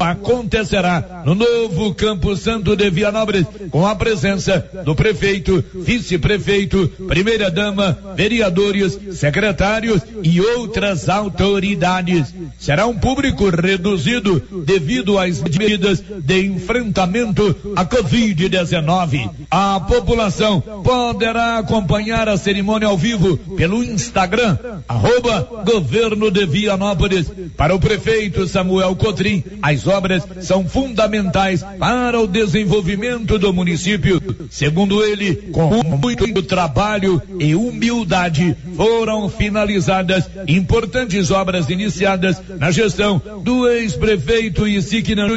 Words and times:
acontecerá 0.00 1.22
no 1.24 1.34
novo 1.34 1.94
Campo 1.94 2.36
Santo 2.36 2.76
de 2.76 2.90
Vianópolis, 2.90 3.46
com 3.70 3.86
a 3.86 3.94
presença 3.94 4.64
do 4.84 4.94
prefeito, 4.94 5.64
vice-prefeito, 5.74 6.88
primeira-dama, 7.06 7.98
vereadores, 8.16 8.98
secretários 9.12 10.02
e 10.22 10.40
outras 10.40 11.08
autoridades. 11.08 12.34
Será 12.58 12.86
um 12.86 12.96
público 12.96 13.48
reduzido 13.50 14.42
devido 14.64 15.18
às 15.18 15.42
medidas 15.42 16.02
de 16.22 16.46
enfrentamento 16.46 17.54
à 17.74 17.84
Covid-19. 17.84 19.30
A 19.50 19.80
população 19.80 20.60
poderá 20.60 21.58
acompanhar 21.58 22.28
a 22.28 22.36
cerimônia 22.36 22.88
ao 22.88 22.96
vivo 22.96 23.36
pelo 23.56 23.82
Instagram, 23.82 24.58
arroba 24.88 25.64
Governo 25.64 26.30
de 26.30 26.46
Vianópolis. 26.46 27.30
Para 27.56 27.74
o 27.74 27.80
prefeito 27.80 28.46
Samuel 28.46 28.94
Cotrim, 28.96 29.42
as 29.62 29.86
obras 29.86 30.22
são 30.40 30.68
fundamentais 30.68 31.62
para 31.78 32.20
o 32.20 32.26
desenvolvimento 32.26 33.38
do 33.38 33.52
município. 33.52 34.20
Segundo 34.50 35.04
ele, 35.04 35.34
com 35.52 35.82
muito 35.82 36.42
trabalho 36.42 37.20
e 37.38 37.54
humildade, 37.54 38.56
foram 38.76 39.28
finalizadas 39.28 40.28
importantes 40.46 41.30
obras 41.30 41.68
iniciadas 41.68 42.40
na 42.58 42.70
gestão 42.70 43.20
do 43.42 43.68
ex-prefeito 43.68 44.66
Isiquina 44.66 45.28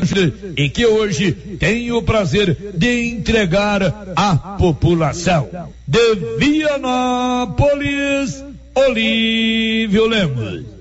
e 0.57 0.69
que 0.69 0.85
hoje 0.85 1.31
tem 1.59 1.91
o 1.91 2.01
prazer 2.01 2.57
de 2.75 3.09
entregar 3.09 4.13
à 4.15 4.35
população. 4.57 5.49
De 5.87 6.15
Vianópolis, 6.37 8.43
Olívio 8.75 10.07
Lemos. 10.07 10.80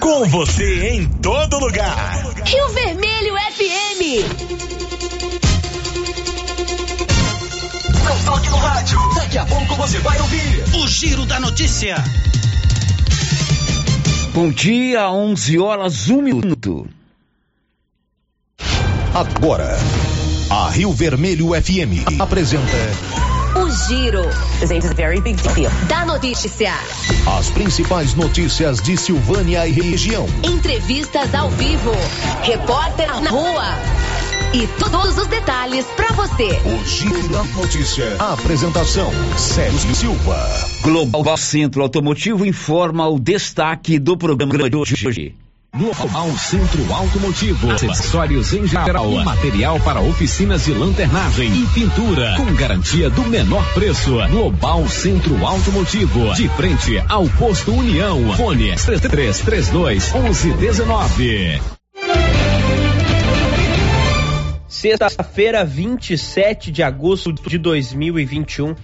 Com 0.00 0.24
você 0.28 0.88
em 0.88 1.06
todo 1.06 1.58
lugar. 1.58 2.22
Rio 2.44 2.68
Vermelho 2.70 3.34
FM. 3.34 4.00
Não 8.04 8.24
toque 8.24 8.48
no 8.50 8.56
rádio. 8.56 8.98
Daqui 9.14 9.38
a 9.38 9.44
pouco 9.44 9.74
você 9.76 9.98
vai 9.98 10.18
ouvir 10.20 10.64
o 10.82 10.88
Giro 10.88 11.26
da 11.26 11.38
Notícia. 11.38 11.96
Bom 14.32 14.50
dia, 14.50 15.10
11 15.10 15.58
horas, 15.58 16.08
1 16.08 16.22
minuto. 16.22 16.88
Agora, 19.14 19.76
a 20.48 20.70
Rio 20.70 20.92
Vermelho 20.92 21.48
FM 21.48 22.20
apresenta 22.20 23.19
O 23.56 23.68
Giro. 23.88 24.22
very 24.94 25.20
big 25.20 25.36
deal. 25.54 25.70
Da 25.88 26.04
notícia. 26.04 26.72
as 27.38 27.50
principais 27.50 28.14
notícias 28.14 28.80
de 28.80 28.96
Silvânia 28.96 29.66
e 29.66 29.72
região. 29.72 30.26
Entrevistas 30.44 31.34
ao 31.34 31.50
vivo. 31.50 31.90
Repórter 32.42 33.08
na 33.20 33.30
rua. 33.30 33.64
E 34.52 34.66
todos 34.78 35.18
os 35.18 35.26
detalhes 35.26 35.84
para 35.96 36.12
você. 36.14 36.48
O 36.64 36.84
Giro 36.84 37.28
da 37.28 37.42
Notícia. 37.44 38.16
A 38.18 38.34
apresentação: 38.34 39.10
Sérgio 39.36 39.94
Silva. 39.94 40.38
Global 40.82 41.36
Centro 41.36 41.82
Automotivo 41.82 42.46
informa 42.46 43.08
o 43.08 43.18
destaque 43.18 43.98
do 43.98 44.16
programa 44.16 44.70
de 44.70 44.76
hoje. 44.76 45.34
Global 45.72 46.36
Centro 46.36 46.92
Automotivo, 46.92 47.70
acessórios 47.70 48.52
em 48.52 48.66
geral, 48.66 49.08
material 49.24 49.78
para 49.80 50.00
oficinas 50.00 50.64
de 50.64 50.72
lanternagem 50.72 51.48
e 51.62 51.66
pintura, 51.68 52.34
com 52.36 52.52
garantia 52.54 53.08
do 53.08 53.22
menor 53.22 53.64
preço. 53.72 54.16
Global 54.30 54.88
Centro 54.88 55.46
Automotivo, 55.46 56.34
de 56.34 56.48
frente 56.50 56.98
ao 57.08 57.28
posto 57.30 57.72
União. 57.72 58.32
Fone 58.34 58.74
3332 58.74 60.12
1119. 60.12 61.60
Sexta-feira, 64.66 65.64
27 65.64 66.72
de 66.72 66.82
agosto 66.82 67.32
de 67.32 67.58
2021. 67.58 68.74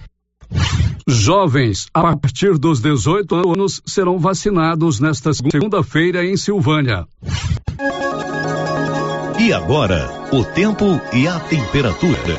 Jovens 1.09 1.87
a 1.93 2.17
partir 2.17 2.57
dos 2.57 2.81
18 2.81 3.33
anos 3.33 3.81
serão 3.85 4.19
vacinados 4.19 4.99
nesta 4.99 5.31
segunda-feira 5.33 6.25
em 6.25 6.35
Silvânia. 6.35 7.07
E 9.39 9.53
agora, 9.53 10.05
o 10.33 10.43
tempo 10.43 10.99
e 11.13 11.25
a 11.25 11.39
temperatura. 11.39 12.37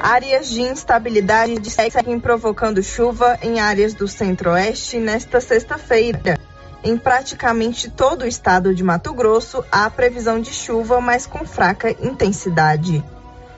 Áreas 0.00 0.50
de 0.50 0.60
instabilidade 0.60 1.70
seguem 1.70 2.18
provocando 2.18 2.82
chuva 2.82 3.38
em 3.44 3.60
áreas 3.60 3.94
do 3.94 4.08
centro-oeste 4.08 4.98
nesta 4.98 5.40
sexta-feira. 5.40 6.36
Em 6.82 6.98
praticamente 6.98 7.88
todo 7.88 8.22
o 8.22 8.26
estado 8.26 8.74
de 8.74 8.82
Mato 8.82 9.14
Grosso, 9.14 9.64
há 9.70 9.88
previsão 9.88 10.40
de 10.40 10.52
chuva, 10.52 11.00
mas 11.00 11.28
com 11.28 11.46
fraca 11.46 11.92
intensidade. 12.04 13.04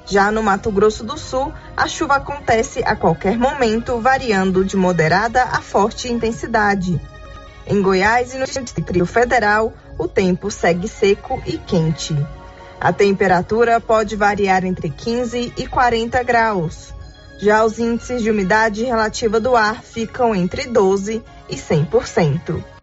Já 0.07 0.31
no 0.31 0.43
Mato 0.43 0.71
Grosso 0.71 1.05
do 1.05 1.17
Sul, 1.17 1.53
a 1.77 1.87
chuva 1.87 2.17
acontece 2.17 2.83
a 2.85 2.97
qualquer 2.97 3.39
momento, 3.39 4.01
variando 4.01 4.65
de 4.65 4.77
moderada 4.77 5.45
a 5.45 5.61
forte 5.61 6.11
intensidade. 6.11 7.01
Em 7.67 7.81
Goiás 7.81 8.35
e 8.35 8.39
no 8.39 8.45
Distrito 8.45 9.07
Federal, 9.07 9.73
o 9.97 10.09
tempo 10.09 10.51
segue 10.51 10.89
seco 10.89 11.41
e 11.47 11.57
quente. 11.59 12.17
A 12.81 12.93
temperatura 12.93 13.81
pode 13.81 14.17
variar 14.17 14.65
entre 14.65 14.91
15 14.91 15.53
e 15.57 15.67
40 15.69 16.23
graus. 16.25 16.93
Já 17.39 17.65
os 17.65 17.79
índices 17.79 18.23
de 18.23 18.31
umidade 18.31 18.85
relativa 18.85 19.39
do 19.39 19.55
ar 19.55 19.83
ficam 19.83 20.35
entre 20.35 20.67
12 20.67 21.23
e 21.49 21.57
100%. 21.57 22.82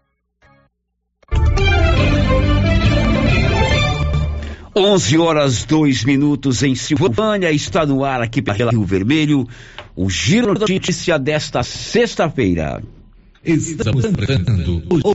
11 4.80 5.18
horas 5.18 5.64
2 5.66 6.04
minutos 6.04 6.62
em 6.62 6.74
Silvânia, 6.74 7.52
está 7.52 7.84
no 7.84 8.02
ar 8.02 8.22
aqui 8.22 8.40
pela 8.40 8.70
Rio 8.70 8.82
Vermelho, 8.82 9.46
o 9.94 10.08
Giro 10.08 10.54
Notícia 10.54 11.18
desta 11.18 11.62
sexta-feira. 11.62 12.82
Estamos 13.44 14.06
apresentando 14.06 14.82
o 14.88 15.14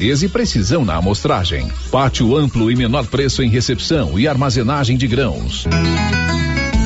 e 0.00 0.28
precisão 0.28 0.84
na 0.84 0.96
amostragem. 0.96 1.70
Pátio 1.90 2.34
amplo 2.36 2.70
e 2.70 2.76
menor 2.76 3.06
preço 3.06 3.42
em 3.42 3.50
recepção 3.50 4.18
e 4.18 4.26
armazenagem 4.26 4.96
de 4.96 5.06
grãos. 5.06 5.66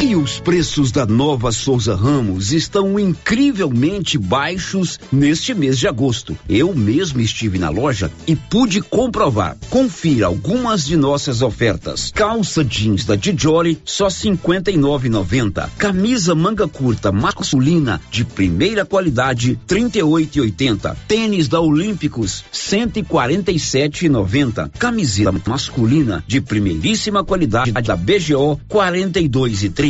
E 0.00 0.14
os 0.14 0.38
preços 0.38 0.92
da 0.92 1.04
nova 1.04 1.50
Souza 1.50 1.96
Ramos 1.96 2.52
estão 2.52 3.00
incrivelmente 3.00 4.16
baixos 4.16 4.96
neste 5.10 5.52
mês 5.52 5.76
de 5.76 5.88
agosto. 5.88 6.38
Eu 6.48 6.72
mesmo 6.72 7.20
estive 7.20 7.58
na 7.58 7.68
loja 7.68 8.08
e 8.24 8.36
pude 8.36 8.80
comprovar. 8.80 9.56
Confira 9.68 10.26
algumas 10.26 10.86
de 10.86 10.96
nossas 10.96 11.42
ofertas. 11.42 12.12
Calça 12.14 12.64
jeans 12.64 13.04
da 13.04 13.16
Dijoli 13.16 13.76
só 13.84 14.06
59,90. 14.06 15.68
Camisa 15.76 16.32
manga 16.32 16.68
curta 16.68 17.10
masculina 17.10 18.00
de 18.08 18.24
primeira 18.24 18.84
qualidade 18.84 19.58
38,80. 19.66 20.96
Tênis 21.08 21.48
da 21.48 21.60
Olímpicos 21.60 22.44
147,90. 22.52 24.70
Camiseta 24.78 25.34
masculina 25.44 26.22
de 26.24 26.40
primeiríssima 26.40 27.24
qualidade 27.24 27.72
da 27.72 27.96
BGO 27.96 28.60
42,30. 28.70 29.87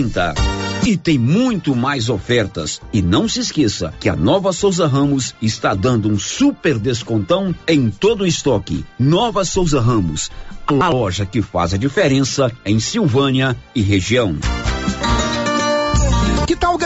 E 0.86 0.96
tem 0.96 1.18
muito 1.18 1.74
mais 1.74 2.08
ofertas. 2.08 2.80
E 2.92 3.02
não 3.02 3.28
se 3.28 3.40
esqueça 3.40 3.92
que 3.98 4.08
a 4.08 4.16
nova 4.16 4.52
Souza 4.52 4.86
Ramos 4.86 5.34
está 5.42 5.74
dando 5.74 6.08
um 6.08 6.18
super 6.18 6.78
descontão 6.78 7.54
em 7.66 7.90
todo 7.90 8.22
o 8.22 8.26
estoque. 8.26 8.84
Nova 8.98 9.44
Souza 9.44 9.80
Ramos, 9.80 10.30
a 10.66 10.88
loja 10.88 11.26
que 11.26 11.42
faz 11.42 11.74
a 11.74 11.76
diferença 11.76 12.52
em 12.64 12.78
Silvânia 12.78 13.56
e 13.74 13.82
região. 13.82 14.36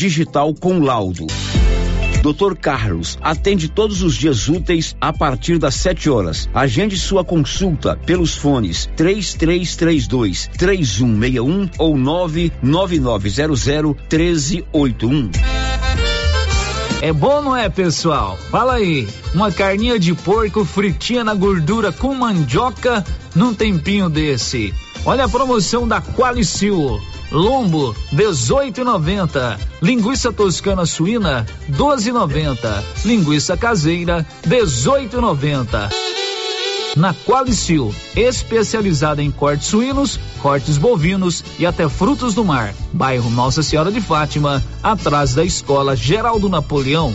digital 0.00 0.54
com 0.54 0.78
laudo. 0.78 1.26
Dr. 2.22 2.54
Carlos 2.58 3.18
atende 3.20 3.68
todos 3.68 4.00
os 4.02 4.14
dias 4.14 4.48
úteis 4.48 4.96
a 4.98 5.12
partir 5.12 5.58
das 5.58 5.74
7 5.74 6.08
horas. 6.08 6.48
Agende 6.54 6.96
sua 6.96 7.22
consulta 7.22 7.98
pelos 8.06 8.34
fones 8.34 8.88
3332 8.96 10.48
3161 10.56 11.68
ou 11.76 11.98
99900 11.98 13.94
1381. 14.10 15.30
É 17.02 17.12
bom, 17.12 17.42
não 17.42 17.54
é, 17.54 17.68
pessoal? 17.68 18.38
Fala 18.50 18.76
aí. 18.76 19.06
Uma 19.34 19.52
carninha 19.52 19.98
de 19.98 20.14
porco 20.14 20.64
fritinha 20.64 21.22
na 21.22 21.34
gordura 21.34 21.92
com 21.92 22.14
mandioca 22.14 23.04
num 23.34 23.52
tempinho 23.52 24.08
desse. 24.08 24.72
Olha 25.04 25.24
a 25.24 25.28
promoção 25.28 25.86
da 25.86 26.00
Qualicil. 26.00 26.98
Lombo 27.30 27.94
18,90. 28.12 29.58
Linguiça 29.80 30.32
toscana 30.32 30.84
suína 30.84 31.46
12,90. 31.70 32.82
Linguiça 33.04 33.56
caseira 33.56 34.26
18,90. 34.46 35.90
Na 36.96 37.14
Qualicil, 37.14 37.94
especializada 38.16 39.22
em 39.22 39.30
cortes 39.30 39.68
suínos, 39.68 40.18
cortes 40.42 40.76
bovinos 40.76 41.44
e 41.58 41.64
até 41.64 41.88
frutos 41.88 42.34
do 42.34 42.44
mar. 42.44 42.74
Bairro 42.92 43.30
Nossa 43.30 43.62
Senhora 43.62 43.92
de 43.92 44.00
Fátima, 44.00 44.62
atrás 44.82 45.34
da 45.34 45.44
Escola 45.44 45.94
Geraldo 45.94 46.48
Napoleão. 46.48 47.14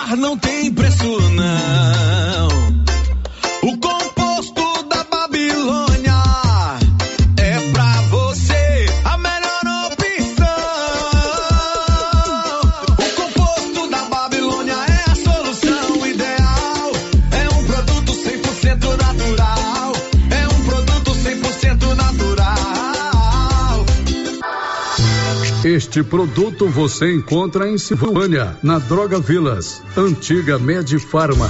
Este 25.91 26.03
produto 26.03 26.69
você 26.69 27.13
encontra 27.13 27.67
em 27.67 27.77
Silvânia, 27.77 28.57
na 28.63 28.79
Droga 28.79 29.19
Vilas, 29.19 29.83
antiga 29.97 30.57
Medifarma. 30.57 31.49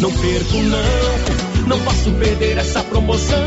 Não 0.00 0.10
perco 0.10 0.56
não, 0.56 1.66
não 1.68 1.78
posso 1.84 2.10
perder 2.12 2.58
essa 2.58 2.82
promoção. 2.84 3.38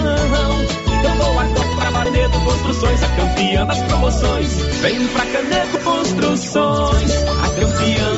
Eu 1.04 1.16
vou 1.16 1.40
agora 1.40 1.76
pra 1.76 1.92
Canedo 2.04 2.40
Construções, 2.40 3.04
a 3.04 3.08
campeã 3.10 3.66
das 3.66 3.82
promoções. 3.84 4.54
Vem 4.82 5.08
pra 5.08 5.26
Canedo 5.26 5.80
Construções, 5.84 7.12
a 7.12 7.50
campeã 7.50 8.15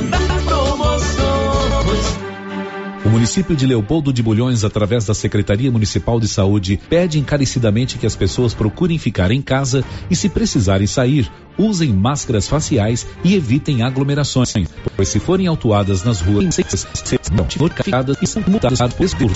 O 3.07 3.09
município 3.09 3.55
de 3.55 3.65
Leopoldo 3.65 4.11
de 4.11 4.21
Bulhões, 4.21 4.65
através 4.65 5.05
da 5.05 5.13
Secretaria 5.13 5.71
Municipal 5.71 6.19
de 6.19 6.27
Saúde, 6.27 6.77
pede 6.89 7.17
encarecidamente 7.17 7.97
que 7.97 8.05
as 8.05 8.17
pessoas 8.17 8.53
procurem 8.53 8.97
ficar 8.97 9.31
em 9.31 9.41
casa 9.41 9.81
e, 10.11 10.15
se 10.15 10.27
precisarem 10.27 10.85
sair, 10.85 11.31
usem 11.57 11.93
máscaras 11.93 12.49
faciais 12.49 13.07
e 13.23 13.33
evitem 13.33 13.81
aglomerações, 13.81 14.53
pois 14.97 15.07
se 15.07 15.21
forem 15.21 15.47
autuadas 15.47 16.03
nas 16.03 16.19
ruas, 16.19 16.53
serão 16.53 17.21
notificadas 17.33 18.17
e 18.21 18.27
são 18.27 18.43
multadas 18.45 18.77
por 19.15 19.31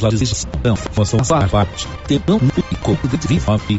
da 0.00 0.08
legislação. 0.08 0.50
Parte. 1.50 1.86
Temão 2.08 2.40
corpo 2.80 3.06
de 3.06 3.28
29 3.28 3.78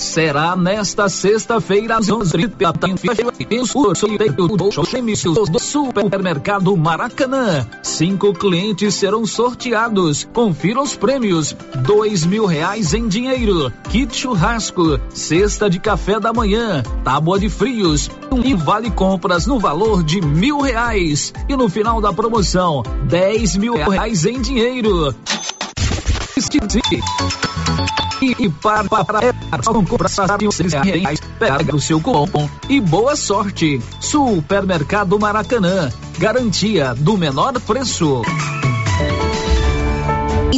será 0.00 0.56
nesta 0.56 1.08
sexta-feira 1.08 1.98
às 1.98 2.08
11 2.08 2.36
do 5.50 5.58
supermercado 5.58 6.76
Maracanã. 6.76 7.66
Cinco 7.82 8.32
clientes 8.32 8.94
serão 8.94 9.26
sorteados. 9.26 10.26
Confira 10.32 10.80
os 10.80 10.96
prêmios: 10.96 11.54
dois 11.84 12.24
mil 12.24 12.46
reais 12.46 12.94
em 12.94 13.06
dinheiro, 13.06 13.70
kit 13.90 14.16
churrasco, 14.16 14.98
cesta 15.10 15.68
de 15.68 15.78
café 15.78 16.18
da 16.18 16.32
manhã, 16.32 16.82
tábua 17.04 17.38
de 17.38 17.50
frios 17.50 18.10
e 18.42 18.54
vale 18.54 18.90
compras 18.90 19.46
no 19.46 19.58
valor 19.58 20.02
de 20.02 20.20
mil 20.20 20.60
reais. 20.60 21.32
E 21.48 21.56
no 21.56 21.68
final 21.68 22.00
da 22.00 22.12
promoção, 22.12 22.82
dez 23.06 23.54
mil 23.56 23.74
reais 23.74 24.24
em 24.24 24.40
dinheiro. 24.40 25.14
E 28.22 28.48
para, 28.48 28.84
para, 28.84 29.04
para 29.32 29.62
comprar 29.62 30.10
reais, 30.82 31.20
pega 31.38 31.74
o 31.74 31.80
seu 31.80 32.00
cupom 32.00 32.48
e 32.68 32.80
boa 32.80 33.16
sorte. 33.16 33.80
Supermercado 34.00 35.18
Maracanã, 35.18 35.90
garantia 36.18 36.94
do 36.94 37.16
menor 37.16 37.58
preço. 37.60 38.22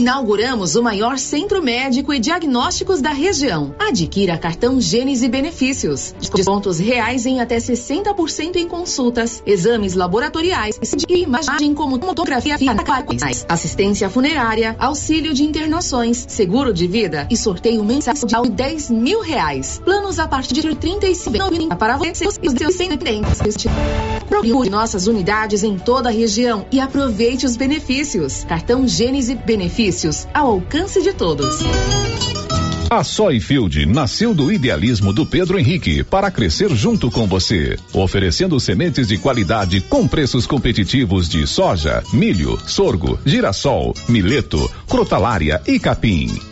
Inauguramos 0.03 0.75
o 0.75 0.83
maior 0.83 1.17
centro 1.17 1.63
médico 1.63 2.13
e 2.13 2.19
diagnósticos 2.19 3.01
da 3.01 3.11
região. 3.11 3.73
Adquira 3.79 4.37
cartão 4.37 4.81
Gênese 4.81 5.29
Benefícios. 5.29 6.13
Descontos 6.35 6.81
reais 6.81 7.25
em 7.25 7.41
até 7.41 7.59
60% 7.59 8.57
em 8.57 8.67
consultas, 8.67 9.41
exames 9.47 9.95
laboratoriais 9.95 10.77
e 11.09 11.23
imagem 11.23 11.73
como 11.73 11.99
tomografia 11.99 12.57
assistência 13.49 14.11
funerária, 14.11 14.75
auxílio 14.81 15.33
de 15.33 15.45
internações, 15.45 16.25
seguro 16.27 16.75
de 16.75 16.89
vida 16.89 17.29
e 17.31 17.37
sorteio 17.37 17.85
mensal 17.85 18.43
de 18.43 18.51
10 18.51 18.91
mil 18.91 19.21
reais. 19.21 19.81
Planos 19.85 20.19
a 20.19 20.27
partir 20.27 20.63
de 20.63 20.75
35 20.75 21.77
para 21.77 21.97
você 21.97 22.25
e 22.43 22.49
os 22.49 22.55
seus 22.55 22.81
independentes. 22.81 23.39
Procure 24.33 24.71
nossas 24.71 25.07
unidades 25.07 25.63
em 25.63 25.77
toda 25.77 26.09
a 26.09 26.13
região 26.13 26.65
e 26.73 26.81
aproveite 26.81 27.45
os 27.45 27.55
benefícios. 27.55 28.45
Cartão 28.45 28.89
Gênese 28.89 29.35
Benefícios 29.35 30.27
ao 30.33 30.53
alcance 30.53 31.03
de 31.03 31.13
todos. 31.13 31.59
A 32.89 33.05
Soyfield 33.05 33.85
nasceu 33.85 34.35
do 34.35 34.51
idealismo 34.51 35.13
do 35.13 35.27
Pedro 35.27 35.59
Henrique 35.59 36.03
para 36.03 36.31
crescer 36.31 36.71
junto 36.75 37.11
com 37.11 37.27
você, 37.27 37.79
oferecendo 37.93 38.59
sementes 38.59 39.09
de 39.09 39.19
qualidade 39.19 39.83
com 39.83 40.09
preços 40.09 40.47
competitivos 40.47 41.29
de 41.29 41.47
soja, 41.47 42.03
milho, 42.11 42.59
sorgo, 42.67 43.19
girassol, 43.27 43.95
mileto, 44.09 44.67
crotalária 44.89 45.61
e 45.67 45.79
capim. 45.79 46.52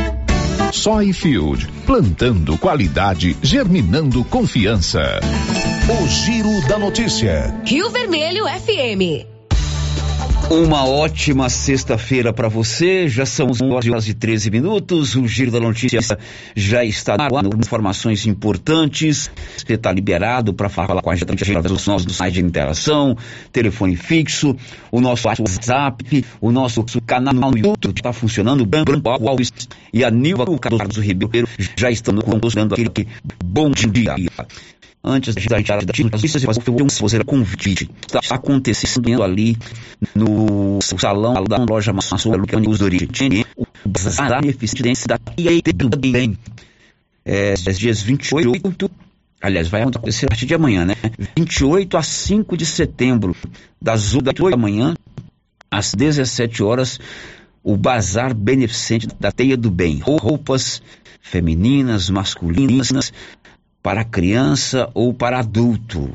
Soyfield, 0.71 1.67
plantando 1.85 2.57
qualidade, 2.57 3.35
germinando 3.41 4.23
confiança. 4.23 5.19
O 5.89 6.07
Giro 6.07 6.67
da 6.67 6.79
Notícia. 6.79 7.53
Rio 7.65 7.89
Vermelho 7.89 8.45
FM. 8.45 9.40
Uma 10.51 10.85
ótima 10.85 11.49
sexta-feira 11.49 12.33
para 12.33 12.49
você. 12.49 13.07
Já 13.07 13.25
são 13.25 13.47
11 13.47 13.89
horas 13.89 14.07
e 14.09 14.13
13 14.13 14.51
minutos. 14.51 15.15
O 15.15 15.25
Giro 15.25 15.49
da 15.49 15.61
Notícia 15.61 16.01
já 16.53 16.83
está 16.83 17.15
no. 17.15 17.57
Informações 17.57 18.27
importantes. 18.27 19.31
Você 19.55 19.75
está 19.75 19.93
liberado 19.93 20.53
para 20.53 20.67
falar 20.67 21.01
com 21.01 21.09
a 21.09 21.15
gente 21.15 21.31
através 21.31 21.71
dos 21.71 21.87
nossos 21.87 22.13
sites 22.13 22.33
de 22.33 22.41
interação, 22.41 23.15
telefone 23.53 23.95
fixo, 23.95 24.53
o 24.91 24.99
nosso 24.99 25.29
WhatsApp, 25.29 26.25
o 26.41 26.51
nosso 26.51 26.83
canal 27.05 27.33
no 27.33 27.57
YouTube 27.57 27.95
está 27.95 28.11
funcionando. 28.11 28.65
Branco 28.65 29.09
Alves 29.09 29.53
e 29.93 30.03
a 30.03 30.11
Nilva 30.11 30.45
Carlos 30.59 30.97
Ribeiro 30.97 31.47
já 31.77 31.89
estão 31.89 32.13
dando 32.13 32.73
aquele 32.73 33.07
bom 33.41 33.71
dia. 33.71 34.15
Antes 35.03 35.33
da 35.33 35.41
gente 35.41 35.67
das 35.85 35.99
notícias, 35.99 36.43
eu 36.43 36.89
fazer 36.89 37.23
convite. 37.25 37.89
Está 38.05 38.35
acontecendo 38.35 39.23
ali 39.23 39.57
no 40.13 40.79
salão 40.81 41.33
da 41.43 41.57
loja 41.57 41.91
Maçã 41.91 42.17
Lucas 42.29 42.61
dos 42.61 42.81
Origem, 42.81 43.45
o 43.57 43.65
Bazar 43.83 44.45
Eficiência 44.45 45.07
da 45.07 45.17
do 45.73 45.97
Bem. 45.97 46.37
É, 47.25 47.53
dias 47.53 48.01
28, 48.01 48.91
aliás, 49.41 49.67
vai 49.67 49.81
acontecer 49.81 50.25
a 50.25 50.29
partir 50.29 50.45
de 50.45 50.53
amanhã, 50.53 50.85
né? 50.85 50.95
28 51.35 51.97
a 51.97 52.03
5 52.03 52.55
de 52.55 52.65
setembro, 52.65 53.35
das 53.81 54.13
8 54.13 54.51
da 54.51 54.57
manhã 54.57 54.95
às 55.69 55.93
17 55.93 56.61
horas, 56.61 56.99
o 57.63 57.77
Bazar 57.77 58.35
Beneficente 58.35 59.07
da 59.19 59.31
Teia 59.31 59.57
do 59.57 59.71
Bem. 59.71 59.99
Roupas 59.99 60.81
femininas, 61.21 62.09
masculinas, 62.09 63.13
para 63.81 64.03
criança 64.03 64.89
ou 64.93 65.13
para 65.13 65.39
adulto. 65.39 66.11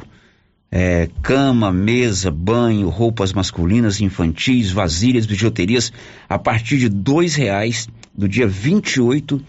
É, 0.70 1.08
cama, 1.22 1.72
mesa, 1.72 2.30
banho, 2.30 2.88
roupas 2.88 3.32
masculinas, 3.32 4.00
infantis, 4.00 4.70
vasilhas, 4.70 5.24
bijuterias, 5.24 5.92
a 6.28 6.38
partir 6.38 6.78
de 6.78 6.88
dois 6.88 7.34
reais 7.34 7.88
do 8.14 8.28
dia 8.28 8.46
28 8.46 9.40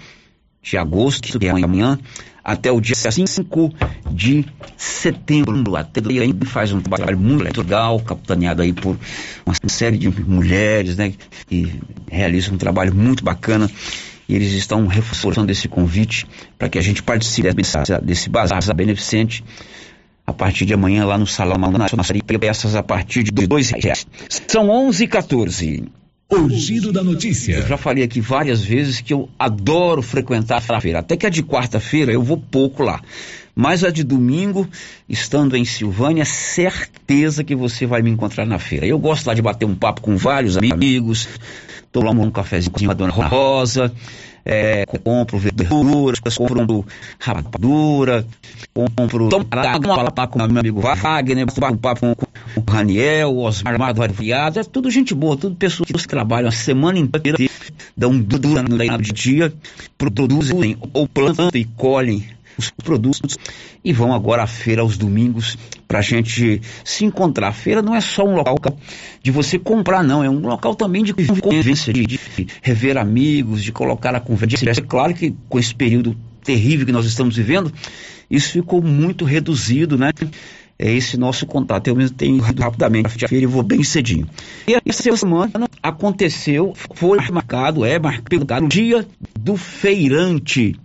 de 0.62 0.78
agosto, 0.78 1.40
que 1.40 1.48
é 1.48 1.50
amanhã, 1.50 1.98
até 2.44 2.72
o 2.72 2.80
dia 2.80 2.96
5 2.96 3.74
de 4.12 4.46
setembro. 4.78 5.76
A 5.76 5.82
Ateliê 5.82 6.34
faz 6.46 6.72
um 6.72 6.82
trabalho 6.82 7.18
muito 7.18 7.62
legal, 7.62 8.00
capitaneado 8.00 8.62
aí 8.62 8.72
por 8.72 8.98
uma 9.46 9.56
série 9.68 9.98
de 9.98 10.10
mulheres, 10.10 10.96
né, 10.96 11.14
que 11.48 11.74
realizam 12.10 12.56
um 12.56 12.58
trabalho 12.58 12.94
muito 12.94 13.24
bacana 13.24 13.70
e 14.28 14.36
eles 14.36 14.52
estão 14.54 14.88
reforçando 14.88 15.52
esse 15.52 15.68
convite 15.68 16.28
para 16.58 16.70
que 16.70 16.78
a 16.78 16.82
gente 16.82 17.02
participe 17.02 17.54
desse, 17.54 17.78
desse 18.04 18.30
bazar 18.30 18.62
beneficente 18.76 19.44
a 20.26 20.34
partir 20.34 20.66
de 20.66 20.74
amanhã 20.74 21.06
lá 21.06 21.18
no 21.18 21.26
Salão 21.26 21.58
Nacional 21.58 22.06
peças 22.40 22.76
a 22.76 22.84
partir 22.84 23.24
de 23.24 23.32
dois 23.48 23.70
reais. 23.70 24.06
São 24.48 24.70
11 24.70 25.04
e 25.06 25.08
14. 25.08 25.84
O 26.30 26.50
giro 26.50 26.92
da 26.92 27.02
notícia. 27.02 27.54
Eu 27.54 27.66
já 27.66 27.78
falei 27.78 28.04
aqui 28.04 28.20
várias 28.20 28.62
vezes 28.62 29.00
que 29.00 29.14
eu 29.14 29.30
adoro 29.40 30.02
frequentar 30.02 30.62
a 30.68 30.82
feira. 30.82 31.00
Até 31.00 31.16
que 31.16 31.26
a 31.26 31.30
de 31.30 31.42
quarta-feira 31.42 32.12
eu 32.12 32.22
vou 32.22 32.38
pouco 32.38 32.84
lá. 32.84 33.02
Mas 33.56 33.84
a 33.84 33.90
de 33.90 34.04
domingo, 34.04 34.68
estando 35.08 35.56
em 35.56 35.64
Silvânia, 35.64 36.26
certeza 36.26 37.46
que 37.46 37.56
você 37.56 37.86
vai 37.86 38.02
me 38.02 38.12
encontrar 38.12 38.46
na 38.46 38.60
feira. 38.60 38.86
Eu 38.86 39.00
gosto 39.00 39.26
lá 39.26 39.34
de 39.34 39.42
bater 39.42 39.66
um 39.66 39.74
papo 39.74 40.02
com 40.02 40.18
vários 40.18 40.58
amigos, 40.58 41.28
tomar 41.92 42.12
um 42.12 42.32
cafezinho 42.32 42.74
com 42.74 42.92
a 42.92 42.94
dona 42.94 43.12
Rosa, 43.12 43.92
é, 44.46 44.86
compro 44.86 45.38
verduras, 45.38 46.20
compro 46.20 46.86
rapadura, 47.20 48.26
compro 48.74 49.28
tomar 49.28 50.12
papo 50.12 50.40
com 50.40 50.48
meu 50.48 50.60
amigo 50.60 50.80
Wagner, 50.80 51.46
um 51.46 51.78
papo 51.78 52.16
com 52.16 52.62
o 52.62 52.72
Raniel, 52.72 53.32
o 53.32 53.44
Osmar 53.44 53.78
Variado, 53.94 54.60
é 54.60 54.64
tudo 54.64 54.90
gente 54.90 55.14
boa, 55.14 55.36
tudo 55.36 55.56
pessoas 55.56 55.90
que 55.90 56.08
trabalham 56.08 56.48
a 56.48 56.52
semana 56.52 56.98
inteira, 56.98 57.38
dão 57.96 58.18
dura 58.18 58.64
no 58.64 58.78
dia, 59.02 59.54
produzem 59.98 60.78
ou 60.94 61.08
plantam 61.08 61.50
e 61.54 61.66
colhem 61.66 62.37
os 62.58 62.70
produtos 62.70 63.38
e 63.84 63.94
vão 63.94 64.14
agora 64.14 64.44
à 64.44 64.48
feira 64.48 64.82
aos 64.82 64.98
domingos 64.98 65.58
para 65.88 66.00
a 66.00 66.02
gente 66.02 66.62
se 66.84 67.06
encontrar. 67.06 67.50
A 67.50 67.54
feira 67.54 67.82
não 67.82 67.96
é 67.96 68.02
só 68.02 68.24
um 68.24 68.36
local 68.36 68.58
de 69.22 69.32
você 69.32 69.58
comprar, 69.60 70.04
não, 70.04 70.24
é 70.24 70.30
um 70.30 70.40
local 70.40 70.76
também 70.76 71.04
de 71.04 71.14
convivência, 71.14 71.94
de, 71.94 72.06
de 72.06 72.20
rever 72.62 72.98
amigos, 72.98 73.64
de 73.64 73.72
colocar 73.72 74.16
a 74.16 74.20
conversa. 74.20 74.70
É 74.70 74.74
claro 74.76 75.14
que 75.14 75.36
com 75.48 75.60
esse 75.60 75.74
período 75.74 76.16
terrível 76.44 76.86
que 76.86 76.92
nós 76.92 77.06
estamos 77.06 77.36
vivendo, 77.36 77.72
isso 78.30 78.52
ficou 78.52 78.82
muito 78.82 79.26
reduzido, 79.26 79.98
né? 79.98 80.12
é 80.80 80.92
esse 80.92 81.18
nosso 81.18 81.46
contato. 81.46 81.88
Eu 81.88 81.96
mesmo 81.96 82.16
tenho 82.16 82.48
ido 82.48 82.62
rapidamente 82.62 83.26
à 83.26 83.28
feira 83.28 83.44
e 83.44 83.48
vou 83.48 83.64
bem 83.64 83.84
cedinho. 83.84 84.28
E 84.68 84.76
essa 84.86 85.16
semana 85.16 85.52
aconteceu, 85.82 86.74
foi 86.94 87.18
marcado, 87.32 87.84
é 87.84 87.98
marcado 87.98 88.66
o 88.66 88.68
dia 88.68 89.06
do 89.40 89.58
feirante. 89.58 90.76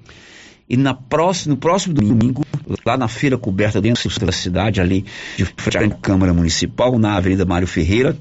E 0.69 0.77
na 0.77 0.95
próxima, 0.95 1.55
no 1.55 1.61
próximo 1.61 1.95
domingo, 1.95 2.45
lá 2.87 2.97
na 2.97 3.09
feira 3.09 3.37
coberta 3.37 3.81
dentro 3.81 4.09
da 4.25 4.33
cidade, 4.33 4.81
ali 4.81 5.05
de 5.37 5.45
frente 5.45 5.93
à 5.93 5.97
Câmara 5.97 6.33
Municipal, 6.33 6.99
na 6.99 7.17
Avenida 7.17 7.45
Mário 7.45 7.67
Ferreira, 7.67 8.17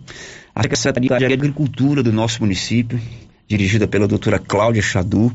a 0.53 0.63
Secretaria 0.75 1.17
de 1.17 1.33
Agricultura 1.33 2.03
do 2.03 2.11
nosso 2.11 2.41
município, 2.41 2.99
dirigida 3.47 3.87
pela 3.87 4.07
doutora 4.07 4.39
Cláudia 4.39 4.81
Chadu, 4.81 5.31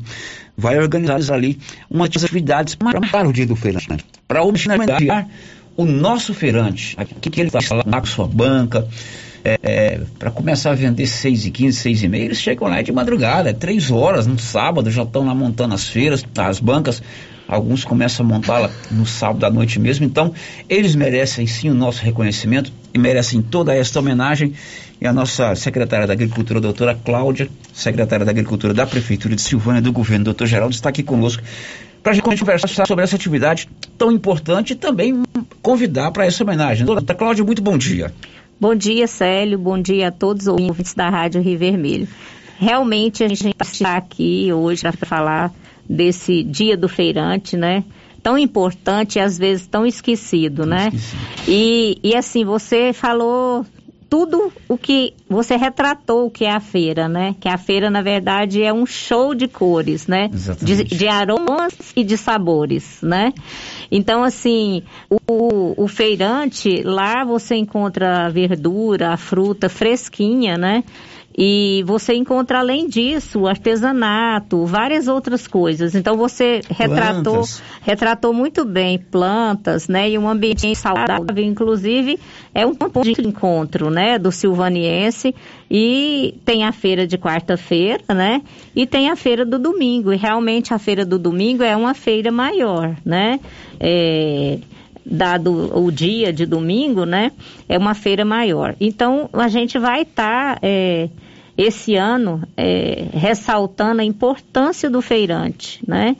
vai 0.55 0.77
organizar 0.77 1.35
ali 1.35 1.59
umas 1.89 2.09
atividades 2.09 2.75
para 2.75 3.27
o 3.27 3.33
dia 3.33 3.45
do 3.45 3.55
feirante, 3.55 3.87
para 4.27 4.43
homenagear 4.43 5.27
o 5.75 5.85
nosso 5.85 6.33
feirante, 6.33 6.95
aqui 6.97 7.29
que 7.29 7.39
ele 7.39 7.49
está 7.55 7.83
lá 7.85 8.01
com 8.01 8.07
sua 8.07 8.27
banca, 8.27 8.87
é, 9.47 9.59
é, 9.63 10.01
para 10.19 10.29
começar 10.29 10.71
a 10.71 10.75
vender 10.75 11.07
6 11.07 11.45
e 11.45 11.51
15, 11.51 11.79
6 11.79 12.03
e 12.03 12.07
meia, 12.09 12.25
eles 12.25 12.41
chegam 12.41 12.67
lá 12.67 12.81
de 12.81 12.91
madrugada, 12.91 13.49
é 13.49 13.53
3 13.53 13.91
horas, 13.91 14.27
no 14.27 14.37
sábado, 14.37 14.91
já 14.91 15.03
estão 15.03 15.25
lá 15.25 15.33
montando 15.33 15.73
as 15.73 15.87
feiras, 15.87 16.25
as 16.37 16.59
bancas, 16.59 17.01
alguns 17.47 17.85
começam 17.85 18.25
a 18.25 18.29
montá-la 18.29 18.69
no 18.91 19.05
sábado 19.05 19.45
à 19.45 19.49
noite 19.49 19.79
mesmo, 19.79 20.05
então 20.05 20.33
eles 20.67 20.95
merecem 20.95 21.47
sim 21.47 21.69
o 21.69 21.73
nosso 21.73 22.03
reconhecimento 22.03 22.73
e 22.93 22.99
merecem 22.99 23.41
toda 23.41 23.73
esta 23.73 23.99
homenagem. 23.99 24.53
E 24.99 25.05
a 25.05 25.13
nossa 25.13 25.53
secretária 25.53 26.07
da 26.07 26.13
Agricultura, 26.13 26.59
doutora 26.59 26.95
Cláudia, 26.95 27.47
secretária 27.71 28.25
da 28.25 28.31
Agricultura 28.31 28.73
da 28.73 28.85
Prefeitura 28.85 29.35
de 29.35 29.41
Silvânia, 29.43 29.79
do 29.79 29.93
governo, 29.93 30.25
doutor 30.25 30.47
Geraldo, 30.47 30.73
está 30.73 30.89
aqui 30.89 31.03
conosco 31.03 31.43
para 32.01 32.13
a 32.13 32.15
gente 32.15 32.39
conversar 32.39 32.87
sobre 32.87 33.03
essa 33.03 33.15
atividade 33.15 33.69
tão 33.97 34.11
importante 34.11 34.73
e 34.73 34.75
também 34.75 35.23
convidar 35.61 36.09
para 36.11 36.25
essa 36.25 36.43
homenagem. 36.43 36.85
Doutora 36.85 37.17
Cláudia, 37.17 37.43
muito 37.43 37.61
bom 37.61 37.77
dia. 37.77 38.13
Bom 38.59 38.73
dia, 38.73 39.05
Célio. 39.05 39.59
Bom 39.59 39.79
dia 39.79 40.07
a 40.07 40.11
todos 40.11 40.47
os 40.47 40.47
ouvintes 40.47 40.95
da 40.95 41.09
Rádio 41.09 41.41
Rio 41.41 41.59
Vermelho. 41.59 42.07
Realmente 42.57 43.23
a 43.23 43.27
gente 43.27 43.55
está 43.61 43.97
aqui 43.97 44.51
hoje 44.51 44.81
para 44.81 44.93
falar 44.93 45.53
desse 45.87 46.43
dia 46.43 46.75
do 46.75 46.89
feirante, 46.89 47.55
né? 47.55 47.83
Tão 48.23 48.35
importante 48.35 49.17
e 49.17 49.19
às 49.19 49.37
vezes 49.37 49.67
tão 49.67 49.85
esquecido, 49.85 50.65
né? 50.65 50.89
E, 51.47 51.99
e 52.03 52.15
assim, 52.15 52.43
você 52.43 52.91
falou 52.93 53.63
tudo 54.09 54.51
o 54.67 54.77
que 54.77 55.13
você 55.29 55.55
retratou 55.55 56.25
o 56.25 56.31
que 56.31 56.45
é 56.45 56.51
a 56.51 56.59
feira, 56.59 57.07
né? 57.07 57.35
Que 57.39 57.47
a 57.47 57.57
feira, 57.57 57.91
na 57.91 58.01
verdade, 58.01 58.63
é 58.63 58.73
um 58.73 58.85
show 58.85 59.35
de 59.35 59.47
cores, 59.47 60.07
né? 60.07 60.29
De, 60.61 60.83
de, 60.83 61.07
aromas 61.07 61.73
e 61.95 62.03
de 62.03 62.17
sabores, 62.17 62.99
né? 63.03 63.33
Então, 63.91 64.23
assim, 64.23 64.83
o, 65.09 65.83
o 65.83 65.87
feirante, 65.87 66.81
lá 66.83 67.23
você 67.23 67.55
encontra 67.55 68.25
a 68.25 68.29
verdura, 68.29 69.13
a 69.13 69.17
fruta 69.17 69.69
fresquinha, 69.69 70.57
né? 70.57 70.83
E 71.39 71.83
você 71.85 72.15
encontra, 72.15 72.57
além 72.57 72.89
disso, 72.89 73.45
artesanato, 73.45 74.65
várias 74.65 75.07
outras 75.07 75.45
coisas. 75.45 75.93
Então 75.93 76.17
você 76.17 76.61
retratou, 76.67 77.43
retratou 77.83 78.33
muito 78.33 78.65
bem 78.65 78.97
plantas, 78.97 79.87
né? 79.87 80.09
E 80.09 80.17
um 80.17 80.27
ambiente 80.27 80.73
saudável, 80.73 81.37
inclusive, 81.37 82.19
é 82.55 82.65
um 82.65 82.73
ponto 82.73 83.03
de 83.03 83.21
encontro, 83.21 83.91
né? 83.91 84.17
Do 84.17 84.31
silvaniense. 84.31 85.35
E 85.69 86.33
tem 86.43 86.63
a 86.63 86.71
feira 86.71 87.05
de 87.05 87.19
quarta-feira, 87.19 88.03
né? 88.15 88.41
E 88.75 88.87
tem 88.87 89.11
a 89.11 89.15
feira 89.15 89.45
do 89.45 89.59
domingo. 89.59 90.11
E 90.11 90.17
realmente 90.17 90.73
a 90.73 90.79
feira 90.79 91.05
do 91.05 91.19
domingo 91.19 91.61
é 91.61 91.75
uma 91.75 91.93
feira 91.93 92.31
maior, 92.31 92.95
né? 93.05 93.39
É, 93.79 94.57
dado 95.05 95.71
o 95.77 95.91
dia 95.91 96.33
de 96.33 96.47
domingo, 96.47 97.05
né? 97.05 97.31
É 97.69 97.77
uma 97.77 97.93
feira 97.93 98.25
maior. 98.25 98.75
Então 98.79 99.29
a 99.33 99.47
gente 99.47 99.77
vai 99.77 100.01
estar 100.01 100.55
tá, 100.55 100.59
é, 100.63 101.09
esse 101.57 101.95
ano 101.95 102.43
é, 102.55 103.07
ressaltando 103.13 104.01
a 104.01 104.05
importância 104.05 104.89
do 104.89 105.01
feirante, 105.01 105.81
né? 105.87 106.15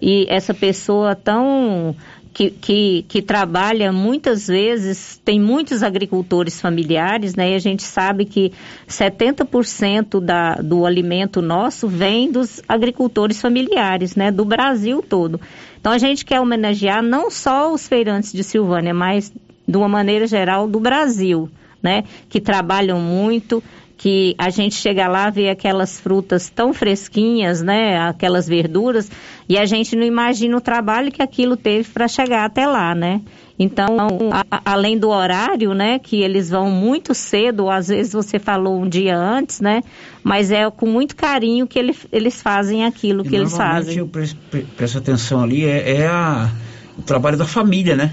E 0.00 0.26
essa 0.28 0.52
pessoa 0.52 1.14
tão 1.14 1.96
que, 2.34 2.50
que, 2.50 3.04
que, 3.08 3.22
trabalha 3.22 3.92
muitas 3.92 4.48
vezes, 4.48 5.20
tem 5.24 5.40
muitos 5.40 5.84
agricultores 5.84 6.60
familiares, 6.60 7.36
né? 7.36 7.52
E 7.52 7.54
a 7.54 7.58
gente 7.60 7.84
sabe 7.84 8.24
que 8.24 8.52
70% 8.88 10.20
da, 10.20 10.56
do 10.56 10.84
alimento 10.84 11.40
nosso 11.40 11.86
vem 11.86 12.30
dos 12.30 12.60
agricultores 12.68 13.40
familiares, 13.40 14.16
né? 14.16 14.32
Do 14.32 14.44
Brasil 14.44 15.02
todo. 15.08 15.40
Então 15.80 15.92
a 15.92 15.98
gente 15.98 16.24
quer 16.24 16.40
homenagear 16.40 17.02
não 17.02 17.30
só 17.30 17.72
os 17.72 17.86
feirantes 17.86 18.32
de 18.32 18.42
Silvânia, 18.42 18.92
mas 18.92 19.32
de 19.66 19.76
uma 19.76 19.88
maneira 19.88 20.26
geral 20.26 20.66
do 20.66 20.80
Brasil, 20.80 21.48
né? 21.80 22.02
Que 22.28 22.40
trabalham 22.40 23.00
muito, 23.00 23.62
que 23.96 24.34
a 24.36 24.50
gente 24.50 24.74
chega 24.74 25.06
lá 25.08 25.30
vê 25.30 25.48
aquelas 25.48 26.00
frutas 26.00 26.50
tão 26.50 26.74
fresquinhas, 26.74 27.62
né, 27.62 27.98
aquelas 28.00 28.46
verduras, 28.46 29.10
e 29.48 29.56
a 29.56 29.64
gente 29.64 29.94
não 29.94 30.04
imagina 30.04 30.56
o 30.56 30.60
trabalho 30.60 31.12
que 31.12 31.22
aquilo 31.22 31.56
teve 31.56 31.88
para 31.90 32.08
chegar 32.08 32.44
até 32.44 32.66
lá, 32.66 32.94
né? 32.94 33.20
Então, 33.56 33.96
a, 34.32 34.60
além 34.64 34.98
do 34.98 35.08
horário, 35.10 35.74
né, 35.74 36.00
que 36.00 36.20
eles 36.20 36.50
vão 36.50 36.70
muito 36.70 37.14
cedo, 37.14 37.70
às 37.70 37.86
vezes 37.86 38.12
você 38.12 38.38
falou 38.38 38.80
um 38.80 38.88
dia 38.88 39.16
antes, 39.16 39.60
né, 39.60 39.82
mas 40.24 40.50
é 40.50 40.68
com 40.70 40.86
muito 40.86 41.14
carinho 41.14 41.66
que 41.66 41.78
ele, 41.78 41.96
eles 42.10 42.42
fazem 42.42 42.84
aquilo 42.84 43.24
e 43.24 43.28
que 43.28 43.36
eles 43.36 43.56
fazem. 43.56 43.98
Eu 43.98 44.08
presto, 44.08 44.36
presto 44.76 44.98
atenção 44.98 45.42
ali, 45.42 45.64
é, 45.64 45.98
é 45.98 46.06
a, 46.08 46.50
o 46.98 47.02
trabalho 47.02 47.36
da 47.36 47.46
família, 47.46 47.94
né? 47.94 48.12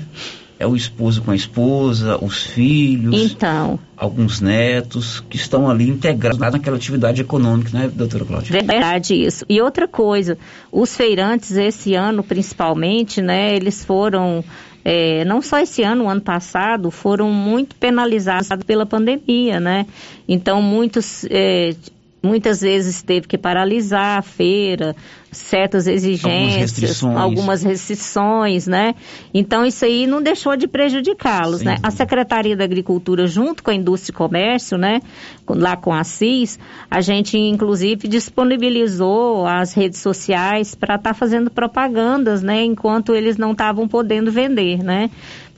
É 0.61 0.67
o 0.67 0.75
esposo 0.75 1.23
com 1.23 1.31
a 1.31 1.35
esposa, 1.35 2.23
os 2.23 2.43
filhos, 2.43 3.31
então, 3.31 3.79
alguns 3.97 4.39
netos 4.39 5.19
que 5.27 5.35
estão 5.35 5.67
ali 5.67 5.89
integrados 5.89 6.37
naquela 6.37 6.77
atividade 6.77 7.19
econômica, 7.21 7.75
né, 7.75 7.91
doutora 7.91 8.25
Cláudia? 8.25 8.51
Verdade 8.51 9.15
isso. 9.15 9.43
E 9.49 9.59
outra 9.59 9.87
coisa, 9.87 10.37
os 10.71 10.95
feirantes 10.95 11.51
esse 11.51 11.95
ano 11.95 12.23
principalmente, 12.23 13.21
né, 13.21 13.55
eles 13.55 13.83
foram 13.83 14.43
é, 14.85 15.25
não 15.25 15.41
só 15.41 15.59
esse 15.59 15.81
ano, 15.81 16.05
o 16.05 16.09
ano 16.09 16.21
passado, 16.21 16.91
foram 16.91 17.31
muito 17.31 17.75
penalizados 17.75 18.49
pela 18.65 18.85
pandemia, 18.85 19.59
né? 19.59 19.85
Então 20.27 20.61
muitos 20.61 21.25
é, 21.29 21.75
muitas 22.23 22.61
vezes 22.61 23.01
teve 23.01 23.27
que 23.27 23.37
paralisar 23.37 24.19
a 24.19 24.21
feira, 24.21 24.95
certas 25.31 25.87
exigências, 25.87 26.31
algumas 26.31 26.55
restrições. 26.59 27.17
algumas 27.17 27.63
restrições, 27.63 28.67
né? 28.67 28.95
Então 29.33 29.65
isso 29.65 29.85
aí 29.85 30.05
não 30.05 30.21
deixou 30.21 30.55
de 30.55 30.67
prejudicá-los, 30.67 31.61
né? 31.61 31.77
A 31.81 31.89
Secretaria 31.89 32.55
da 32.55 32.63
Agricultura, 32.63 33.25
junto 33.25 33.63
com 33.63 33.71
a 33.71 33.73
Indústria 33.73 34.13
e 34.13 34.15
Comércio, 34.15 34.77
né? 34.77 35.01
Lá 35.47 35.75
com 35.75 35.93
a 35.93 36.03
CIS, 36.03 36.59
a 36.89 37.01
gente 37.01 37.37
inclusive 37.37 38.07
disponibilizou 38.07 39.47
as 39.47 39.73
redes 39.73 39.99
sociais 39.99 40.75
para 40.75 40.95
estar 40.95 41.09
tá 41.09 41.13
fazendo 41.13 41.49
propagandas, 41.49 42.41
né? 42.41 42.63
Enquanto 42.63 43.15
eles 43.15 43.37
não 43.37 43.53
estavam 43.53 43.87
podendo 43.87 44.31
vender, 44.31 44.83
né? 44.83 45.09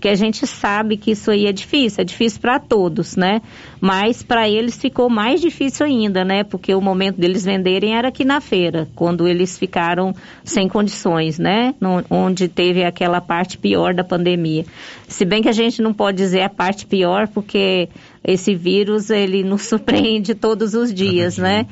Porque 0.03 0.11
a 0.11 0.15
gente 0.15 0.45
sabe 0.45 0.97
que 0.97 1.11
isso 1.11 1.31
aí 1.31 1.45
é 1.45 1.53
difícil, 1.53 2.01
é 2.01 2.03
difícil 2.03 2.41
para 2.41 2.59
todos, 2.59 3.15
né? 3.15 3.41
Mas 3.79 4.21
para 4.21 4.49
eles 4.49 4.75
ficou 4.75 5.09
mais 5.09 5.39
difícil 5.39 5.85
ainda, 5.85 6.25
né? 6.25 6.43
Porque 6.43 6.75
o 6.75 6.81
momento 6.81 7.21
deles 7.21 7.45
venderem 7.45 7.95
era 7.95 8.09
aqui 8.09 8.25
na 8.25 8.41
feira, 8.41 8.85
quando 8.97 9.25
eles 9.29 9.57
ficaram 9.57 10.13
sem 10.43 10.67
condições, 10.67 11.39
né? 11.39 11.73
No, 11.79 12.03
onde 12.09 12.49
teve 12.49 12.83
aquela 12.83 13.21
parte 13.21 13.57
pior 13.57 13.93
da 13.93 14.03
pandemia. 14.03 14.65
Se 15.07 15.23
bem 15.23 15.41
que 15.41 15.47
a 15.47 15.53
gente 15.53 15.81
não 15.81 15.93
pode 15.93 16.17
dizer 16.17 16.41
a 16.41 16.49
parte 16.49 16.85
pior, 16.85 17.29
porque 17.29 17.87
esse 18.25 18.53
vírus 18.53 19.09
ele 19.09 19.41
nos 19.41 19.61
surpreende 19.71 20.35
todos 20.35 20.73
os 20.73 20.93
dias, 20.93 21.37
né? 21.37 21.65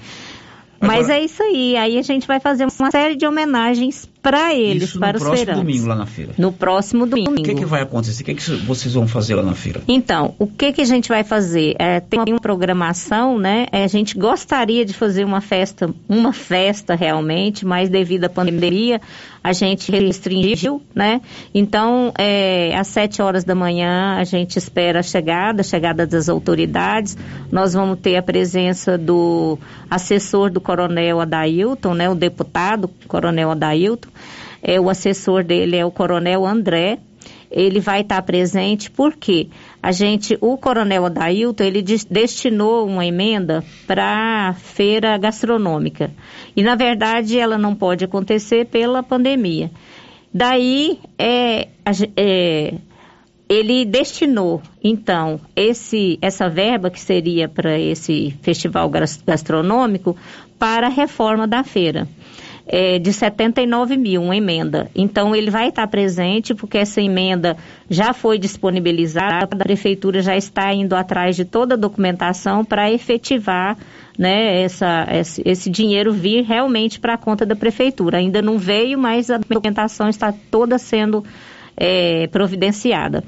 Mas 0.80 1.10
é 1.10 1.22
isso 1.22 1.44
aí. 1.44 1.76
Aí 1.76 1.98
a 1.98 2.02
gente 2.02 2.26
vai 2.26 2.40
fazer 2.40 2.64
uma 2.64 2.90
série 2.92 3.18
de 3.18 3.28
homenagens 3.28 4.10
para 4.22 4.54
eles, 4.54 4.84
Isso 4.84 5.00
para 5.00 5.14
no 5.14 5.18
os 5.18 5.24
próximo 5.24 5.46
feirantes. 5.46 5.66
domingo 5.66 5.88
lá 5.88 5.96
na 5.96 6.06
feira. 6.06 6.34
No 6.38 6.52
próximo 6.52 7.08
domingo. 7.08 7.32
O 7.32 7.44
que, 7.44 7.56
que 7.56 7.66
vai 7.66 7.82
acontecer? 7.82 8.22
O 8.22 8.26
que, 8.26 8.36
que 8.36 8.52
vocês 8.58 8.94
vão 8.94 9.08
fazer 9.08 9.34
lá 9.34 9.42
na 9.42 9.56
feira? 9.56 9.82
Então, 9.88 10.36
o 10.38 10.46
que 10.46 10.72
que 10.72 10.82
a 10.82 10.86
gente 10.86 11.10
vai 11.10 11.24
fazer? 11.24 11.76
É, 11.80 12.00
tem 12.00 12.20
uma 12.20 12.40
programação, 12.40 13.40
né? 13.40 13.66
É, 13.72 13.84
a 13.84 13.88
gente 13.88 14.18
gostaria 14.18 14.86
de 14.86 14.94
fazer 14.94 15.26
uma 15.26 15.42
festa, 15.42 15.90
uma 16.08 16.32
festa 16.32 16.94
realmente, 16.94 17.66
mas 17.66 17.90
devido 17.90 18.26
à 18.26 18.30
pandemia, 18.30 19.02
a 19.44 19.54
gente 19.54 19.92
restringiu, 19.92 20.84
né? 20.94 21.20
Então, 21.52 22.14
é, 22.16 22.76
às 22.78 22.88
sete 22.88 23.24
horas 23.24 23.44
da 23.44 23.56
manhã, 23.56 24.18
a 24.20 24.24
gente 24.24 24.58
espera 24.58 25.00
a 25.00 25.04
chegada, 25.04 25.62
a 25.62 25.64
chegada 25.64 26.06
das 26.06 26.30
autoridades. 26.30 27.18
Nós 27.52 27.74
vamos 27.74 28.00
ter 28.00 28.18
a 28.18 28.22
presença 28.22 29.00
do 29.00 29.58
assessor 29.90 30.52
do 30.52 30.62
coronel 30.62 31.20
Adailton, 31.20 31.96
né? 31.96 32.08
O 32.08 32.14
deputado 32.14 32.88
coronel 33.08 33.50
Adailton. 33.50 34.11
É, 34.64 34.80
o 34.80 34.90
assessor 34.90 35.44
dele 35.44 35.76
é 35.76 35.86
o 35.86 35.92
coronel 35.92 36.46
André, 36.46 37.00
ele 37.50 37.80
vai 37.80 38.02
estar 38.02 38.22
presente 38.22 38.90
porque 38.90 39.48
a 39.84 39.92
gente, 39.92 40.38
o 40.40 40.58
coronel 40.58 41.06
Adailton, 41.06 41.64
ele 41.64 41.82
des- 41.82 42.06
destinou 42.06 42.88
uma 42.88 43.06
emenda 43.06 43.64
para 43.86 44.50
a 44.50 44.54
feira 44.54 45.18
gastronômica. 45.18 46.12
E 46.56 46.64
na 46.64 46.76
verdade 46.76 47.38
ela 47.38 47.58
não 47.58 47.76
pode 47.76 48.06
acontecer 48.06 48.66
pela 48.68 49.04
pandemia. 49.04 49.70
Daí 50.34 50.98
é, 51.20 51.68
é, 52.16 52.74
ele 53.50 53.84
destinou 53.84 54.62
então 54.82 55.42
esse 55.56 56.18
essa 56.22 56.48
verba 56.50 56.90
que 56.90 57.02
seria 57.02 57.50
para 57.50 57.78
esse 57.78 58.34
festival 58.42 58.90
gas- 58.90 59.22
gastronômico 59.28 60.16
para 60.58 60.88
a 60.88 60.90
reforma 60.90 61.46
da 61.46 61.64
feira 61.66 62.08
é, 62.66 63.00
de 63.00 63.12
79 63.12 63.98
mil, 63.98 64.22
uma 64.22 64.36
emenda. 64.36 64.90
Então, 64.96 65.36
ele 65.36 65.50
vai 65.50 65.70
estar 65.70 65.86
presente, 65.88 66.54
porque 66.54 66.78
essa 66.78 67.02
emenda 67.02 67.58
já 67.90 68.14
foi 68.14 68.38
disponibilizada, 68.38 69.48
a 69.52 69.58
prefeitura 69.58 70.22
já 70.22 70.36
está 70.38 70.74
indo 70.74 70.96
atrás 70.96 71.36
de 71.36 71.46
toda 71.46 71.76
a 71.76 71.78
documentação 71.78 72.64
para 72.64 72.92
efetivar 72.92 73.78
né, 74.18 74.62
essa, 74.62 75.08
esse, 75.12 75.42
esse 75.46 75.70
dinheiro 75.70 76.14
vir 76.14 76.44
realmente 76.44 77.00
para 77.00 77.14
a 77.14 77.18
conta 77.18 77.46
da 77.46 77.56
prefeitura. 77.56 78.18
Ainda 78.18 78.42
não 78.42 78.58
veio, 78.58 78.98
mas 78.98 79.30
a 79.30 79.38
documentação 79.38 80.08
está 80.10 80.34
toda 80.52 80.78
sendo 80.78 81.24
é, 81.76 82.28
providenciada. 82.28 83.24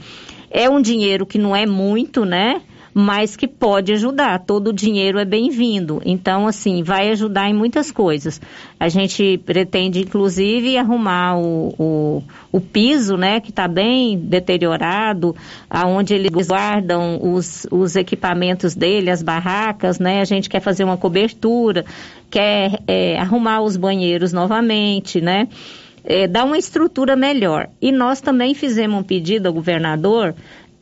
É 0.52 0.70
um 0.70 0.82
dinheiro 0.82 1.26
que 1.26 1.40
não 1.40 1.56
é 1.56 1.66
muito, 1.66 2.26
né? 2.26 2.62
Mas 2.94 3.36
que 3.36 3.48
pode 3.48 3.92
ajudar. 3.94 4.40
Todo 4.40 4.68
o 4.68 4.74
dinheiro 4.74 5.18
é 5.18 5.26
bem-vindo. 5.26 6.02
Então, 6.06 6.48
assim, 6.48 6.84
vai 6.84 7.10
ajudar 7.10 7.50
em 7.50 7.54
muitas 7.54 7.92
coisas. 7.92 8.40
A 8.80 8.88
gente 8.88 9.40
pretende, 9.46 10.02
inclusive, 10.02 10.78
arrumar 10.78 11.38
o, 11.38 11.74
o, 11.80 12.24
o 12.52 12.62
piso, 12.62 13.18
né? 13.18 13.40
Que 13.40 13.50
está 13.50 13.68
bem 13.68 14.18
deteriorado, 14.18 15.36
aonde 15.70 16.14
eles 16.14 16.30
guardam 16.30 17.20
os, 17.22 17.66
os 17.72 17.96
equipamentos 17.96 18.76
dele, 18.76 19.10
as 19.10 19.24
barracas, 19.24 19.98
né? 20.00 20.22
A 20.22 20.26
gente 20.26 20.50
quer 20.50 20.60
fazer 20.60 20.84
uma 20.84 20.98
cobertura, 20.98 21.84
quer 22.30 22.80
é, 22.88 23.18
arrumar 23.18 23.62
os 23.62 23.76
banheiros 23.76 24.32
novamente, 24.32 25.20
né? 25.20 25.48
é, 26.04 26.28
dar 26.28 26.44
uma 26.44 26.58
estrutura 26.58 27.16
melhor. 27.16 27.70
E 27.82 27.92
nós 27.92 28.22
também 28.22 28.54
fizemos 28.54 29.00
um 29.00 29.04
pedido 29.04 29.48
ao 29.48 29.54
governador 29.54 30.36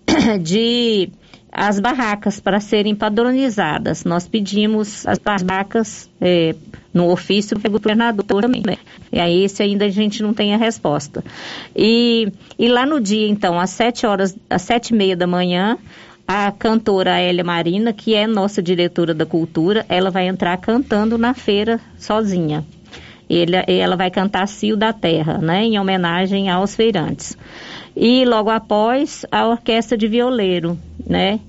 de 0.41 1.09
as 1.51 1.79
barracas 1.79 2.39
para 2.39 2.59
serem 2.59 2.95
padronizadas. 2.95 4.05
Nós 4.05 4.27
pedimos 4.27 5.05
as 5.05 5.19
barracas 5.19 6.09
é, 6.21 6.55
no 6.93 7.11
ofício 7.11 7.57
do 7.57 7.69
governador 7.69 8.41
também. 8.41 8.63
Né? 8.65 8.77
E 9.11 9.19
aí 9.19 9.43
esse 9.43 9.61
ainda 9.61 9.85
a 9.85 9.89
gente 9.89 10.23
não 10.23 10.33
tem 10.33 10.53
a 10.53 10.57
resposta. 10.57 11.23
E, 11.75 12.31
e 12.57 12.69
lá 12.69 12.85
no 12.85 13.01
dia, 13.01 13.27
então, 13.27 13.59
às 13.59 13.71
sete 13.71 14.05
horas, 14.05 14.37
às 14.49 14.61
sete 14.61 14.89
e 14.89 14.95
meia 14.95 15.15
da 15.15 15.27
manhã, 15.27 15.77
a 16.27 16.51
cantora 16.51 17.19
Hélia 17.19 17.43
Marina, 17.43 17.91
que 17.91 18.15
é 18.15 18.25
nossa 18.25 18.61
diretora 18.61 19.13
da 19.13 19.25
cultura, 19.25 19.85
ela 19.89 20.09
vai 20.09 20.27
entrar 20.27 20.55
cantando 20.57 21.17
na 21.17 21.33
feira 21.33 21.79
sozinha. 21.97 22.65
Ele, 23.29 23.55
ela 23.67 23.95
vai 23.95 24.11
cantar 24.11 24.47
Cio 24.47 24.75
da 24.75 24.91
Terra, 24.91 25.37
né, 25.37 25.63
em 25.63 25.79
homenagem 25.79 26.49
aos 26.49 26.75
feirantes. 26.75 27.37
E 27.95 28.25
logo 28.25 28.49
após, 28.49 29.25
a 29.31 29.47
orquestra 29.47 29.97
de 29.97 30.07
violeiro, 30.07 30.77
né, 31.05 31.39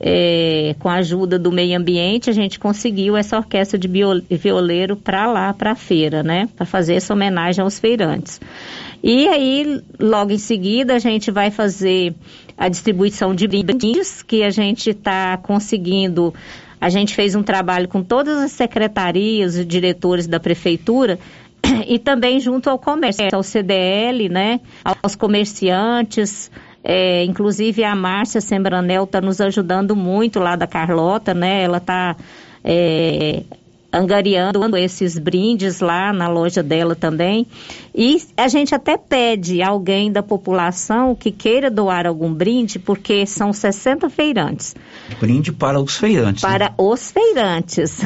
é, 0.00 0.76
com 0.78 0.88
a 0.88 0.94
ajuda 0.94 1.38
do 1.38 1.50
meio 1.50 1.76
ambiente, 1.76 2.30
a 2.30 2.32
gente 2.32 2.58
conseguiu 2.58 3.16
essa 3.16 3.36
orquestra 3.36 3.78
de 3.78 3.88
violeiro 4.30 4.96
para 4.96 5.26
lá, 5.26 5.52
para 5.52 5.72
a 5.72 5.74
feira, 5.74 6.22
né, 6.22 6.48
para 6.56 6.64
fazer 6.64 6.94
essa 6.94 7.12
homenagem 7.12 7.62
aos 7.62 7.78
feirantes. 7.78 8.40
E 9.02 9.28
aí, 9.28 9.80
logo 9.98 10.32
em 10.32 10.38
seguida, 10.38 10.94
a 10.94 10.98
gente 10.98 11.30
vai 11.30 11.50
fazer 11.50 12.14
a 12.56 12.68
distribuição 12.68 13.34
de 13.34 13.46
brindes, 13.46 14.22
que 14.22 14.42
a 14.42 14.50
gente 14.50 14.90
está 14.90 15.36
conseguindo 15.36 16.34
a 16.80 16.88
gente 16.88 17.14
fez 17.14 17.34
um 17.34 17.42
trabalho 17.42 17.88
com 17.88 18.04
todas 18.04 18.38
as 18.38 18.52
secretarias 18.52 19.56
e 19.56 19.64
diretores 19.64 20.28
da 20.28 20.38
prefeitura 20.38 21.18
e 21.86 21.98
também 21.98 22.40
junto 22.40 22.68
ao 22.70 22.78
comércio, 22.78 23.28
ao 23.32 23.42
CDL, 23.42 24.28
né, 24.28 24.60
aos 25.02 25.14
comerciantes, 25.14 26.50
é, 26.82 27.24
inclusive 27.24 27.84
a 27.84 27.94
Márcia 27.94 28.40
Sembranel 28.40 29.04
está 29.04 29.20
nos 29.20 29.40
ajudando 29.40 29.94
muito 29.96 30.38
lá 30.38 30.56
da 30.56 30.66
Carlota, 30.66 31.34
né, 31.34 31.62
ela 31.62 31.78
está 31.78 32.16
é, 32.64 33.42
angariando 33.92 34.76
esses 34.76 35.18
brindes 35.18 35.80
lá 35.80 36.12
na 36.12 36.28
loja 36.28 36.62
dela 36.62 36.94
também. 36.94 37.46
E 37.94 38.22
a 38.36 38.46
gente 38.46 38.74
até 38.74 38.96
pede 38.96 39.62
alguém 39.62 40.12
da 40.12 40.22
população 40.22 41.14
que 41.14 41.32
queira 41.32 41.70
doar 41.70 42.06
algum 42.06 42.32
brinde, 42.32 42.78
porque 42.78 43.26
são 43.26 43.52
60 43.52 44.08
feirantes 44.10 44.74
Brinde 45.20 45.52
para 45.52 45.80
os 45.80 45.96
feirantes. 45.96 46.42
né? 46.42 46.48
para 46.48 46.74
os 46.76 47.10
feirantes. 47.10 48.00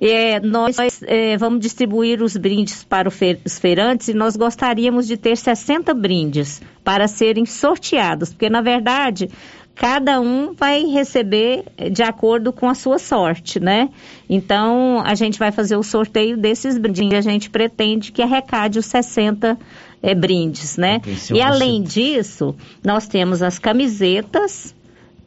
É, 0.00 0.40
nós 0.44 0.76
é, 1.02 1.36
vamos 1.36 1.60
distribuir 1.60 2.22
os 2.22 2.36
brindes 2.36 2.84
para 2.84 3.08
os 3.08 3.58
feirantes 3.58 4.08
e 4.08 4.14
nós 4.14 4.36
gostaríamos 4.36 5.06
de 5.06 5.16
ter 5.16 5.36
60 5.36 5.94
brindes 5.94 6.60
para 6.84 7.08
serem 7.08 7.46
sorteados, 7.46 8.30
porque 8.30 8.50
na 8.50 8.60
verdade 8.60 9.30
cada 9.74 10.20
um 10.20 10.54
vai 10.54 10.84
receber 10.84 11.64
de 11.90 12.02
acordo 12.02 12.52
com 12.52 12.68
a 12.68 12.74
sua 12.74 12.98
sorte, 12.98 13.58
né? 13.58 13.90
Então 14.28 15.02
a 15.04 15.14
gente 15.14 15.38
vai 15.38 15.50
fazer 15.50 15.76
o 15.76 15.82
sorteio 15.82 16.36
desses 16.36 16.78
brindes 16.78 17.12
e 17.12 17.16
a 17.16 17.20
gente 17.20 17.50
pretende 17.50 18.12
que 18.12 18.22
arrecade 18.22 18.78
os 18.78 18.86
60 18.86 19.58
é, 20.02 20.14
brindes, 20.14 20.76
né? 20.76 21.00
E 21.32 21.40
além 21.40 21.82
disso, 21.82 22.54
nós 22.84 23.08
temos 23.08 23.42
as 23.42 23.58
camisetas 23.58 24.74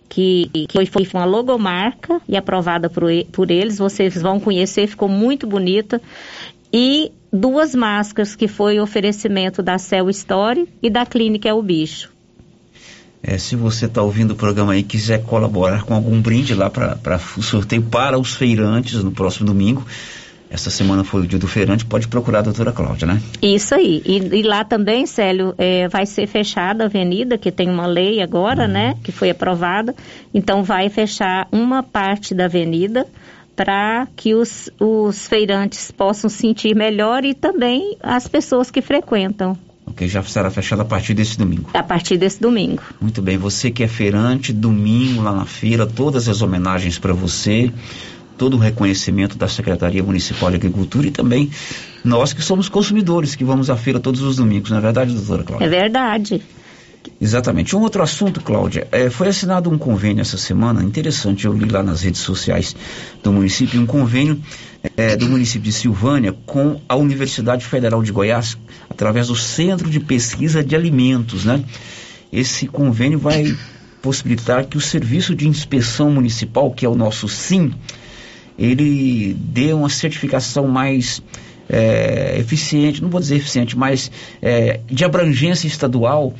que, 0.07 0.49
que 0.69 0.85
foi 0.85 1.07
uma 1.13 1.25
logomarca 1.25 2.21
e 2.27 2.37
aprovada 2.37 2.89
por, 2.89 3.03
por 3.31 3.51
eles. 3.51 3.77
Vocês 3.77 4.21
vão 4.21 4.39
conhecer, 4.39 4.87
ficou 4.87 5.09
muito 5.09 5.45
bonita. 5.45 6.01
E 6.71 7.11
duas 7.31 7.75
máscaras 7.75 8.35
que 8.35 8.47
foi 8.47 8.79
oferecimento 8.79 9.61
da 9.61 9.77
Cell 9.77 10.09
Story 10.09 10.67
e 10.81 10.89
da 10.89 11.05
Clínica 11.05 11.49
É 11.49 11.53
o 11.53 11.61
Bicho. 11.61 12.16
É, 13.21 13.37
se 13.37 13.55
você 13.55 13.85
está 13.85 14.01
ouvindo 14.01 14.31
o 14.31 14.35
programa 14.35 14.73
aí 14.73 14.79
e 14.79 14.83
quiser 14.83 15.23
colaborar 15.23 15.83
com 15.83 15.93
algum 15.93 16.21
brinde 16.21 16.53
lá 16.53 16.69
para 16.69 17.19
o 17.35 17.41
sorteio 17.41 17.81
para 17.81 18.17
os 18.17 18.35
feirantes 18.35 19.03
no 19.03 19.11
próximo 19.11 19.45
domingo, 19.45 19.85
essa 20.49 20.69
semana 20.69 21.03
foi 21.03 21.21
o 21.23 21.27
dia 21.27 21.37
do 21.37 21.47
feirante, 21.47 21.85
pode 21.85 22.07
procurar 22.07 22.39
a 22.39 22.43
doutora 22.43 22.71
Cláudia, 22.71 23.05
né? 23.05 23.21
Isso 23.41 23.75
aí. 23.75 24.01
E, 24.05 24.17
e 24.39 24.43
lá 24.43 24.63
também, 24.63 25.05
Célio, 25.05 25.53
é, 25.57 25.89
vai 25.89 26.05
ser 26.05 26.25
fechada 26.25 26.85
a 26.85 26.87
avenida, 26.87 27.37
que 27.37 27.51
tem 27.51 27.69
uma 27.69 27.85
lei 27.85 28.21
agora, 28.21 28.67
né, 28.67 28.95
que 29.03 29.11
foi 29.11 29.29
aprovada. 29.29 29.93
Então 30.33 30.63
vai 30.63 30.89
fechar 30.89 31.47
uma 31.51 31.83
parte 31.83 32.33
da 32.33 32.45
avenida 32.45 33.05
para 33.55 34.07
que 34.15 34.35
os, 34.35 34.69
os 34.79 35.27
feirantes 35.27 35.91
possam 35.91 36.29
sentir 36.29 36.75
melhor 36.75 37.25
e 37.25 37.33
também 37.33 37.97
as 38.01 38.27
pessoas 38.27 38.71
que 38.71 38.81
frequentam 38.81 39.57
Ok, 39.87 40.07
já 40.07 40.21
será 40.21 40.51
fechada 40.51 40.81
a 40.81 40.85
partir 40.85 41.13
desse 41.13 41.37
domingo. 41.37 41.69
a 41.73 41.81
partir 41.81 42.17
desse 42.17 42.41
domingo. 42.41 42.83
Muito 42.99 43.21
bem, 43.21 43.37
você 43.37 43.71
que 43.71 43.83
é 43.83 43.87
feirante, 43.87 44.51
domingo 44.51 45.21
lá 45.21 45.31
na 45.33 45.45
feira, 45.45 45.87
todas 45.87 46.27
as 46.27 46.41
homenagens 46.41 46.99
para 46.99 47.13
você, 47.13 47.71
todo 48.37 48.55
o 48.55 48.59
reconhecimento 48.59 49.37
da 49.37 49.47
Secretaria 49.47 50.03
Municipal 50.03 50.49
de 50.49 50.57
Agricultura 50.57 51.07
e 51.07 51.11
também 51.11 51.49
nós 52.03 52.33
que 52.33 52.41
somos 52.41 52.69
consumidores, 52.69 53.33
que 53.33 53.43
vamos 53.43 53.69
à 53.69 53.77
feira 53.77 53.99
todos 53.99 54.21
os 54.21 54.35
domingos, 54.35 54.69
não 54.69 54.77
é 54.77 54.81
verdade, 54.81 55.13
doutora 55.13 55.43
Cláudia? 55.43 55.65
É 55.65 55.69
verdade. 55.69 56.41
Exatamente. 57.19 57.75
Um 57.75 57.81
outro 57.81 58.03
assunto, 58.03 58.41
Cláudia, 58.41 58.87
é, 58.91 59.09
foi 59.09 59.29
assinado 59.29 59.69
um 59.69 59.77
convênio 59.77 60.21
essa 60.21 60.37
semana, 60.37 60.83
interessante, 60.83 61.45
eu 61.45 61.53
li 61.53 61.65
lá 61.65 61.81
nas 61.81 62.01
redes 62.01 62.21
sociais 62.21 62.75
do 63.23 63.31
município, 63.31 63.81
um 63.81 63.85
convênio 63.85 64.39
é, 64.95 65.15
do 65.15 65.27
município 65.27 65.61
de 65.61 65.73
Silvânia 65.73 66.33
com 66.45 66.79
a 66.87 66.95
Universidade 66.95 67.65
Federal 67.65 68.01
de 68.01 68.11
Goiás, 68.11 68.57
através 68.89 69.27
do 69.27 69.35
Centro 69.35 69.89
de 69.89 69.99
Pesquisa 69.99 70.63
de 70.63 70.75
Alimentos, 70.75 71.45
né? 71.45 71.63
Esse 72.31 72.67
convênio 72.67 73.19
vai 73.19 73.55
possibilitar 74.01 74.65
que 74.65 74.77
o 74.77 74.81
Serviço 74.81 75.35
de 75.35 75.47
Inspeção 75.47 76.11
Municipal, 76.11 76.71
que 76.71 76.85
é 76.85 76.89
o 76.89 76.95
nosso 76.95 77.27
SIM, 77.27 77.73
ele 78.57 79.33
dê 79.33 79.73
uma 79.73 79.89
certificação 79.89 80.67
mais 80.67 81.21
é, 81.69 82.37
eficiente, 82.39 83.01
não 83.01 83.09
vou 83.09 83.19
dizer 83.19 83.35
eficiente, 83.35 83.77
mas 83.77 84.11
é, 84.41 84.79
de 84.89 85.03
abrangência 85.03 85.67
estadual 85.67 86.33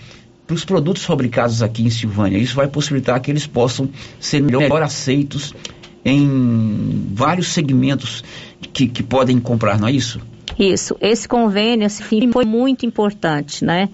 para 0.48 0.56
os 0.56 0.64
produtos 0.64 1.04
fabricados 1.04 1.62
aqui 1.62 1.84
em 1.84 1.90
Silvânia. 1.90 2.38
Isso 2.38 2.56
vai 2.56 2.68
possibilitar 2.68 3.20
que 3.20 3.30
eles 3.30 3.46
possam 3.46 3.90
ser 4.20 4.42
melhor 4.42 4.82
aceitos 4.82 5.54
em 6.12 7.10
vários 7.14 7.50
segmentos 7.50 8.24
que, 8.74 8.88
que 8.88 9.04
podem 9.04 9.40
comprar, 9.40 9.80
não 9.80 9.88
é 9.88 9.92
isso? 9.92 10.22
Isso. 10.58 10.96
Esse 11.02 11.28
convênio 11.28 11.86
assim, 11.86 12.32
foi 12.32 12.46
muito 12.46 12.86
importante, 12.86 13.64
né? 13.64 13.90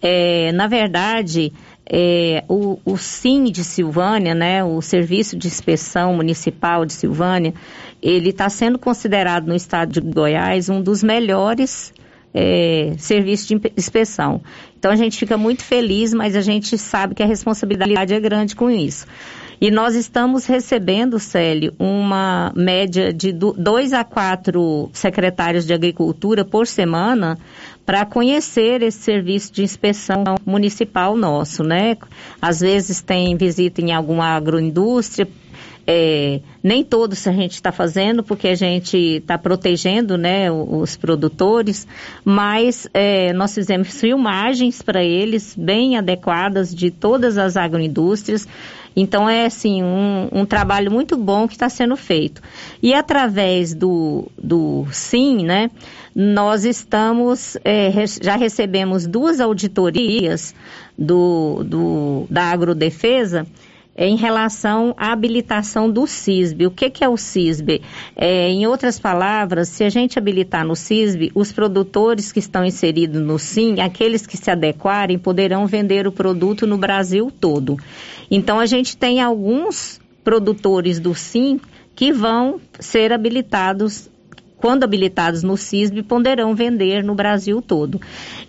É, 0.00 0.50
na 0.52 0.66
verdade, 0.66 1.52
é, 1.86 2.44
o, 2.48 2.78
o 2.84 2.96
SIM 2.96 3.44
de 3.44 3.62
Silvânia, 3.64 4.34
né, 4.34 4.64
o 4.64 4.80
Serviço 4.80 5.36
de 5.36 5.46
Inspeção 5.46 6.14
Municipal 6.14 6.84
de 6.84 6.92
Silvânia, 6.92 7.54
ele 8.02 8.30
está 8.30 8.48
sendo 8.48 8.78
considerado 8.78 9.46
no 9.46 9.54
estado 9.54 9.92
de 9.92 10.00
Goiás 10.00 10.68
um 10.68 10.80
dos 10.80 11.02
melhores 11.02 11.92
é, 12.32 12.94
serviços 12.98 13.46
de 13.46 13.60
inspeção. 13.76 14.42
Então 14.78 14.90
a 14.90 14.96
gente 14.96 15.18
fica 15.18 15.36
muito 15.36 15.62
feliz, 15.64 16.14
mas 16.14 16.36
a 16.36 16.40
gente 16.40 16.76
sabe 16.78 17.14
que 17.14 17.22
a 17.22 17.26
responsabilidade 17.26 18.14
é 18.14 18.20
grande 18.20 18.54
com 18.54 18.70
isso. 18.70 19.06
E 19.60 19.70
nós 19.70 19.96
estamos 19.96 20.46
recebendo, 20.46 21.18
Célio, 21.18 21.74
uma 21.78 22.52
média 22.54 23.12
de 23.12 23.32
dois 23.32 23.92
a 23.92 24.04
quatro 24.04 24.88
secretários 24.92 25.66
de 25.66 25.74
agricultura 25.74 26.44
por 26.44 26.66
semana 26.66 27.36
para 27.84 28.04
conhecer 28.04 28.82
esse 28.82 28.98
serviço 28.98 29.52
de 29.52 29.62
inspeção 29.62 30.22
municipal 30.46 31.16
nosso, 31.16 31.64
né? 31.64 31.96
Às 32.40 32.60
vezes 32.60 33.00
tem 33.00 33.36
visita 33.36 33.80
em 33.80 33.92
alguma 33.92 34.26
agroindústria, 34.26 35.26
é, 35.90 36.42
nem 36.62 36.84
todos 36.84 37.26
a 37.26 37.32
gente 37.32 37.52
está 37.52 37.72
fazendo, 37.72 38.22
porque 38.22 38.48
a 38.48 38.54
gente 38.54 38.94
está 38.98 39.38
protegendo 39.38 40.18
né, 40.18 40.52
os 40.52 40.98
produtores, 40.98 41.86
mas 42.22 42.86
é, 42.92 43.32
nós 43.32 43.54
fizemos 43.54 43.98
filmagens 43.98 44.82
para 44.82 45.02
eles 45.02 45.54
bem 45.56 45.96
adequadas 45.96 46.74
de 46.74 46.90
todas 46.90 47.38
as 47.38 47.56
agroindústrias. 47.56 48.46
Então 48.96 49.28
é 49.28 49.46
assim 49.46 49.82
um, 49.82 50.28
um 50.32 50.44
trabalho 50.44 50.90
muito 50.90 51.16
bom 51.16 51.46
que 51.46 51.54
está 51.54 51.68
sendo 51.68 51.96
feito. 51.96 52.42
E 52.82 52.94
através 52.94 53.74
do, 53.74 54.30
do 54.36 54.86
SIM, 54.90 55.44
né, 55.44 55.70
nós 56.14 56.64
estamos, 56.64 57.56
é, 57.64 57.90
já 58.20 58.36
recebemos 58.36 59.06
duas 59.06 59.40
auditorias 59.40 60.54
do, 60.96 61.62
do, 61.64 62.26
da 62.28 62.44
agrodefesa 62.44 63.46
em 63.98 64.16
relação 64.16 64.94
à 64.96 65.10
habilitação 65.10 65.90
do 65.90 66.06
CISB. 66.06 66.66
O 66.66 66.70
que, 66.70 66.88
que 66.88 67.02
é 67.02 67.08
o 67.08 67.16
CISB? 67.16 67.82
É, 68.14 68.48
em 68.48 68.64
outras 68.64 69.00
palavras, 69.00 69.68
se 69.68 69.82
a 69.82 69.88
gente 69.88 70.16
habilitar 70.16 70.64
no 70.64 70.76
CISB, 70.76 71.32
os 71.34 71.50
produtores 71.50 72.30
que 72.30 72.38
estão 72.38 72.64
inseridos 72.64 73.20
no 73.20 73.38
SIM, 73.40 73.80
aqueles 73.80 74.24
que 74.24 74.36
se 74.36 74.50
adequarem, 74.52 75.18
poderão 75.18 75.66
vender 75.66 76.06
o 76.06 76.12
produto 76.12 76.64
no 76.64 76.78
Brasil 76.78 77.32
todo. 77.40 77.76
Então, 78.30 78.60
a 78.60 78.66
gente 78.66 78.96
tem 78.96 79.20
alguns 79.20 80.00
produtores 80.22 81.00
do 81.00 81.12
SIM 81.14 81.60
que 81.96 82.12
vão 82.12 82.60
ser 82.78 83.12
habilitados 83.12 84.08
quando 84.58 84.84
habilitados 84.84 85.42
no 85.42 85.56
CISB, 85.56 86.02
poderão 86.02 86.54
vender 86.54 87.02
no 87.02 87.14
Brasil 87.14 87.62
todo. 87.62 88.00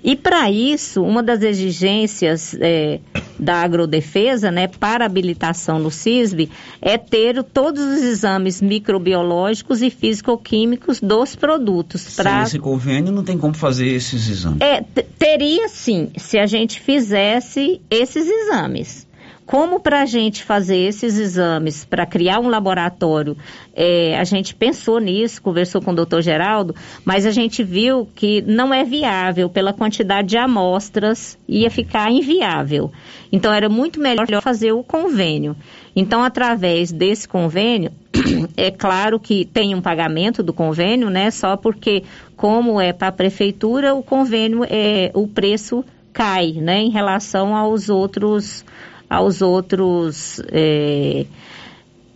E 0.04 0.16
para 0.16 0.50
isso, 0.50 1.04
uma 1.04 1.22
das 1.22 1.42
exigências 1.42 2.56
é, 2.60 3.00
da 3.38 3.62
agrodefesa, 3.62 4.50
né, 4.52 4.68
para 4.68 5.06
habilitação 5.06 5.78
no 5.80 5.92
CISB, 5.92 6.50
é 6.82 6.98
ter 6.98 7.44
todos 7.44 7.84
os 7.84 8.02
exames 8.02 8.62
microbiológicos 8.62 9.82
e 9.82 9.90
físico-químicos 9.90 11.00
dos 11.00 11.36
produtos. 11.36 12.16
Pra... 12.16 12.38
Sem 12.38 12.44
esse 12.44 12.60
convênio, 12.60 13.12
não 13.12 13.24
tem 13.24 13.38
como 13.38 13.54
fazer 13.54 13.88
esses 13.88 14.30
exames? 14.30 14.62
É, 14.62 14.82
teria 15.18 15.68
sim, 15.70 16.10
se 16.18 16.40
a 16.40 16.46
gente 16.46 16.80
fizesse 16.80 17.80
esses 17.90 18.28
exames. 18.28 19.09
Como 19.50 19.80
para 19.80 20.04
a 20.04 20.06
gente 20.06 20.44
fazer 20.44 20.78
esses 20.78 21.18
exames, 21.18 21.84
para 21.84 22.06
criar 22.06 22.40
um 22.40 22.50
laboratório, 22.50 23.36
é, 23.76 24.16
a 24.16 24.24
gente 24.24 24.54
pensou 24.54 25.00
nisso, 25.00 25.42
conversou 25.42 25.82
com 25.82 25.90
o 25.90 25.96
doutor 25.96 26.22
Geraldo, 26.22 26.76
mas 27.04 27.26
a 27.26 27.32
gente 27.32 27.64
viu 27.64 28.08
que 28.14 28.44
não 28.44 28.72
é 28.72 28.84
viável 28.84 29.50
pela 29.50 29.74
quantidade 29.74 30.28
de 30.28 30.38
amostras, 30.38 31.36
ia 31.48 31.72
ficar 31.72 32.12
inviável. 32.12 32.92
Então 33.32 33.52
era 33.52 33.68
muito 33.68 34.00
melhor 34.00 34.28
fazer 34.40 34.72
o 34.72 34.84
convênio. 34.84 35.56
Então, 35.96 36.24
através 36.24 36.92
desse 36.92 37.28
convênio, 37.28 37.92
é 38.56 38.70
claro 38.70 39.20
que 39.20 39.46
tem 39.46 39.74
um 39.74 39.82
pagamento 39.82 40.44
do 40.44 40.54
convênio, 40.54 41.10
né? 41.10 41.32
Só 41.32 41.58
porque, 41.58 42.04
como 42.38 42.80
é 42.80 42.94
para 42.94 43.08
a 43.08 43.12
prefeitura, 43.12 43.96
o 43.96 44.04
convênio, 44.04 44.64
é, 44.70 45.10
o 45.16 45.28
preço 45.28 45.84
cai, 46.14 46.52
né? 46.52 46.82
Em 46.82 46.92
relação 46.92 47.56
aos 47.56 47.90
outros 47.90 48.64
aos 49.10 49.42
outros 49.42 50.42
é, 50.52 51.26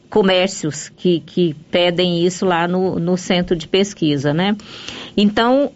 comércios 0.09 0.89
que, 0.89 1.21
que 1.21 1.55
pedem 1.71 2.23
isso 2.23 2.45
lá 2.45 2.67
no, 2.67 2.99
no 2.99 3.17
centro 3.17 3.55
de 3.55 3.67
pesquisa, 3.67 4.33
né? 4.33 4.55
Então, 5.17 5.71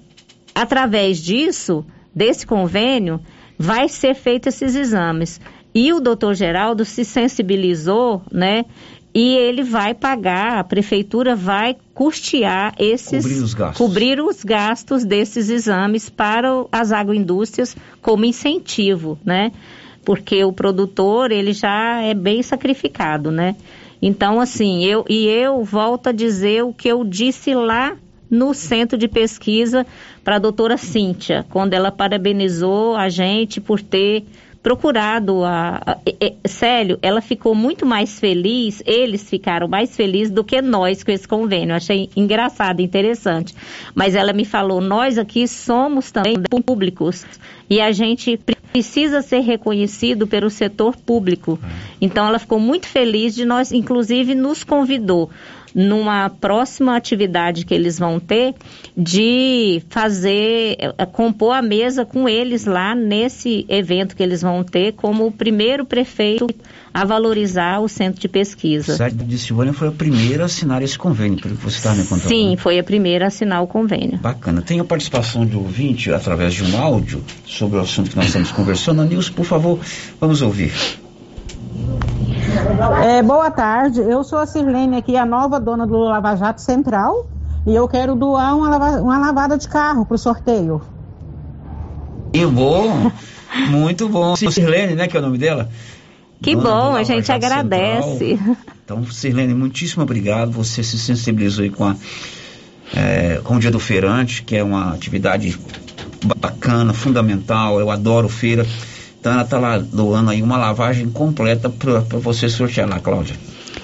através 0.53 1.17
disso, 1.17 1.83
desse 2.13 2.45
convênio, 2.45 3.19
vai 3.57 3.89
ser 3.89 4.13
feito 4.13 4.47
esses 4.47 4.75
exames. 4.75 5.41
E 5.73 5.91
o 5.91 5.99
doutor 5.99 6.35
Geraldo 6.35 6.85
se 6.85 7.03
sensibilizou, 7.03 8.21
né? 8.31 8.65
E 9.13 9.35
ele 9.35 9.63
vai 9.63 9.95
pagar, 9.95 10.59
a 10.59 10.63
prefeitura 10.63 11.35
vai 11.35 11.75
custear 11.93 12.75
esses. 12.77 13.23
Cobrir 13.23 13.43
os 13.43 13.53
gastos. 13.55 13.77
Cobrir 13.77 14.21
os 14.21 14.43
gastos 14.43 15.03
desses 15.03 15.49
exames 15.49 16.09
para 16.09 16.49
as 16.71 16.91
agroindústrias 16.91 17.75
como 18.01 18.25
incentivo, 18.25 19.17
né? 19.25 19.51
Porque 20.07 20.41
o 20.45 20.53
produtor 20.53 21.33
ele 21.33 21.51
já 21.51 22.01
é 22.01 22.13
bem 22.13 22.41
sacrificado, 22.41 23.29
né? 23.29 23.57
Então, 24.01 24.39
assim, 24.39 24.85
eu 24.85 25.03
e 25.09 25.27
eu 25.27 25.65
volto 25.65 26.07
a 26.07 26.11
dizer 26.13 26.63
o 26.63 26.73
que 26.73 26.87
eu 26.87 27.03
disse 27.03 27.53
lá 27.53 27.97
no 28.29 28.53
centro 28.53 28.97
de 28.97 29.09
pesquisa 29.09 29.85
para 30.23 30.37
a 30.37 30.39
doutora 30.39 30.77
Cíntia, 30.77 31.45
quando 31.49 31.73
ela 31.73 31.91
parabenizou 31.91 32.95
a 32.95 33.09
gente 33.09 33.59
por 33.59 33.81
ter 33.81 34.23
procurado 34.61 35.43
a, 35.43 35.81
a, 35.85 35.91
a, 35.93 36.47
Célio, 36.47 36.97
ela 37.01 37.21
ficou 37.21 37.55
muito 37.55 37.85
mais 37.85 38.19
feliz, 38.19 38.81
eles 38.85 39.29
ficaram 39.29 39.67
mais 39.67 39.95
felizes 39.95 40.31
do 40.31 40.43
que 40.43 40.61
nós 40.61 41.03
com 41.03 41.11
esse 41.11 41.27
convênio. 41.27 41.75
Achei 41.75 42.09
engraçado, 42.15 42.81
interessante. 42.81 43.53
Mas 43.93 44.15
ela 44.15 44.33
me 44.33 44.45
falou, 44.45 44.81
nós 44.81 45.17
aqui 45.17 45.47
somos 45.47 46.11
também 46.11 46.35
públicos 46.65 47.25
e 47.69 47.81
a 47.81 47.91
gente 47.91 48.39
precisa 48.71 49.21
ser 49.21 49.39
reconhecido 49.39 50.27
pelo 50.27 50.49
setor 50.49 50.95
público. 50.95 51.59
Então 51.99 52.27
ela 52.27 52.39
ficou 52.39 52.59
muito 52.59 52.87
feliz 52.87 53.33
de 53.33 53.45
nós, 53.45 53.71
inclusive 53.71 54.35
nos 54.35 54.63
convidou 54.63 55.29
numa 55.77 56.27
próxima 56.27 56.97
atividade 56.97 57.63
que 57.63 57.71
eles 57.71 57.99
vão 57.99 58.19
ter 58.19 58.55
de 58.97 59.79
fazer, 59.89 60.75
é, 60.79 61.05
compor 61.05 61.53
a 61.53 61.61
mesa 61.61 62.03
com 62.03 62.27
eles 62.27 62.65
lá 62.65 62.95
nesse 62.95 63.63
evento 63.69 64.15
que 64.15 64.23
eles 64.23 64.41
vão 64.41 64.63
ter 64.63 64.93
como 64.93 65.27
o 65.27 65.31
primeiro 65.31 65.85
prefeito 65.85 66.47
a 66.91 67.05
valorizar 67.05 67.79
o 67.79 67.87
centro 67.87 68.19
de 68.19 68.27
pesquisa. 68.27 68.93
O 68.93 68.97
Sérgio 68.97 69.19
de 69.19 69.37
Silvânia 69.37 69.71
foi 69.71 69.89
a 69.89 69.91
primeira 69.91 70.43
a 70.43 70.45
assinar 70.47 70.81
esse 70.81 70.97
convênio, 70.97 71.39
pelo 71.39 71.55
que 71.55 71.63
você 71.63 71.77
está 71.77 71.93
me 71.93 72.03
contando. 72.03 72.27
Sim, 72.27 72.51
né? 72.51 72.57
foi 72.57 72.79
a 72.79 72.83
primeira 72.83 73.25
a 73.25 73.27
assinar 73.27 73.61
o 73.61 73.67
convênio. 73.67 74.17
Bacana. 74.17 74.63
Tem 74.63 74.79
a 74.79 74.83
participação 74.83 75.45
do 75.45 75.59
ouvinte 75.59 76.11
através 76.11 76.55
de 76.55 76.63
um 76.63 76.81
áudio 76.81 77.23
sobre 77.45 77.77
o 77.77 77.81
assunto 77.81 78.09
que 78.09 78.15
nós 78.15 78.25
estamos 78.25 78.51
conversando. 78.51 79.05
Nilson, 79.05 79.33
por 79.33 79.45
favor, 79.45 79.79
vamos 80.19 80.41
ouvir. 80.41 80.73
É, 83.03 83.21
boa 83.21 83.51
tarde, 83.51 84.01
eu 84.01 84.23
sou 84.23 84.39
a 84.39 84.45
Sirlene 84.45 84.97
aqui, 84.97 85.15
a 85.15 85.25
nova 85.25 85.59
dona 85.59 85.85
do 85.85 85.97
Lava 85.97 86.35
Jato 86.35 86.61
Central, 86.61 87.29
e 87.65 87.75
eu 87.75 87.87
quero 87.87 88.15
doar 88.15 88.55
uma, 88.55 88.69
lava, 88.69 89.01
uma 89.01 89.17
lavada 89.17 89.57
de 89.57 89.67
carro 89.67 90.05
para 90.05 90.15
o 90.15 90.17
sorteio. 90.17 90.81
E 92.33 92.45
bom, 92.45 93.11
muito 93.69 94.09
bom. 94.09 94.35
Sirlene, 94.35 94.95
né, 94.95 95.07
que 95.07 95.15
é 95.15 95.19
o 95.19 95.23
nome 95.23 95.37
dela? 95.37 95.69
Que 96.41 96.55
dona 96.55 96.69
bom, 96.69 96.95
a 96.95 97.03
gente 97.03 97.31
agradece. 97.31 98.37
Central. 98.37 98.57
Então, 98.83 99.05
Sirlene, 99.05 99.53
muitíssimo 99.53 100.03
obrigado. 100.03 100.51
Você 100.51 100.83
se 100.83 100.97
sensibilizou 100.97 101.63
aí 101.63 101.69
com, 101.69 101.85
a, 101.85 101.95
é, 102.95 103.41
com 103.43 103.55
o 103.55 103.59
Dia 103.59 103.71
do 103.71 103.79
Feirante, 103.79 104.43
que 104.43 104.55
é 104.55 104.63
uma 104.63 104.93
atividade 104.93 105.59
bacana, 106.37 106.93
fundamental. 106.93 107.79
Eu 107.79 107.89
adoro 107.89 108.29
feira 108.29 108.65
Ela 109.31 109.43
está 109.43 109.59
lá 109.59 109.77
doando 109.77 110.31
aí 110.31 110.41
uma 110.41 110.57
lavagem 110.57 111.09
completa 111.09 111.69
para 111.69 111.99
você 112.19 112.47
sortear 112.49 112.87
lá, 112.87 112.99
Cláudia. 112.99 113.35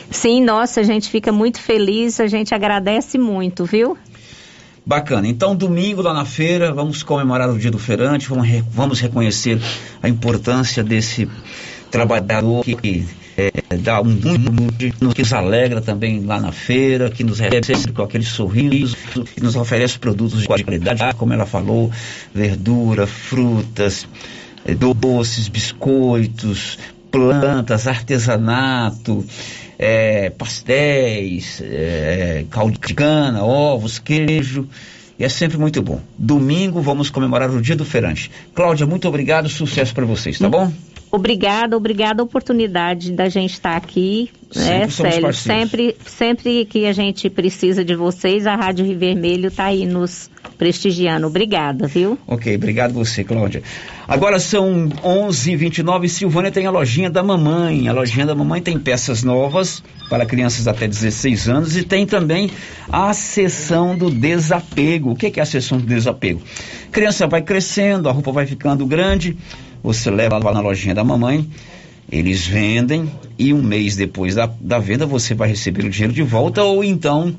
Sim, 0.10 0.44
nossa, 0.44 0.80
a 0.80 0.84
gente 0.84 1.10
fica 1.10 1.32
muito 1.32 1.60
feliz, 1.60 2.20
a 2.20 2.28
gente 2.28 2.54
agradece 2.54 3.18
muito, 3.18 3.66
viu? 3.66 3.98
Bacana. 4.86 5.28
Então, 5.28 5.56
domingo 5.56 6.02
lá 6.02 6.14
na 6.14 6.26
feira, 6.26 6.74
vamos 6.74 7.02
comemorar 7.04 7.50
o 7.50 7.58
Dia 7.58 7.72
do 7.72 7.80
Feirante, 7.80 8.28
vamos, 8.28 8.46
re- 8.48 8.64
vamos 8.70 9.00
reconhecer 9.00 9.60
a 10.02 10.10
importância 10.10 10.84
desse 10.84 11.28
trabalhador 11.90 12.64
que 12.64 13.08
é, 13.38 13.52
dá 13.78 14.02
um 14.02 14.04
muito, 14.06 14.92
que 15.16 15.24
nos 15.24 15.34
alegra 15.34 15.82
também 15.82 16.24
lá 16.26 16.40
na 16.40 16.52
feira, 16.52 17.10
que 17.10 17.24
nos 17.24 17.40
recebe 17.40 17.92
com 17.94 18.04
aquele 18.04 18.26
sorriso, 18.26 18.96
que 19.34 19.42
nos 19.42 19.56
oferece 19.56 19.98
produtos 19.98 20.42
de 20.42 20.48
qualidade, 20.48 21.02
como 21.18 21.34
ela 21.34 21.46
falou, 21.46 21.90
verdura, 22.36 23.08
frutas, 23.08 24.06
doces, 25.02 25.48
biscoitos, 25.48 26.78
plantas, 27.12 27.88
artesanato, 27.88 29.26
eh, 29.78 30.32
pastéis, 30.38 31.62
eh, 31.62 32.46
caldo 32.50 32.80
de 32.80 32.94
cana, 32.94 33.44
ovos, 33.44 34.00
queijo. 34.00 34.68
E 35.20 35.24
é 35.24 35.30
sempre 35.30 35.58
muito 35.58 35.82
bom. 35.82 36.02
Domingo 36.18 36.82
vamos 36.82 37.10
comemorar 37.10 37.50
o 37.52 37.62
Dia 37.62 37.76
do 37.76 37.86
Feirante. 37.86 38.32
Cláudia, 38.56 38.86
muito 38.88 39.08
obrigado, 39.08 39.48
sucesso 39.48 39.94
para 39.94 40.06
vocês, 40.06 40.40
tá 40.40 40.50
bom? 40.50 40.72
Obrigada, 41.16 41.78
obrigada 41.78 42.24
a 42.24 42.26
oportunidade 42.26 43.12
da 43.12 43.30
gente 43.30 43.54
estar 43.54 43.76
aqui. 43.78 44.32
Sempre 44.52 44.72
É, 44.72 44.90
somos 44.90 44.96
Célio, 45.14 45.22
parceiros. 45.22 45.38
sempre, 45.38 45.96
sempre 46.08 46.66
que 46.66 46.88
a 46.88 46.92
gente 46.92 47.30
precisa 47.30 47.86
de 47.86 47.96
vocês, 47.96 48.48
a 48.48 48.56
Rádio 48.56 48.84
Rio 48.84 48.98
Vermelho 48.98 49.50
está 49.50 49.66
aí 49.66 49.86
nos 49.86 50.28
prestigiando. 50.58 51.28
Obrigada, 51.28 51.86
viu? 51.88 52.18
Ok, 52.26 52.56
obrigado 52.56 52.94
você, 52.96 53.24
Cláudia. 53.24 53.62
Agora 54.08 54.40
são 54.40 54.90
11h29 55.04 56.08
Silvânia 56.08 56.52
tem 56.52 56.66
a 56.66 56.72
lojinha 56.72 57.12
da 57.12 57.22
mamãe. 57.22 57.88
A 57.88 57.94
lojinha 57.94 58.26
da 58.26 58.34
mamãe 58.34 58.60
tem 58.60 58.80
peças 58.80 59.22
novas 59.24 59.84
para 60.10 60.26
crianças 60.26 60.68
até 60.68 60.88
16 60.88 61.48
anos 61.48 61.78
e 61.78 61.84
tem 61.84 62.08
também 62.08 62.50
a 62.92 63.14
sessão 63.14 63.96
do 63.96 64.10
desapego. 64.10 65.12
O 65.12 65.16
que 65.16 65.30
que 65.30 65.40
é 65.40 65.44
a 65.44 65.46
sessão 65.46 65.78
do 65.78 65.86
desapego? 65.86 66.42
Criança 66.92 67.28
vai 67.28 67.44
crescendo, 67.44 68.10
a 68.10 68.12
roupa 68.12 68.32
vai 68.32 68.46
ficando 68.48 68.86
grande, 68.86 69.38
você 69.84 70.10
leva 70.10 70.38
lá 70.38 70.54
na 70.54 70.62
lojinha 70.62 70.96
da 70.96 71.04
mamãe, 71.04 71.48
eles 72.10 72.48
vendem 72.48 73.12
e 73.38 73.54
um 73.54 73.62
mês 73.62 73.96
depois 73.96 74.36
da, 74.36 74.50
da 74.60 74.80
venda 74.80 75.06
você 75.06 75.36
vai 75.36 75.50
receber 75.50 75.86
o 75.86 75.90
dinheiro 75.90 76.14
de 76.14 76.24
volta 76.24 76.64
ou 76.64 76.84
então 76.84 77.36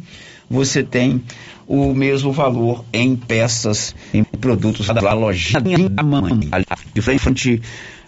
você 0.49 0.83
tem 0.83 1.23
o 1.67 1.95
mesmo 1.95 2.31
valor 2.31 2.85
em 2.93 3.17
peças, 3.17 3.95
em 4.13 4.23
produtos 4.23 4.87
da 4.87 5.15
lojinha 5.15 5.89
da 5.89 6.03
mamãe. 6.03 6.51
De 6.93 7.01
frente 7.01 7.63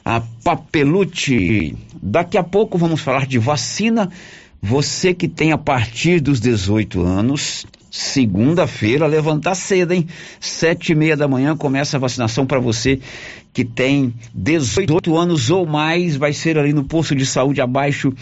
a 0.04 0.22
Papelute. 0.44 1.74
Daqui 2.00 2.38
a 2.38 2.42
pouco 2.44 2.78
vamos 2.78 3.00
falar 3.00 3.26
de 3.26 3.38
vacina. 3.38 4.10
Você 4.62 5.12
que 5.12 5.28
tem 5.28 5.52
a 5.52 5.58
partir 5.58 6.20
dos 6.20 6.40
18 6.40 7.02
anos, 7.02 7.66
segunda-feira, 7.96 9.06
levantar 9.06 9.54
cedo, 9.54 9.92
hein? 9.92 10.06
Sete 10.38 10.92
e 10.92 10.94
meia 10.94 11.16
da 11.16 11.26
manhã 11.26 11.56
começa 11.56 11.96
a 11.96 12.00
vacinação 12.00 12.46
para 12.46 12.60
você 12.60 13.00
que 13.52 13.64
tem 13.64 14.12
18 14.34 15.16
anos 15.16 15.50
ou 15.50 15.64
mais, 15.64 16.14
vai 16.14 16.32
ser 16.32 16.58
ali 16.58 16.74
no 16.74 16.84
posto 16.84 17.14
de 17.14 17.24
saúde 17.24 17.60
abaixo 17.60 18.12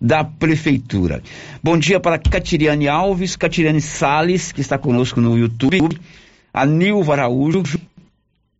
da 0.00 0.24
prefeitura. 0.24 1.22
Bom 1.62 1.78
dia 1.78 2.00
para 2.00 2.18
Catiriane 2.18 2.88
Alves, 2.88 3.36
Catiriane 3.36 3.80
Sales, 3.80 4.50
que 4.50 4.60
está 4.60 4.76
conosco 4.76 5.20
no 5.20 5.38
YouTube, 5.38 5.96
a 6.52 6.66
Nilva 6.66 7.12
Araújo 7.12 7.62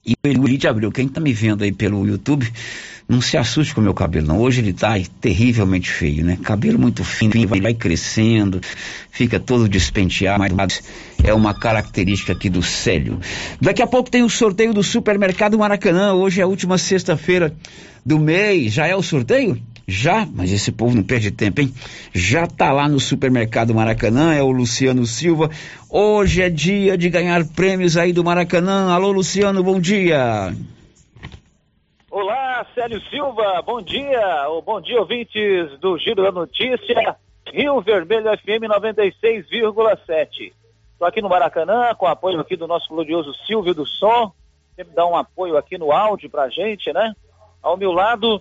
e 0.04 0.14
o 0.38 0.46
Elide 0.46 0.66
Abreu. 0.66 0.90
Quem 0.90 1.06
está 1.06 1.20
me 1.20 1.32
vendo 1.32 1.62
aí 1.62 1.72
pelo 1.72 2.06
YouTube, 2.06 2.50
não 3.08 3.20
se 3.20 3.36
assuste 3.36 3.74
com 3.74 3.80
o 3.80 3.84
meu 3.84 3.92
cabelo, 3.92 4.28
não. 4.28 4.38
Hoje 4.38 4.60
ele 4.60 4.70
está 4.70 4.94
terrivelmente 5.20 5.90
feio, 5.90 6.24
né? 6.24 6.38
Cabelo 6.42 6.78
muito 6.78 7.02
fino, 7.04 7.32
vai 7.46 7.74
crescendo, 7.74 8.60
fica 9.10 9.40
todo 9.40 9.68
despenteado, 9.68 10.54
mas 10.54 10.82
é 11.22 11.34
uma 11.34 11.52
característica 11.52 12.32
aqui 12.32 12.48
do 12.48 12.62
Célio. 12.62 13.18
Daqui 13.60 13.82
a 13.82 13.86
pouco 13.86 14.10
tem 14.10 14.22
o 14.22 14.28
sorteio 14.30 14.72
do 14.72 14.82
Supermercado 14.82 15.58
Maracanã. 15.58 16.14
Hoje 16.14 16.40
é 16.40 16.44
a 16.44 16.46
última 16.46 16.78
sexta-feira 16.78 17.54
do 18.06 18.18
mês. 18.18 18.72
Já 18.72 18.86
é 18.86 18.94
o 18.94 19.02
sorteio? 19.02 19.60
Já, 19.90 20.24
mas 20.24 20.52
esse 20.52 20.70
povo 20.70 20.94
não 20.94 21.02
perde 21.02 21.32
tempo, 21.32 21.60
hein? 21.60 21.74
Já 22.14 22.46
tá 22.46 22.70
lá 22.70 22.88
no 22.88 23.00
supermercado 23.00 23.74
Maracanã, 23.74 24.32
é 24.32 24.40
o 24.40 24.52
Luciano 24.52 25.04
Silva. 25.04 25.50
Hoje 25.90 26.42
é 26.42 26.48
dia 26.48 26.96
de 26.96 27.10
ganhar 27.10 27.44
prêmios 27.56 27.96
aí 27.96 28.12
do 28.12 28.22
Maracanã. 28.22 28.94
Alô, 28.94 29.10
Luciano, 29.10 29.64
bom 29.64 29.80
dia. 29.80 30.54
Olá, 32.08 32.64
Célio 32.72 33.00
Silva, 33.10 33.60
bom 33.66 33.82
dia. 33.82 34.48
Ou 34.50 34.62
bom 34.62 34.80
dia, 34.80 35.00
ouvintes 35.00 35.76
do 35.80 35.98
Giro 35.98 36.22
da 36.22 36.30
Notícia, 36.30 37.16
Rio 37.52 37.80
Vermelho 37.80 38.30
FM 38.38 38.70
96,7. 38.70 40.52
Estou 40.92 41.08
aqui 41.08 41.20
no 41.20 41.28
Maracanã, 41.28 41.92
com 41.96 42.06
apoio 42.06 42.38
aqui 42.38 42.54
do 42.54 42.68
nosso 42.68 42.88
glorioso 42.88 43.34
Silvio 43.44 43.74
do 43.74 43.84
Som, 43.84 44.30
sempre 44.76 44.94
dá 44.94 45.04
um 45.04 45.16
apoio 45.16 45.56
aqui 45.56 45.76
no 45.76 45.90
áudio 45.90 46.30
pra 46.30 46.48
gente, 46.48 46.92
né? 46.92 47.12
Ao 47.60 47.76
meu 47.76 47.90
lado, 47.90 48.40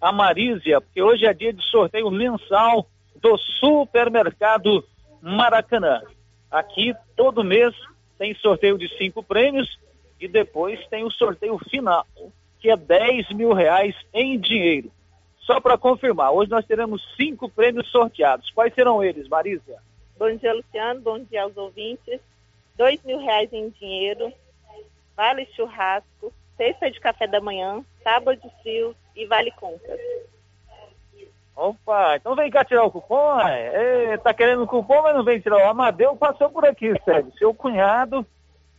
a 0.00 0.10
Marísia, 0.10 0.80
porque 0.80 1.02
hoje 1.02 1.26
é 1.26 1.34
dia 1.34 1.52
de 1.52 1.62
sorteio 1.64 2.10
mensal 2.10 2.86
do 3.16 3.36
Supermercado 3.36 4.84
Maracanã. 5.20 6.02
Aqui, 6.50 6.94
todo 7.14 7.44
mês, 7.44 7.74
tem 8.18 8.34
sorteio 8.34 8.78
de 8.78 8.88
cinco 8.96 9.22
prêmios 9.22 9.78
e 10.18 10.26
depois 10.26 10.84
tem 10.88 11.04
o 11.04 11.10
sorteio 11.10 11.58
final, 11.70 12.06
que 12.58 12.70
é 12.70 12.76
10 12.76 13.30
mil 13.32 13.52
reais 13.52 13.94
em 14.12 14.38
dinheiro. 14.38 14.90
Só 15.40 15.60
para 15.60 15.76
confirmar, 15.76 16.32
hoje 16.32 16.50
nós 16.50 16.64
teremos 16.64 17.02
cinco 17.16 17.48
prêmios 17.48 17.88
sorteados. 17.90 18.50
Quais 18.50 18.74
serão 18.74 19.02
eles, 19.02 19.28
Marisa? 19.28 19.82
Bom 20.18 20.34
dia, 20.36 20.54
Luciano. 20.54 21.00
Bom 21.00 21.18
dia 21.18 21.42
aos 21.42 21.56
ouvintes. 21.56 22.20
Dois 22.76 23.02
mil 23.04 23.18
reais 23.18 23.52
em 23.52 23.68
dinheiro, 23.70 24.32
vale 25.14 25.46
churrasco, 25.54 26.32
cesta 26.56 26.90
de 26.90 26.98
café 27.00 27.26
da 27.26 27.40
manhã, 27.40 27.84
tábua 28.02 28.36
de 28.36 28.48
frios 28.62 28.96
e 29.14 29.26
vale 29.26 29.50
compras. 29.52 30.00
Opa, 31.56 32.16
então 32.16 32.34
vem 32.34 32.50
cá 32.50 32.64
tirar 32.64 32.84
o 32.84 32.90
cupom, 32.90 33.38
é? 33.40 34.16
Tá 34.16 34.32
querendo 34.32 34.62
o 34.62 34.66
cupom, 34.66 35.02
mas 35.02 35.14
não 35.14 35.22
vem 35.22 35.40
tirar. 35.40 35.58
O 35.58 35.68
Amadeu 35.68 36.16
passou 36.16 36.48
por 36.48 36.64
aqui, 36.64 36.90
sério. 37.04 37.30
Seu 37.38 37.52
cunhado, 37.52 38.24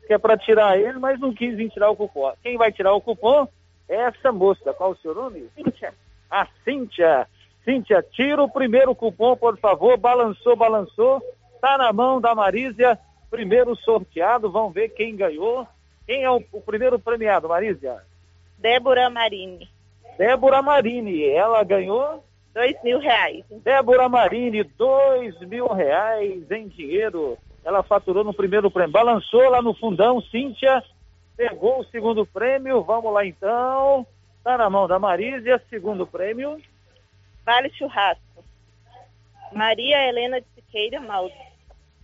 que 0.07 0.13
é 0.13 0.17
para 0.17 0.35
tirar 0.35 0.79
ele, 0.79 0.97
mas 0.97 1.19
não 1.19 1.31
quis 1.31 1.55
vir 1.55 1.69
tirar 1.69 1.91
o 1.91 1.95
cupom. 1.95 2.33
Quem 2.41 2.57
vai 2.57 2.71
tirar 2.71 2.93
o 2.93 3.01
cupom 3.01 3.47
é 3.87 3.95
essa 3.97 4.31
moça. 4.31 4.73
Qual 4.73 4.91
o 4.91 4.97
seu 4.97 5.13
nome? 5.13 5.47
Cíntia. 5.55 5.93
A 6.29 6.47
Cíntia. 6.63 7.27
Cíntia, 7.63 8.01
tira 8.01 8.41
o 8.41 8.49
primeiro 8.49 8.95
cupom, 8.95 9.37
por 9.37 9.57
favor. 9.59 9.95
Balançou, 9.97 10.55
balançou. 10.55 11.21
Tá 11.61 11.77
na 11.77 11.93
mão 11.93 12.19
da 12.19 12.33
Marísia. 12.33 12.97
Primeiro 13.29 13.75
sorteado. 13.75 14.49
Vamos 14.49 14.73
ver 14.73 14.89
quem 14.89 15.15
ganhou. 15.15 15.67
Quem 16.07 16.23
é 16.23 16.31
o, 16.31 16.43
o 16.51 16.61
primeiro 16.61 16.97
premiado, 16.97 17.47
Marísia? 17.47 18.01
Débora 18.57 19.07
Marini. 19.07 19.69
Débora 20.17 20.61
Marini. 20.61 21.25
Ela 21.29 21.63
ganhou? 21.63 22.23
Dois 22.53 22.75
mil 22.83 22.99
reais. 22.99 23.45
Débora 23.63 24.09
Marini, 24.09 24.63
dois 24.63 25.39
mil 25.41 25.67
reais 25.67 26.49
em 26.51 26.67
dinheiro. 26.67 27.37
Ela 27.63 27.83
faturou 27.83 28.23
no 28.23 28.33
primeiro 28.33 28.69
prêmio. 28.69 28.91
Balançou 28.91 29.49
lá 29.49 29.61
no 29.61 29.73
fundão, 29.73 30.21
Cíntia. 30.21 30.83
Pegou 31.37 31.79
o 31.79 31.85
segundo 31.85 32.25
prêmio. 32.25 32.83
Vamos 32.83 33.13
lá 33.13 33.25
então. 33.25 34.05
Tá 34.43 34.57
na 34.57 34.69
mão 34.69 34.87
da 34.87 34.99
Marísia. 34.99 35.61
Segundo 35.69 36.05
prêmio. 36.05 36.59
Vale 37.45 37.69
churrasco. 37.71 38.43
Maria 39.53 40.07
Helena 40.07 40.39
de 40.41 40.47
Siqueira 40.55 40.99
Maldo. 40.99 41.33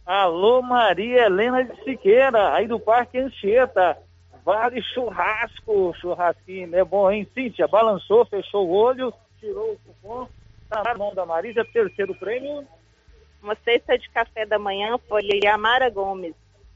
Alô, 0.05 0.61
Maria 0.61 1.25
Helena 1.25 1.63
de 1.63 1.83
Siqueira, 1.83 2.53
aí 2.53 2.67
do 2.67 2.79
Parque 2.79 3.17
Anchieta. 3.17 3.97
Vale 4.47 4.81
churrasco, 4.81 5.93
churrasquinho, 5.99 6.73
é 6.73 6.81
bom, 6.81 7.11
hein? 7.11 7.27
Cíntia, 7.33 7.67
balançou, 7.67 8.23
fechou 8.23 8.65
o 8.65 8.71
olho, 8.71 9.13
tirou 9.41 9.73
o 9.73 9.79
cupom, 9.79 10.25
tá 10.69 10.81
na 10.85 10.95
mão 10.95 11.13
da 11.13 11.25
Marisa, 11.25 11.65
terceiro 11.65 12.15
prêmio. 12.15 12.65
Uma 13.43 13.55
cesta 13.55 13.97
de 13.97 14.09
café 14.09 14.45
da 14.45 14.57
manhã 14.57 14.97
foi 15.09 15.27
a 15.45 15.57
Mara 15.57 15.89
Gomes. 15.89 16.33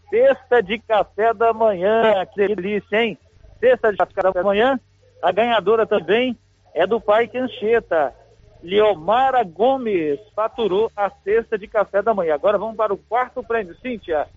Cesta 0.10 0.62
de 0.62 0.80
café 0.80 1.34
da 1.34 1.54
manhã, 1.54 2.26
que 2.26 2.46
delícia, 2.46 3.04
hein? 3.06 3.18
Cesta 3.58 3.90
de 3.90 3.98
café 4.00 4.34
da 4.34 4.44
manhã, 4.44 4.78
a 5.22 5.32
ganhadora 5.32 5.88
também 5.88 6.38
é 6.74 6.86
do 6.86 7.00
Parque 7.00 7.38
Anchieta. 7.38 8.14
Leomara 8.62 9.46
Gomes 9.46 10.20
faturou 10.36 10.92
a 10.94 11.10
cesta 11.10 11.58
de 11.58 11.70
café 11.70 12.02
da 12.02 12.14
manhã. 12.14 12.36
Agora 12.36 12.58
vamos 12.58 12.76
para 12.76 12.94
o 12.94 12.98
quarto 12.98 13.42
prêmio, 13.42 13.74
Cíntia. 13.78 14.28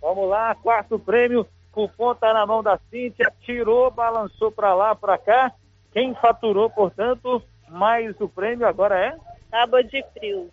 Vamos 0.00 0.26
lá, 0.30 0.54
quarto 0.54 0.98
prêmio. 0.98 1.46
Cupom 1.72 2.14
tá 2.14 2.32
na 2.32 2.46
mão 2.46 2.62
da 2.62 2.78
Cíntia, 2.90 3.32
tirou, 3.40 3.90
balançou 3.90 4.50
para 4.50 4.74
lá, 4.74 4.94
para 4.94 5.16
cá. 5.18 5.52
Quem 5.92 6.14
faturou, 6.14 6.68
portanto, 6.70 7.42
mais 7.68 8.18
o 8.20 8.28
prêmio 8.28 8.66
agora 8.66 8.98
é? 8.98 9.16
Tábua 9.50 9.82
de 9.82 10.04
frios. 10.12 10.50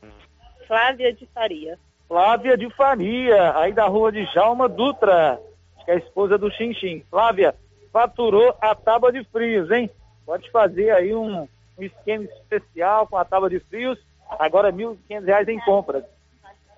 Flávia 0.67 1.13
de 1.13 1.25
Faria. 1.27 1.79
Flávia 2.07 2.57
de 2.57 2.69
Faria, 2.75 3.57
aí 3.57 3.73
da 3.73 3.85
rua 3.87 4.11
de 4.11 4.25
Jalma 4.33 4.69
Dutra, 4.69 5.39
que 5.83 5.91
é 5.91 5.95
a 5.95 5.97
esposa 5.97 6.37
do 6.37 6.51
Xinxim. 6.51 7.03
Flávia, 7.09 7.55
faturou 7.91 8.55
a 8.61 8.73
tábua 8.75 9.11
de 9.11 9.23
frios, 9.25 9.69
hein? 9.71 9.89
pode 10.27 10.51
fazer 10.51 10.91
aí 10.91 11.15
um, 11.15 11.47
um 11.77 11.83
esquema 11.83 12.25
especial 12.25 13.07
com 13.07 13.15
a 13.15 13.23
tábua 13.23 13.49
de 13.49 13.61
frios, 13.61 13.97
agora 14.37 14.69
R$ 14.69 14.75
1.500 14.75 15.47
em 15.47 15.59
compras. 15.61 16.03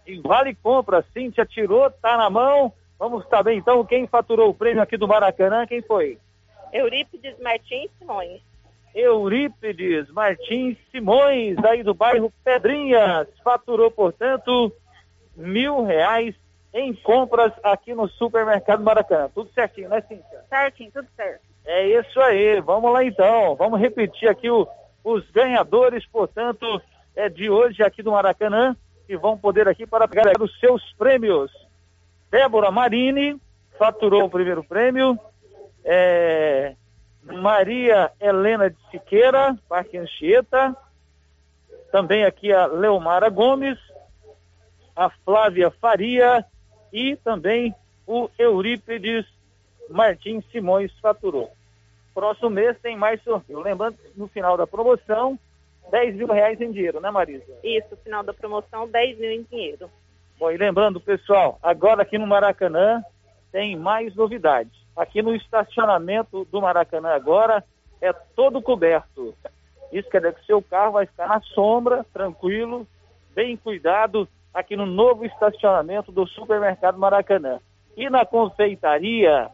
E 0.06 0.21
vale 0.21 0.54
compra, 0.54 1.04
Cíntia 1.12 1.45
tirou, 1.47 1.89
tá 1.89 2.15
na 2.15 2.30
mão. 2.30 2.71
Vamos 2.99 3.25
saber 3.29 3.53
então 3.53 3.85
quem 3.85 4.05
faturou 4.05 4.49
o 4.49 4.53
prêmio 4.53 4.83
aqui 4.83 4.97
do 4.97 5.07
Maracanã, 5.07 5.65
quem 5.65 5.81
foi? 5.81 6.19
Eurípides 6.73 7.39
Martins 7.39 7.89
Simões. 7.97 8.41
Eurípides 8.93 10.12
Martins 10.12 10.77
Simões, 10.91 11.57
aí 11.63 11.81
do 11.81 11.93
bairro 11.93 12.33
Pedrinhas, 12.43 13.27
faturou, 13.41 13.89
portanto, 13.89 14.71
mil 15.35 15.83
reais 15.83 16.35
em 16.73 16.93
compras 16.93 17.54
aqui 17.63 17.93
no 17.93 18.08
supermercado 18.10 18.83
Maracanã. 18.83 19.29
Tudo 19.33 19.50
certinho, 19.54 19.87
né, 19.87 20.02
Cíntia? 20.02 20.43
Certinho, 20.50 20.91
tudo 20.91 21.08
certo. 21.15 21.41
É 21.65 21.87
isso 21.87 22.19
aí, 22.19 22.60
vamos 22.60 22.91
lá 22.91 23.04
então. 23.04 23.56
Vamos 23.56 23.79
repetir 23.79 24.27
aqui 24.27 24.50
o, 24.50 24.67
os 25.04 25.29
ganhadores, 25.31 26.06
portanto, 26.08 26.81
é 27.15 27.29
de 27.29 27.50
hoje 27.50 27.81
aqui 27.81 28.04
do 28.04 28.12
Maracanã, 28.12 28.75
que 29.08 29.15
vão 29.15 29.37
poder 29.37 29.67
aqui 29.67 29.87
para 29.87 30.08
pegar 30.08 30.41
os 30.41 30.60
seus 30.60 30.83
prêmios. 30.93 31.52
Débora 32.30 32.71
Marini 32.71 33.40
faturou 33.77 34.25
o 34.25 34.30
primeiro 34.30 34.63
prêmio. 34.63 35.17
É, 35.84 36.75
Maria 37.23 38.12
Helena 38.19 38.69
de 38.69 38.77
Siqueira, 38.92 39.58
Parque 39.67 39.98
Anchieta. 39.98 40.75
Também 41.92 42.23
aqui 42.23 42.54
a 42.54 42.67
Leomara 42.67 43.30
Gomes, 43.30 43.77
a 44.96 45.10
Flávia 45.10 45.71
Faria 45.71 46.46
e 46.94 47.15
também 47.17 47.73
o 48.06 48.30
Eurípides 48.38 49.25
Martins 49.90 50.46
Simões 50.52 50.92
faturou. 51.00 51.52
Próximo 52.13 52.50
mês 52.50 52.77
tem 52.80 52.96
mais 52.96 53.21
sorteio. 53.23 53.60
Lembrando 53.60 53.98
no 54.15 54.27
final 54.27 54.58
da 54.58 54.67
promoção, 54.67 55.40
10 55.90 56.15
mil 56.15 56.27
reais 56.27 56.60
em 56.62 56.71
dinheiro, 56.71 57.00
né, 57.00 57.10
Marisa? 57.10 57.46
Isso, 57.63 57.96
final 58.04 58.23
da 58.23 58.34
promoção, 58.34 58.88
10 58.88 59.17
mil 59.17 59.32
em 59.32 59.44
dinheiro. 59.44 59.90
Bom, 60.40 60.50
e 60.50 60.56
lembrando, 60.56 61.02
pessoal, 61.02 61.60
agora 61.62 62.04
aqui 62.04 62.17
no 62.17 62.25
Maracanã 62.25 63.04
tem 63.52 63.75
mais 63.75 64.15
novidades. 64.15 64.71
Aqui 64.96 65.21
no 65.21 65.35
estacionamento 65.35 66.46
do 66.46 66.62
Maracanã 66.62 67.10
agora 67.10 67.62
é 68.02 68.13
todo 68.13 68.62
coberto. 68.62 69.35
Isso 69.92 70.10
quer 70.10 70.19
dizer 70.19 70.35
que 70.35 70.46
seu 70.46 70.62
carro 70.62 70.94
vai 70.94 71.06
ficar 71.06 71.27
na 71.27 71.42
sombra, 71.42 72.06
tranquilo, 72.13 72.87
bem 73.35 73.58
cuidado, 73.58 74.29
aqui 74.54 74.77
no 74.77 74.85
novo 74.85 75.25
estacionamento 75.25 76.10
do 76.10 76.25
supermercado 76.25 76.98
Maracanã. 76.98 77.60
E 77.98 78.10
na 78.10 78.25
confeitaria, 78.25 79.50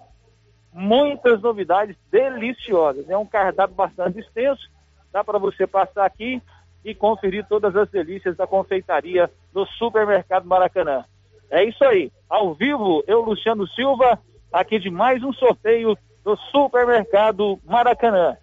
muitas 0.72 1.42
novidades 1.42 1.98
deliciosas. 2.12 3.10
É 3.10 3.18
um 3.18 3.26
cardápio 3.26 3.76
bastante 3.76 4.20
extenso, 4.20 4.70
dá 5.12 5.24
para 5.24 5.40
você 5.40 5.66
passar 5.66 6.06
aqui 6.06 6.40
e 6.86 6.94
conferir 6.94 7.46
todas 7.50 7.76
as 7.76 7.90
delícias 7.90 8.38
da 8.38 8.46
confeitaria 8.46 9.30
do 9.52 9.66
supermercado 9.66 10.46
Maracanã. 10.46 11.04
É 11.50 11.68
isso 11.68 11.84
aí. 11.84 12.12
Ao 12.30 12.54
vivo, 12.54 13.04
eu, 13.08 13.22
Luciano 13.22 13.68
Silva, 13.70 14.20
aqui 14.54 14.80
de 14.80 14.92
mais 14.92 15.24
um 15.24 15.34
sorteio 15.34 15.98
do 16.24 16.38
supermercado 16.52 17.60
Maracanã. 17.66 18.38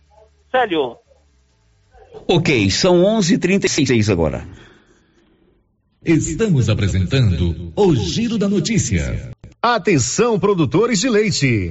Célio. 0.50 0.96
Ok, 2.28 2.68
são 2.70 3.02
11:36 3.04 4.10
agora. 4.10 4.44
Estamos 6.04 6.68
apresentando 6.68 7.72
o 7.76 7.94
Giro 7.94 8.36
da 8.36 8.48
Notícia. 8.48 9.30
Atenção, 9.62 10.38
produtores 10.38 11.00
de 11.00 11.08
leite. 11.08 11.70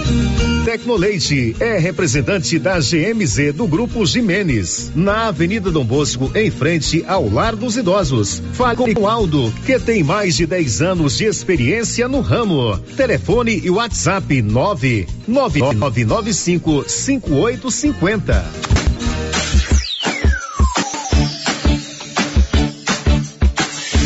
Tecnoleite 0.63 1.55
é 1.59 1.79
representante 1.79 2.59
da 2.59 2.79
GMZ 2.79 3.51
do 3.53 3.67
Grupo 3.67 4.05
Jimenez, 4.05 4.91
na 4.93 5.29
Avenida 5.29 5.71
Dom 5.71 5.83
Bosco, 5.83 6.31
em 6.35 6.51
frente 6.51 7.03
ao 7.07 7.27
Lar 7.27 7.55
dos 7.55 7.77
Idosos. 7.77 8.43
Fale 8.53 8.93
com 8.93 9.07
Aldo, 9.07 9.51
que 9.65 9.79
tem 9.79 10.03
mais 10.03 10.35
de 10.35 10.45
10 10.45 10.83
anos 10.83 11.17
de 11.17 11.25
experiência 11.25 12.07
no 12.07 12.21
ramo. 12.21 12.77
Telefone 12.95 13.59
e 13.63 13.71
WhatsApp 13.71 14.39
99995 14.39 16.85
5850. 16.87 18.45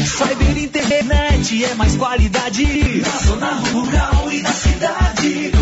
Cyber 0.06 0.58
Internet 0.58 1.66
é 1.66 1.76
mais 1.76 1.98
qualidade 1.98 3.02
na 3.02 3.18
zona 3.20 3.56
rural 3.56 4.32
e 4.32 4.42
na 4.42 4.54
cidade. 4.54 5.55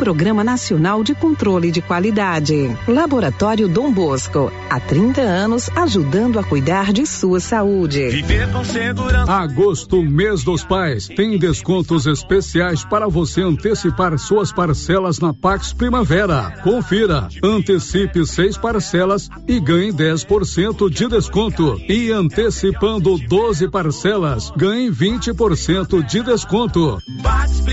Programa 0.00 0.42
Nacional 0.42 1.04
de 1.04 1.14
Controle 1.14 1.70
de 1.70 1.82
Qualidade. 1.82 2.74
Laboratório 2.88 3.68
Dom 3.68 3.92
Bosco, 3.92 4.50
há 4.70 4.80
30 4.80 5.20
anos 5.20 5.68
ajudando 5.76 6.38
a 6.38 6.42
cuidar 6.42 6.90
de 6.90 7.04
sua 7.04 7.38
saúde. 7.38 8.08
Viver 8.08 8.50
com 8.50 8.64
segurança. 8.64 9.30
Agosto, 9.30 10.02
mês 10.02 10.42
dos 10.42 10.64
pais, 10.64 11.06
tem 11.06 11.38
descontos 11.38 12.06
especiais 12.06 12.82
para 12.82 13.08
você 13.08 13.42
antecipar 13.42 14.18
suas 14.18 14.50
parcelas 14.50 15.18
na 15.18 15.34
Pax 15.34 15.74
Primavera. 15.74 16.50
Confira, 16.62 17.28
antecipe 17.44 18.24
seis 18.24 18.56
parcelas 18.56 19.28
e 19.46 19.60
ganhe 19.60 19.92
10% 19.92 20.88
de 20.88 21.08
desconto. 21.08 21.78
E 21.86 22.10
antecipando 22.10 23.18
12 23.18 23.68
parcelas, 23.68 24.50
ganhe 24.56 24.90
20% 24.90 26.02
de 26.06 26.22
desconto. 26.22 26.98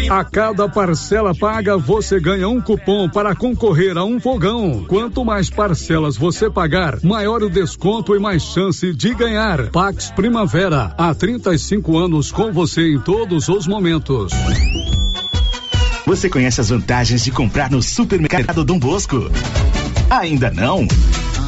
A 0.10 0.26
cada 0.26 0.68
parcela 0.68 1.34
paga, 1.34 1.78
você 1.78 2.17
ganha 2.20 2.48
um 2.48 2.62
cupom 2.62 3.10
para 3.10 3.36
concorrer 3.36 3.98
a 3.98 4.04
um 4.04 4.20
fogão. 4.20 4.86
Quanto 4.88 5.24
mais 5.24 5.50
parcelas 5.50 6.18
você 6.18 6.50
pagar, 6.50 7.00
maior 7.04 7.44
o 7.44 7.50
desconto 7.50 8.16
e 8.16 8.20
mais 8.20 8.44
chance 8.44 8.94
de 8.94 9.14
ganhar. 9.14 9.70
Pax 9.70 10.12
Primavera, 10.12 10.94
há 10.98 11.14
35 11.14 11.98
anos 11.98 12.32
com 12.32 12.52
você 12.52 12.94
em 12.94 13.00
todos 13.00 13.48
os 13.50 13.68
momentos. 13.68 14.32
Você 16.06 16.30
conhece 16.30 16.62
as 16.62 16.70
vantagens 16.70 17.24
de 17.24 17.32
comprar 17.32 17.70
no 17.70 17.82
supermercado 17.82 18.64
Dom 18.64 18.80
Bosco? 18.80 19.30
Ainda 20.10 20.50
não? 20.50 20.88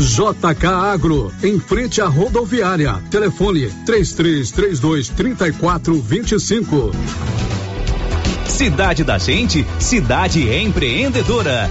JK 0.00 0.66
Agro, 0.66 1.32
em 1.42 1.60
frente 1.60 2.00
à 2.00 2.06
rodoviária. 2.06 2.94
Telefone 3.10 3.70
3332 3.84 5.08
3425. 5.10 6.90
Cidade 8.46 9.04
da 9.04 9.18
Gente, 9.18 9.66
cidade 9.78 10.48
empreendedora. 10.50 11.70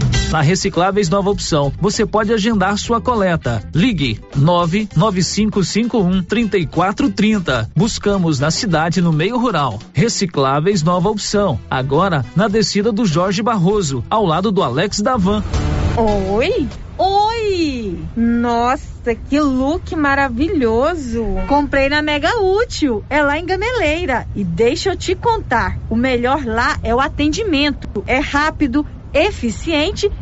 Na 0.31 0.39
Recicláveis 0.39 1.09
Nova 1.09 1.29
Opção, 1.29 1.73
você 1.77 2.05
pode 2.05 2.31
agendar 2.31 2.77
sua 2.77 3.01
coleta. 3.01 3.61
Ligue 3.75 4.17
99551 4.33 6.23
3430. 6.23 7.69
Buscamos 7.75 8.39
na 8.39 8.49
cidade 8.49 9.01
no 9.01 9.11
meio 9.11 9.37
rural. 9.37 9.77
Recicláveis 9.91 10.83
Nova 10.83 11.09
Opção. 11.09 11.59
Agora 11.69 12.23
na 12.33 12.47
descida 12.47 12.93
do 12.93 13.05
Jorge 13.05 13.43
Barroso, 13.43 14.05
ao 14.09 14.25
lado 14.25 14.53
do 14.53 14.63
Alex 14.63 15.01
Davan. 15.01 15.43
Oi? 15.97 16.65
Oi! 16.97 17.99
Nossa, 18.15 19.13
que 19.13 19.37
look 19.37 19.93
maravilhoso! 19.97 21.25
Comprei 21.49 21.89
na 21.89 22.01
Mega 22.01 22.39
Útil, 22.41 23.03
é 23.09 23.21
lá 23.21 23.37
em 23.37 23.45
Gameleira. 23.45 24.25
E 24.33 24.45
deixa 24.45 24.91
eu 24.91 24.95
te 24.95 25.13
contar: 25.13 25.77
o 25.89 25.95
melhor 25.95 26.45
lá 26.45 26.79
é 26.83 26.95
o 26.95 27.01
atendimento. 27.01 28.01
É 28.07 28.19
rápido, 28.19 28.85
eficiente 29.13 30.09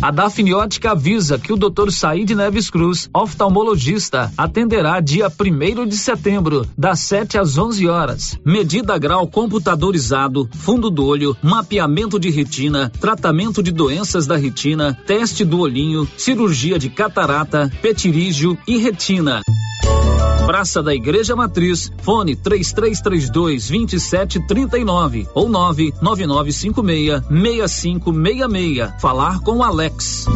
A 0.00 0.12
Dafniótica 0.12 0.92
avisa 0.92 1.40
que 1.40 1.52
o 1.52 1.56
Dr. 1.56 1.90
Said 1.90 2.30
Neves 2.30 2.70
Cruz, 2.70 3.10
oftalmologista, 3.12 4.32
atenderá 4.38 5.00
dia 5.00 5.26
1 5.26 5.86
de 5.86 5.96
setembro, 5.96 6.64
das 6.78 7.00
7 7.00 7.36
às 7.36 7.58
11 7.58 7.88
horas. 7.88 8.38
Medida 8.44 8.96
grau 8.96 9.26
computadorizado, 9.26 10.48
fundo 10.52 10.88
do 10.88 11.04
olho, 11.04 11.36
mapeamento 11.42 12.16
de 12.18 12.30
retina, 12.30 12.92
tratamento 13.00 13.60
de 13.60 13.72
doenças 13.72 14.24
da 14.24 14.36
retina, 14.36 14.96
teste 15.04 15.44
do 15.44 15.58
olhinho, 15.58 16.08
cirurgia 16.16 16.78
de 16.78 16.88
catarata, 16.88 17.68
petirígio 17.82 18.56
e 18.68 18.78
retina. 18.78 19.42
Praça 20.46 20.82
da 20.82 20.94
Igreja 20.94 21.36
Matriz, 21.36 21.92
fone 21.98 22.34
3332 22.34 23.68
2739 23.68 25.28
ou 25.34 25.48
99956 25.48 27.22
6566. 27.28 29.00
Falar 29.00 29.40
com 29.40 29.62
Alex. 29.62 30.26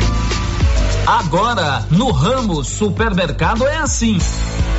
Agora, 1.07 1.85
no 1.91 2.11
ramo 2.11 2.63
supermercado 2.63 3.67
é 3.67 3.77
assim. 3.79 4.19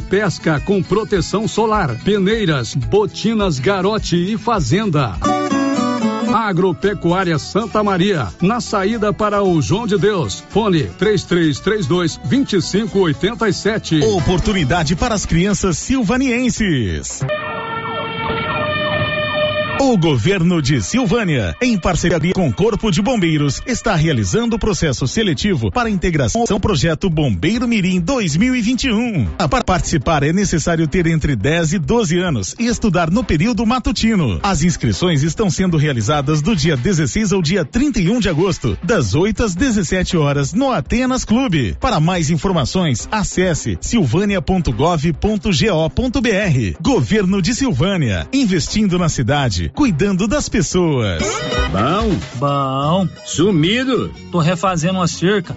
pesca 0.00 0.60
com 0.60 0.82
proteção 0.82 1.46
solar, 1.46 1.96
peneiras, 2.04 2.74
botinas 2.74 3.58
garote 3.58 4.16
e 4.16 4.36
fazenda. 4.36 5.16
Agropecuária 6.34 7.38
Santa 7.38 7.82
Maria, 7.82 8.28
na 8.40 8.60
saída 8.60 9.12
para 9.12 9.42
o 9.42 9.60
João 9.62 9.86
de 9.86 9.96
Deus. 9.96 10.44
Fone 10.50 10.84
3332 10.98 12.18
2587. 12.18 14.00
Oportunidade 14.00 14.94
para 14.94 15.14
as 15.14 15.24
crianças 15.24 15.78
silvanienses. 15.78 17.24
O 19.78 19.98
governo 19.98 20.62
de 20.62 20.80
Silvânia, 20.80 21.54
em 21.60 21.78
parceria 21.78 22.32
com 22.32 22.48
o 22.48 22.52
Corpo 22.52 22.90
de 22.90 23.02
Bombeiros, 23.02 23.60
está 23.66 23.94
realizando 23.94 24.56
o 24.56 24.58
processo 24.58 25.06
seletivo 25.06 25.70
para 25.70 25.88
a 25.88 25.90
integração 25.90 26.46
ao 26.50 26.58
projeto 26.58 27.10
Bombeiro 27.10 27.68
Mirim 27.68 28.00
2021. 28.00 29.26
Para 29.50 29.62
participar 29.62 30.22
é 30.22 30.32
necessário 30.32 30.88
ter 30.88 31.06
entre 31.06 31.36
10 31.36 31.74
e 31.74 31.78
12 31.78 32.18
anos 32.18 32.56
e 32.58 32.66
estudar 32.66 33.10
no 33.10 33.22
período 33.22 33.66
matutino. 33.66 34.40
As 34.42 34.62
inscrições 34.62 35.22
estão 35.22 35.50
sendo 35.50 35.76
realizadas 35.76 36.40
do 36.40 36.56
dia 36.56 36.74
16 36.74 37.34
ao 37.34 37.42
dia 37.42 37.62
31 37.62 38.18
de 38.18 38.30
agosto, 38.30 38.78
das 38.82 39.14
8 39.14 39.44
às 39.44 39.54
17 39.54 40.16
horas 40.16 40.54
no 40.54 40.72
Atenas 40.72 41.22
Clube. 41.22 41.76
Para 41.78 42.00
mais 42.00 42.30
informações, 42.30 43.06
acesse 43.12 43.76
silvânia.gov.go.br. 43.82 46.80
Governo 46.80 47.42
de 47.42 47.54
Silvânia, 47.54 48.26
investindo 48.32 48.98
na 48.98 49.10
cidade 49.10 49.65
cuidando 49.74 50.26
das 50.26 50.48
pessoas. 50.48 51.22
Bom, 51.72 52.16
bom. 52.36 53.08
Sumido. 53.24 54.12
Tô 54.30 54.38
refazendo 54.38 54.98
uma 54.98 55.08
cerca. 55.08 55.56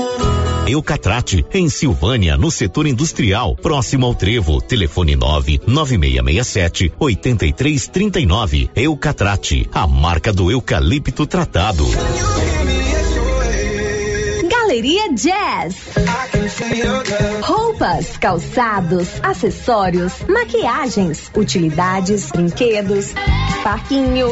Eucatrate, 0.71 1.45
em 1.53 1.67
Silvânia, 1.69 2.37
no 2.37 2.49
setor 2.49 2.87
industrial, 2.87 3.55
próximo 3.55 4.05
ao 4.05 4.15
Trevo. 4.15 4.61
Telefone 4.61 5.15
99667 5.15 6.93
8339. 6.99 8.69
Eucatrate, 8.75 9.69
a 9.73 9.85
marca 9.85 10.31
do 10.31 10.49
eucalipto 10.49 11.27
tratado. 11.27 11.85
Galeria 14.49 15.13
Jazz. 15.13 15.75
Roupas, 17.41 18.17
calçados, 18.17 19.09
acessórios, 19.21 20.13
maquiagens, 20.29 21.29
utilidades, 21.35 22.31
brinquedos, 22.31 23.11
parquinho. 23.63 24.31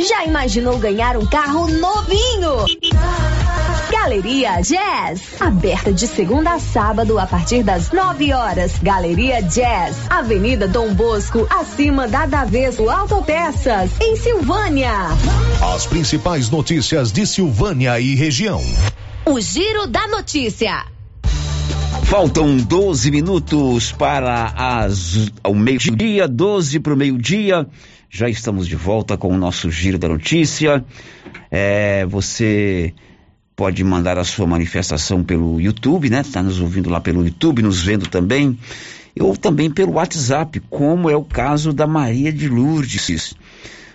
Já 0.00 0.24
imaginou 0.24 0.78
ganhar 0.78 1.14
um 1.18 1.26
carro 1.26 1.68
novinho? 1.68 2.64
Galeria 3.90 4.62
Jazz, 4.62 5.20
aberta 5.38 5.92
de 5.92 6.06
segunda 6.06 6.54
a 6.54 6.58
sábado 6.58 7.18
a 7.18 7.26
partir 7.26 7.62
das 7.62 7.92
9 7.92 8.32
horas. 8.32 8.72
Galeria 8.82 9.42
Jazz, 9.42 9.96
Avenida 10.08 10.66
Dom 10.66 10.94
Bosco, 10.94 11.46
acima 11.50 12.08
da 12.08 12.24
Daveso 12.24 12.88
Autopeças, 12.88 13.90
em 14.00 14.16
Silvânia. 14.16 14.90
As 15.74 15.86
principais 15.86 16.48
notícias 16.48 17.12
de 17.12 17.26
Silvânia 17.26 18.00
e 18.00 18.14
região. 18.14 18.62
O 19.26 19.38
Giro 19.38 19.86
da 19.86 20.08
Notícia. 20.08 20.86
Faltam 22.04 22.56
12 22.56 23.10
minutos 23.10 23.92
para 23.92 24.52
as, 24.56 25.30
ao 25.44 25.54
meio-dia, 25.54 26.26
12 26.26 26.80
para 26.80 26.94
o 26.94 26.96
meio-dia. 26.96 27.66
Já 28.12 28.28
estamos 28.28 28.66
de 28.66 28.74
volta 28.74 29.16
com 29.16 29.28
o 29.28 29.38
nosso 29.38 29.70
Giro 29.70 29.96
da 29.96 30.08
Notícia. 30.08 30.84
É, 31.48 32.04
você 32.06 32.92
pode 33.54 33.84
mandar 33.84 34.18
a 34.18 34.24
sua 34.24 34.48
manifestação 34.48 35.22
pelo 35.22 35.60
YouTube, 35.60 36.10
né? 36.10 36.22
Está 36.22 36.42
nos 36.42 36.60
ouvindo 36.60 36.90
lá 36.90 37.00
pelo 37.00 37.24
YouTube, 37.24 37.62
nos 37.62 37.80
vendo 37.80 38.08
também. 38.08 38.58
Ou 39.20 39.36
também 39.36 39.70
pelo 39.70 39.92
WhatsApp, 39.92 40.58
como 40.68 41.08
é 41.08 41.14
o 41.14 41.22
caso 41.22 41.72
da 41.72 41.86
Maria 41.86 42.32
de 42.32 42.48
Lourdes. 42.48 43.36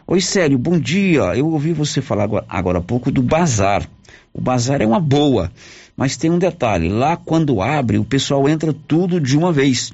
Oi, 0.08 0.22
Sério, 0.22 0.58
bom 0.58 0.80
dia. 0.80 1.36
Eu 1.36 1.48
ouvi 1.50 1.74
você 1.74 2.02
falar 2.02 2.24
agora, 2.24 2.46
agora 2.48 2.80
há 2.80 2.82
pouco 2.82 3.12
do 3.12 3.22
bazar. 3.22 3.86
O 4.34 4.40
bazar 4.40 4.82
é 4.82 4.86
uma 4.86 5.00
boa, 5.02 5.52
mas 5.98 6.16
tem 6.16 6.32
um 6.32 6.40
detalhe: 6.40 6.88
lá 6.88 7.18
quando 7.18 7.62
abre, 7.62 7.98
o 7.98 8.06
pessoal 8.06 8.48
entra 8.48 8.74
tudo 8.88 9.20
de 9.20 9.38
uma 9.38 9.52
vez. 9.52 9.92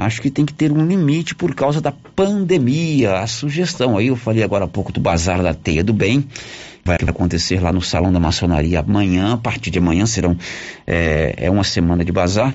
Acho 0.00 0.22
que 0.22 0.30
tem 0.30 0.46
que 0.46 0.54
ter 0.54 0.70
um 0.70 0.86
limite 0.86 1.34
por 1.34 1.52
causa 1.56 1.80
da 1.80 1.90
pandemia. 1.90 3.18
A 3.18 3.26
sugestão 3.26 3.98
aí, 3.98 4.06
eu 4.06 4.14
falei 4.14 4.44
agora 4.44 4.64
há 4.64 4.68
pouco 4.68 4.92
do 4.92 5.00
Bazar 5.00 5.42
da 5.42 5.52
Teia 5.52 5.82
do 5.82 5.92
Bem, 5.92 6.24
vai 6.84 6.96
acontecer 7.04 7.60
lá 7.60 7.72
no 7.72 7.82
Salão 7.82 8.12
da 8.12 8.20
Maçonaria 8.20 8.78
amanhã, 8.78 9.32
a 9.32 9.36
partir 9.36 9.72
de 9.72 9.80
amanhã 9.80 10.06
serão, 10.06 10.36
é, 10.86 11.34
é 11.36 11.50
uma 11.50 11.64
semana 11.64 12.04
de 12.04 12.12
bazar. 12.12 12.54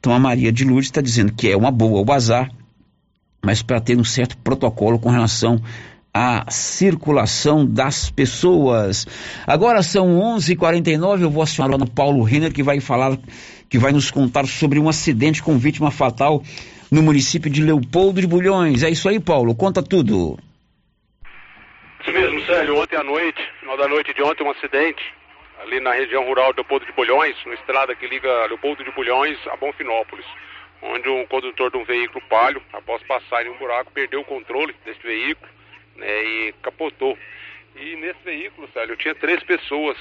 Então 0.00 0.14
a 0.14 0.18
Maria 0.18 0.50
de 0.50 0.64
Lourdes 0.64 0.86
está 0.86 1.02
dizendo 1.02 1.34
que 1.34 1.50
é 1.50 1.54
uma 1.54 1.70
boa 1.70 2.00
o 2.00 2.04
bazar, 2.06 2.50
mas 3.44 3.60
para 3.60 3.82
ter 3.82 3.98
um 3.98 4.04
certo 4.04 4.38
protocolo 4.38 4.98
com 4.98 5.10
relação 5.10 5.60
à 6.14 6.50
circulação 6.50 7.66
das 7.66 8.08
pessoas. 8.08 9.06
Agora 9.46 9.82
são 9.82 10.18
11:49. 10.18 11.20
Eu 11.20 11.30
vou 11.30 11.42
acionar 11.42 11.78
o 11.78 11.90
Paulo 11.90 12.22
Renner 12.22 12.50
que 12.50 12.62
vai 12.62 12.80
falar, 12.80 13.18
que 13.68 13.78
vai 13.78 13.92
nos 13.92 14.10
contar 14.10 14.46
sobre 14.46 14.78
um 14.78 14.88
acidente 14.88 15.42
com 15.42 15.58
vítima 15.58 15.90
fatal 15.90 16.42
no 16.90 17.02
município 17.02 17.50
de 17.50 17.62
Leopoldo 17.62 18.20
de 18.20 18.26
Bulhões. 18.26 18.82
É 18.82 18.90
isso 18.90 19.08
aí, 19.08 19.20
Paulo. 19.20 19.54
Conta 19.54 19.82
tudo. 19.82 20.38
Isso 22.00 22.12
mesmo, 22.12 22.40
Célio. 22.46 22.78
Ontem 22.78 22.96
à 22.96 23.04
noite, 23.04 23.40
final 23.60 23.76
da 23.76 23.88
noite 23.88 24.14
de 24.14 24.22
ontem, 24.22 24.44
um 24.44 24.50
acidente 24.50 25.02
ali 25.60 25.80
na 25.80 25.92
região 25.92 26.24
rural 26.24 26.52
de 26.52 26.58
Leopoldo 26.58 26.86
de 26.86 26.92
Bulhões, 26.92 27.36
uma 27.44 27.54
estrada 27.54 27.94
que 27.94 28.06
liga 28.06 28.46
Leopoldo 28.46 28.84
de 28.84 28.90
Bulhões 28.92 29.38
a 29.48 29.56
Bonfinópolis, 29.56 30.26
onde 30.80 31.08
um 31.08 31.26
condutor 31.26 31.70
de 31.70 31.76
um 31.76 31.84
veículo 31.84 32.24
palio, 32.28 32.62
após 32.72 33.02
passar 33.02 33.44
em 33.44 33.50
um 33.50 33.58
buraco, 33.58 33.92
perdeu 33.92 34.20
o 34.20 34.24
controle 34.24 34.74
desse 34.84 35.02
veículo 35.02 35.50
né, 35.96 36.24
e 36.24 36.54
capotou. 36.62 37.18
E 37.76 37.96
nesse 37.96 38.20
veículo, 38.24 38.68
Célio, 38.72 38.96
tinha 38.96 39.14
três 39.14 39.42
pessoas, 39.42 39.96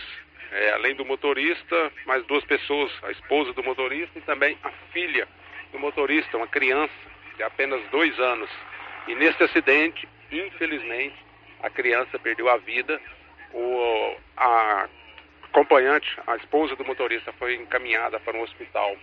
é, 0.52 0.72
além 0.72 0.96
do 0.96 1.06
motorista, 1.06 1.92
mais 2.06 2.26
duas 2.26 2.44
pessoas, 2.46 2.92
a 3.04 3.12
esposa 3.12 3.52
do 3.54 3.64
motorista 3.64 4.18
e 4.18 4.22
também 4.22 4.58
a 4.64 4.70
filha 4.94 5.28
do 5.72 5.80
motorista, 5.80 6.38
uma 6.38 6.48
criança 6.48 6.94
de 7.36 7.44
apenas 7.44 7.82
dois 7.90 8.18
anos. 8.20 8.50
E 9.08 9.16
nesse 9.16 9.42
acidente, 9.44 10.08
infelizmente, 10.32 11.16
a 11.62 11.70
criança 11.70 12.20
perdeu 12.20 12.50
a 12.50 12.58
vida. 12.58 13.00
O, 13.54 14.16
a 14.36 14.90
acompanhante, 15.44 16.08
a 16.28 16.36
esposa 16.36 16.76
do 16.76 16.86
motorista, 16.86 17.32
foi 17.34 17.56
encaminhada 17.56 18.20
para 18.20 18.38
um 18.38 18.42
hospital 18.42 18.96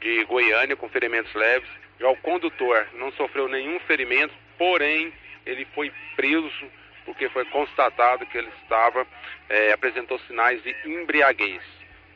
de 0.00 0.24
Goiânia 0.24 0.76
com 0.76 0.88
ferimentos 0.88 1.32
leves. 1.34 1.68
Já 2.00 2.08
o 2.08 2.16
condutor 2.16 2.86
não 2.94 3.12
sofreu 3.12 3.48
nenhum 3.48 3.78
ferimento, 3.80 4.34
porém 4.58 5.12
ele 5.44 5.64
foi 5.74 5.92
preso 6.16 6.70
porque 7.04 7.28
foi 7.28 7.44
constatado 7.46 8.26
que 8.26 8.36
ele 8.36 8.50
estava 8.62 9.06
é, 9.48 9.72
apresentou 9.72 10.18
sinais 10.20 10.60
de 10.62 10.74
embriaguez. 10.84 11.62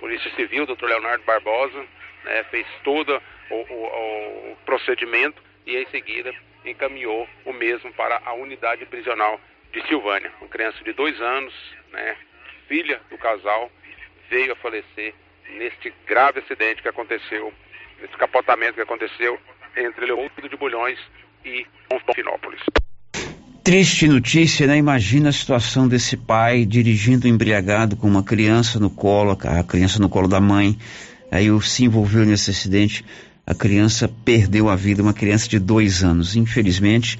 Polícia 0.01 0.31
Civil, 0.35 0.67
Dr. 0.67 0.87
Leonardo 0.87 1.25
Barbosa, 1.25 1.87
né, 2.25 2.43
fez 2.51 2.67
todo 2.83 3.23
o, 3.51 3.55
o, 3.55 4.53
o 4.53 4.57
procedimento 4.65 5.43
e 5.67 5.77
em 5.77 5.87
seguida 5.89 6.33
encaminhou 6.65 7.29
o 7.45 7.53
mesmo 7.53 7.93
para 7.95 8.21
a 8.25 8.33
unidade 8.35 8.85
prisional 8.87 9.41
de 9.73 9.87
Silvânia. 9.87 10.33
Uma 10.41 10.49
criança 10.49 10.83
de 10.85 10.93
dois 10.93 11.21
anos, 11.21 11.55
né, 11.93 12.17
filha 12.69 13.01
do 13.11 13.19
casal, 13.19 13.71
veio 14.29 14.53
a 14.53 14.57
falecer 14.57 15.15
neste 15.59 15.93
grave 16.07 16.41
acidente 16.41 16.83
que 16.83 16.89
aconteceu, 16.89 17.53
nesse 18.01 18.17
capotamento 18.17 18.75
que 18.75 18.81
aconteceu 18.81 19.39
entre 19.77 20.07
Leopoldo 20.07 20.49
de 20.49 20.57
Bulhões 20.57 20.99
e 21.45 21.67
Finópolis. 22.15 22.61
Triste 23.63 24.09
notícia, 24.09 24.67
né? 24.67 24.77
Imagina 24.77 25.29
a 25.29 25.33
situação 25.33 25.87
desse 25.87 26.17
pai 26.17 26.65
dirigindo 26.65 27.29
embriagado 27.29 27.97
com 27.97 28.07
uma 28.07 28.25
criança 28.25 28.81
no 28.81 28.91
colo, 28.91 29.33
a 29.33 29.65
criança 29.65 30.01
no 30.01 30.09
colo 30.09 30.27
da 30.27 30.41
mãe. 30.41 30.77
Aí 31.31 31.47
se 31.61 31.85
envolveu 31.85 32.25
nesse 32.25 32.51
acidente, 32.51 33.05
a 33.51 33.55
criança 33.55 34.09
perdeu 34.25 34.69
a 34.69 34.77
vida, 34.77 35.03
uma 35.03 35.13
criança 35.13 35.49
de 35.49 35.59
dois 35.59 36.05
anos. 36.05 36.37
Infelizmente, 36.37 37.19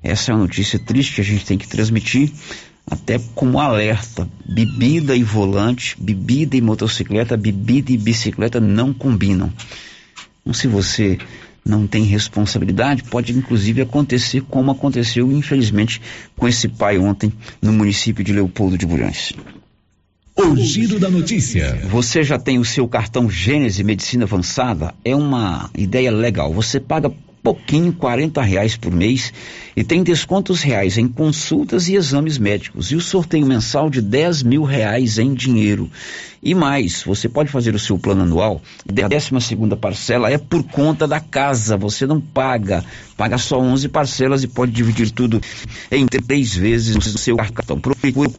essa 0.00 0.30
é 0.30 0.34
uma 0.34 0.42
notícia 0.42 0.78
triste 0.78 1.16
que 1.16 1.20
a 1.20 1.24
gente 1.24 1.44
tem 1.44 1.58
que 1.58 1.66
transmitir, 1.66 2.30
até 2.86 3.18
como 3.34 3.58
alerta. 3.58 4.28
Bebida 4.48 5.16
e 5.16 5.24
volante, 5.24 5.96
bebida 6.00 6.56
e 6.56 6.60
motocicleta, 6.60 7.36
bebida 7.36 7.90
e 7.90 7.98
bicicleta 7.98 8.60
não 8.60 8.94
combinam. 8.94 9.52
Então, 10.42 10.54
se 10.54 10.68
você 10.68 11.18
não 11.64 11.88
tem 11.88 12.04
responsabilidade, 12.04 13.02
pode 13.02 13.32
inclusive 13.32 13.82
acontecer 13.82 14.42
como 14.42 14.70
aconteceu, 14.70 15.32
infelizmente, 15.32 16.00
com 16.36 16.46
esse 16.46 16.68
pai 16.68 16.98
ontem 16.98 17.32
no 17.60 17.72
município 17.72 18.22
de 18.22 18.32
Leopoldo 18.32 18.78
de 18.78 18.86
Bulhões. 18.86 19.32
O 20.36 20.56
giro 20.56 20.98
da 20.98 21.08
notícia. 21.08 21.78
Você 21.84 22.24
já 22.24 22.36
tem 22.36 22.58
o 22.58 22.64
seu 22.64 22.88
cartão 22.88 23.30
Gênese 23.30 23.84
Medicina 23.84 24.24
Avançada? 24.24 24.92
É 25.04 25.14
uma 25.14 25.70
ideia 25.76 26.10
legal. 26.10 26.52
Você 26.52 26.80
paga 26.80 27.08
pouquinho, 27.44 27.92
40 27.92 28.40
reais 28.40 28.74
por 28.74 28.90
mês, 28.90 29.30
e 29.76 29.84
tem 29.84 30.02
descontos 30.02 30.62
reais 30.62 30.96
em 30.96 31.06
consultas 31.06 31.88
e 31.88 31.94
exames 31.94 32.38
médicos, 32.38 32.90
e 32.90 32.96
o 32.96 33.02
sorteio 33.02 33.44
mensal 33.44 33.90
de 33.90 34.00
10 34.00 34.42
mil 34.42 34.62
reais 34.62 35.18
em 35.18 35.34
dinheiro. 35.34 35.90
E 36.42 36.54
mais, 36.54 37.02
você 37.02 37.28
pode 37.28 37.50
fazer 37.50 37.74
o 37.74 37.78
seu 37.78 37.98
plano 37.98 38.22
anual, 38.22 38.62
a 38.88 39.08
12 39.08 39.46
segunda 39.46 39.76
parcela 39.76 40.30
é 40.30 40.38
por 40.38 40.62
conta 40.62 41.06
da 41.06 41.20
casa, 41.20 41.76
você 41.76 42.06
não 42.06 42.18
paga, 42.18 42.82
paga 43.14 43.36
só 43.36 43.58
11 43.60 43.88
parcelas 43.88 44.42
e 44.42 44.48
pode 44.48 44.72
dividir 44.72 45.10
tudo 45.10 45.38
em 45.90 46.06
três 46.06 46.54
vezes 46.54 46.96
no 46.96 47.02
seu 47.02 47.36
cartão. 47.36 47.80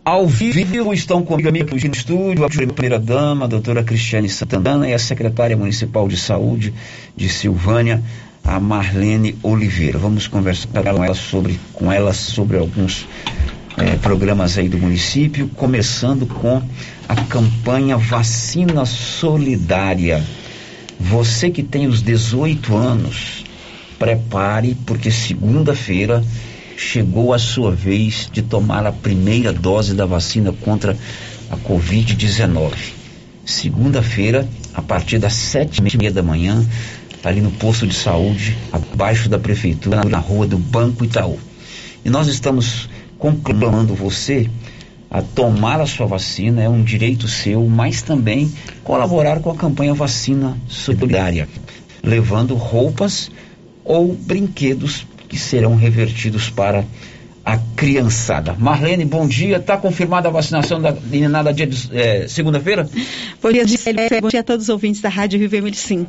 Ao 0.03 0.27
vivo 0.27 0.93
estão 0.93 1.23
comigo 1.23 1.49
aqui 1.49 1.87
no 1.87 1.93
estúdio, 1.93 2.43
a 2.43 2.49
primeira 2.49 2.99
dama, 2.99 3.45
a 3.45 3.47
doutora 3.47 3.83
Cristiane 3.83 4.29
Santana 4.29 4.87
e 4.89 4.93
a 4.93 4.99
secretária 4.99 5.55
municipal 5.55 6.07
de 6.07 6.17
saúde 6.17 6.73
de 7.15 7.29
Silvânia, 7.29 8.03
a 8.45 8.59
Marlene 8.59 9.35
Oliveira. 9.41 9.97
Vamos 9.97 10.27
conversar 10.27 10.67
com 10.67 11.03
ela 11.03 11.15
sobre, 11.15 11.59
com 11.73 11.91
ela 11.91 12.13
sobre 12.13 12.57
alguns 12.57 13.07
é, 13.77 13.95
programas 13.97 14.57
aí 14.57 14.69
do 14.69 14.77
município, 14.77 15.49
começando 15.49 16.25
com 16.27 16.61
a 17.09 17.15
campanha 17.15 17.97
Vacina 17.97 18.85
Solidária. 18.85 20.23
Você 20.99 21.49
que 21.49 21.63
tem 21.63 21.87
os 21.87 22.01
18 22.01 22.75
anos, 22.75 23.43
prepare, 23.97 24.77
porque 24.85 25.11
segunda-feira 25.11 26.23
chegou 26.77 27.33
a 27.33 27.39
sua 27.39 27.71
vez 27.71 28.29
de 28.31 28.41
tomar 28.41 28.85
a 28.85 28.91
primeira 28.91 29.51
dose 29.51 29.93
da 29.93 30.05
vacina 30.05 30.51
contra 30.51 30.97
a 31.49 31.57
Covid-19. 31.57 32.71
Segunda-feira, 33.45 34.47
a 34.73 34.81
partir 34.81 35.19
das 35.19 35.33
sete 35.33 35.77
e 35.77 35.97
meia 35.97 36.11
da 36.11 36.23
manhã, 36.23 36.65
ali 37.25 37.41
no 37.41 37.49
posto 37.51 37.87
de 37.87 37.95
saúde, 37.95 38.55
abaixo 38.71 39.27
da 39.27 39.39
prefeitura, 39.39 40.03
na 40.05 40.19
rua 40.19 40.45
do 40.45 40.59
Banco 40.59 41.03
Itaú. 41.03 41.39
E 42.05 42.09
nós 42.09 42.27
estamos 42.27 42.87
conclamando 43.17 43.95
você 43.95 44.47
a 45.09 45.23
tomar 45.23 45.81
a 45.81 45.87
sua 45.87 46.05
vacina, 46.05 46.61
é 46.61 46.69
um 46.69 46.83
direito 46.83 47.27
seu, 47.27 47.65
mas 47.65 48.03
também 48.03 48.53
colaborar 48.83 49.39
com 49.39 49.49
a 49.49 49.55
campanha 49.55 49.93
Vacina 49.95 50.55
Solidária, 50.67 51.49
levando 52.03 52.53
roupas 52.53 53.31
ou 53.83 54.13
brinquedos 54.13 55.07
que 55.27 55.37
serão 55.37 55.75
revertidos 55.75 56.51
para 56.51 56.85
a 57.45 57.59
criançada. 57.75 58.55
Marlene, 58.57 59.05
bom 59.05 59.27
dia. 59.27 59.57
Está 59.57 59.77
confirmada 59.77 60.27
a 60.27 60.31
vacinação 60.31 60.81
da 60.81 60.91
meninada 60.91 61.53
dia 61.53 61.67
de 61.67 61.95
é, 61.95 62.27
segunda-feira? 62.27 62.89
Bom 63.39 63.51
dia, 63.51 63.67
Célio. 63.67 64.21
Bom 64.21 64.29
dia 64.29 64.39
a 64.39 64.43
todos 64.43 64.63
os 64.63 64.69
ouvintes 64.69 64.99
da 64.99 65.09
Rádio 65.09 65.37
Rio 65.37 65.47
Vermelho, 65.47 65.75
sim. 65.75 66.07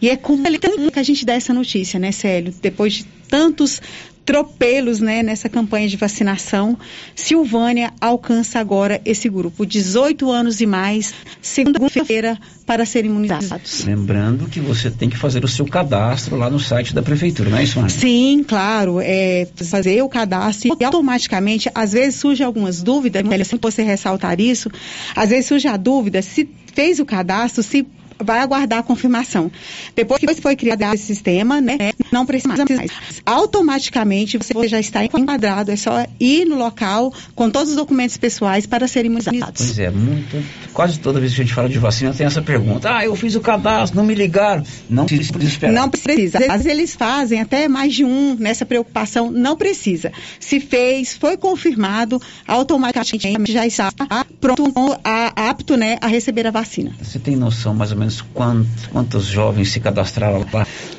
E 0.00 0.08
é 0.08 0.16
com 0.16 0.42
ele 0.46 0.58
que 0.58 0.98
a 0.98 1.02
gente 1.02 1.26
dá 1.26 1.34
essa 1.34 1.52
notícia, 1.52 2.00
né, 2.00 2.10
Célio? 2.10 2.54
Depois 2.62 2.94
de 2.94 3.17
tantos 3.28 3.80
tropelos 4.28 5.00
né, 5.00 5.22
nessa 5.22 5.48
campanha 5.48 5.88
de 5.88 5.96
vacinação. 5.96 6.76
Silvânia 7.16 7.94
alcança 7.98 8.60
agora 8.60 9.00
esse 9.02 9.26
grupo, 9.26 9.64
18 9.64 10.30
anos 10.30 10.60
e 10.60 10.66
mais, 10.66 11.14
segunda-feira, 11.40 12.38
para 12.66 12.84
serem 12.84 13.10
imunizados. 13.10 13.86
Lembrando 13.86 14.46
que 14.46 14.60
você 14.60 14.90
tem 14.90 15.08
que 15.08 15.16
fazer 15.16 15.46
o 15.46 15.48
seu 15.48 15.64
cadastro 15.64 16.36
lá 16.36 16.50
no 16.50 16.60
site 16.60 16.94
da 16.94 17.02
prefeitura, 17.02 17.48
não 17.48 17.56
é 17.56 17.64
isso, 17.64 17.78
Ana? 17.78 17.88
Sim, 17.88 18.44
claro. 18.46 19.00
É, 19.00 19.48
fazer 19.64 20.02
o 20.02 20.08
cadastro 20.10 20.76
e 20.78 20.84
automaticamente, 20.84 21.70
às 21.74 21.92
vezes 21.92 22.16
surge 22.16 22.42
algumas 22.42 22.82
dúvidas, 22.82 23.24
é 23.24 23.44
sempre 23.44 23.70
você 23.70 23.82
ressaltar 23.82 24.38
isso, 24.38 24.70
às 25.16 25.30
vezes 25.30 25.46
surge 25.46 25.68
a 25.68 25.78
dúvida 25.78 26.20
se 26.20 26.46
fez 26.74 27.00
o 27.00 27.06
cadastro, 27.06 27.62
se 27.62 27.86
vai 28.22 28.40
aguardar 28.40 28.80
a 28.80 28.82
confirmação. 28.82 29.50
Depois 29.94 30.20
que 30.20 30.34
foi 30.40 30.56
criado 30.56 30.82
esse 30.94 31.04
sistema, 31.04 31.60
né, 31.60 31.92
não 32.12 32.24
precisa 32.24 32.64
mais. 32.68 32.90
Automaticamente 33.24 34.38
você 34.38 34.68
já 34.68 34.80
está 34.80 35.04
enquadrado, 35.04 35.70
é 35.70 35.76
só 35.76 36.06
ir 36.18 36.44
no 36.44 36.56
local 36.56 37.12
com 37.34 37.50
todos 37.50 37.70
os 37.70 37.76
documentos 37.76 38.16
pessoais 38.16 38.66
para 38.66 38.86
serem 38.88 39.10
imunizados. 39.10 39.66
Pois 39.66 39.78
é, 39.78 39.90
muito, 39.90 40.42
quase 40.72 40.98
toda 40.98 41.20
vez 41.20 41.34
que 41.34 41.40
a 41.40 41.44
gente 41.44 41.54
fala 41.54 41.68
de 41.68 41.78
vacina 41.78 42.12
tem 42.12 42.26
essa 42.26 42.42
pergunta. 42.42 42.96
Ah, 42.96 43.04
eu 43.04 43.14
fiz 43.16 43.34
o 43.34 43.40
cadastro, 43.40 43.96
não 43.96 44.04
me 44.04 44.14
ligaram. 44.14 44.62
Não 44.88 45.06
precisa 45.06 45.38
esperar. 45.44 45.72
Não 45.72 45.88
precisa. 45.88 46.38
Às 46.38 46.62
vezes 46.62 46.66
eles 46.66 46.96
fazem 46.96 47.40
até 47.40 47.68
mais 47.68 47.94
de 47.94 48.04
um 48.04 48.34
nessa 48.34 48.64
preocupação, 48.64 49.30
não 49.30 49.56
precisa. 49.56 50.12
Se 50.40 50.60
fez, 50.60 51.16
foi 51.16 51.36
confirmado, 51.36 52.20
automaticamente 52.46 53.52
já 53.52 53.66
está 53.66 53.92
pronto, 54.40 54.72
apto 55.04 55.76
né, 55.76 55.98
a 56.00 56.06
receber 56.06 56.46
a 56.46 56.50
vacina. 56.50 56.92
Você 57.00 57.18
tem 57.18 57.36
noção 57.36 57.74
mais 57.74 57.92
ou 57.92 57.98
menos 57.98 58.07
menos 58.08 58.22
quantos, 58.22 58.86
quantos 58.86 59.26
jovens 59.26 59.70
se 59.70 59.78
cadastraram 59.78 60.44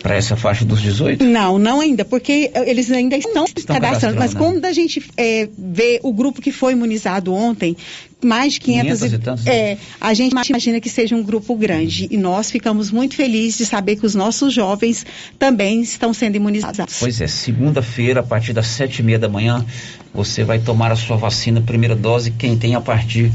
para 0.01 0.15
essa 0.15 0.35
faixa 0.35 0.63
dos 0.63 0.81
18? 0.81 1.23
Não, 1.25 1.57
não 1.57 1.81
ainda, 1.81 2.05
porque 2.05 2.51
eles 2.53 2.91
ainda 2.91 3.17
estão, 3.17 3.45
estão 3.45 3.75
cadastrando. 3.75 4.17
Mas 4.17 4.33
né? 4.33 4.39
como 4.39 4.65
a 4.65 4.71
gente 4.71 5.03
é, 5.17 5.49
vê 5.57 5.99
o 6.03 6.13
grupo 6.13 6.41
que 6.41 6.51
foi 6.51 6.73
imunizado 6.73 7.33
ontem, 7.33 7.75
mais 8.23 8.53
de 8.53 8.59
500, 8.59 8.99
500 8.99 9.13
e 9.13 9.17
tantos, 9.17 9.45
né? 9.45 9.55
é, 9.55 9.77
a 9.99 10.13
gente 10.13 10.33
imagina 10.49 10.79
que 10.79 10.89
seja 10.89 11.15
um 11.15 11.23
grupo 11.23 11.55
grande 11.55 12.07
e 12.11 12.17
nós 12.17 12.51
ficamos 12.51 12.91
muito 12.91 13.15
felizes 13.15 13.57
de 13.57 13.65
saber 13.65 13.95
que 13.95 14.05
os 14.05 14.13
nossos 14.13 14.53
jovens 14.53 15.05
também 15.37 15.81
estão 15.81 16.13
sendo 16.13 16.35
imunizados. 16.35 16.99
Pois 16.99 17.21
é, 17.21 17.27
segunda-feira, 17.27 18.19
a 18.19 18.23
partir 18.23 18.53
das 18.53 18.67
sete 18.67 18.99
e 18.99 19.03
meia 19.03 19.17
da 19.17 19.29
manhã, 19.29 19.65
você 20.13 20.43
vai 20.43 20.59
tomar 20.59 20.91
a 20.91 20.95
sua 20.95 21.15
vacina, 21.15 21.61
primeira 21.61 21.95
dose, 21.95 22.31
quem 22.31 22.57
tem 22.57 22.75
a 22.75 22.81
partir 22.81 23.31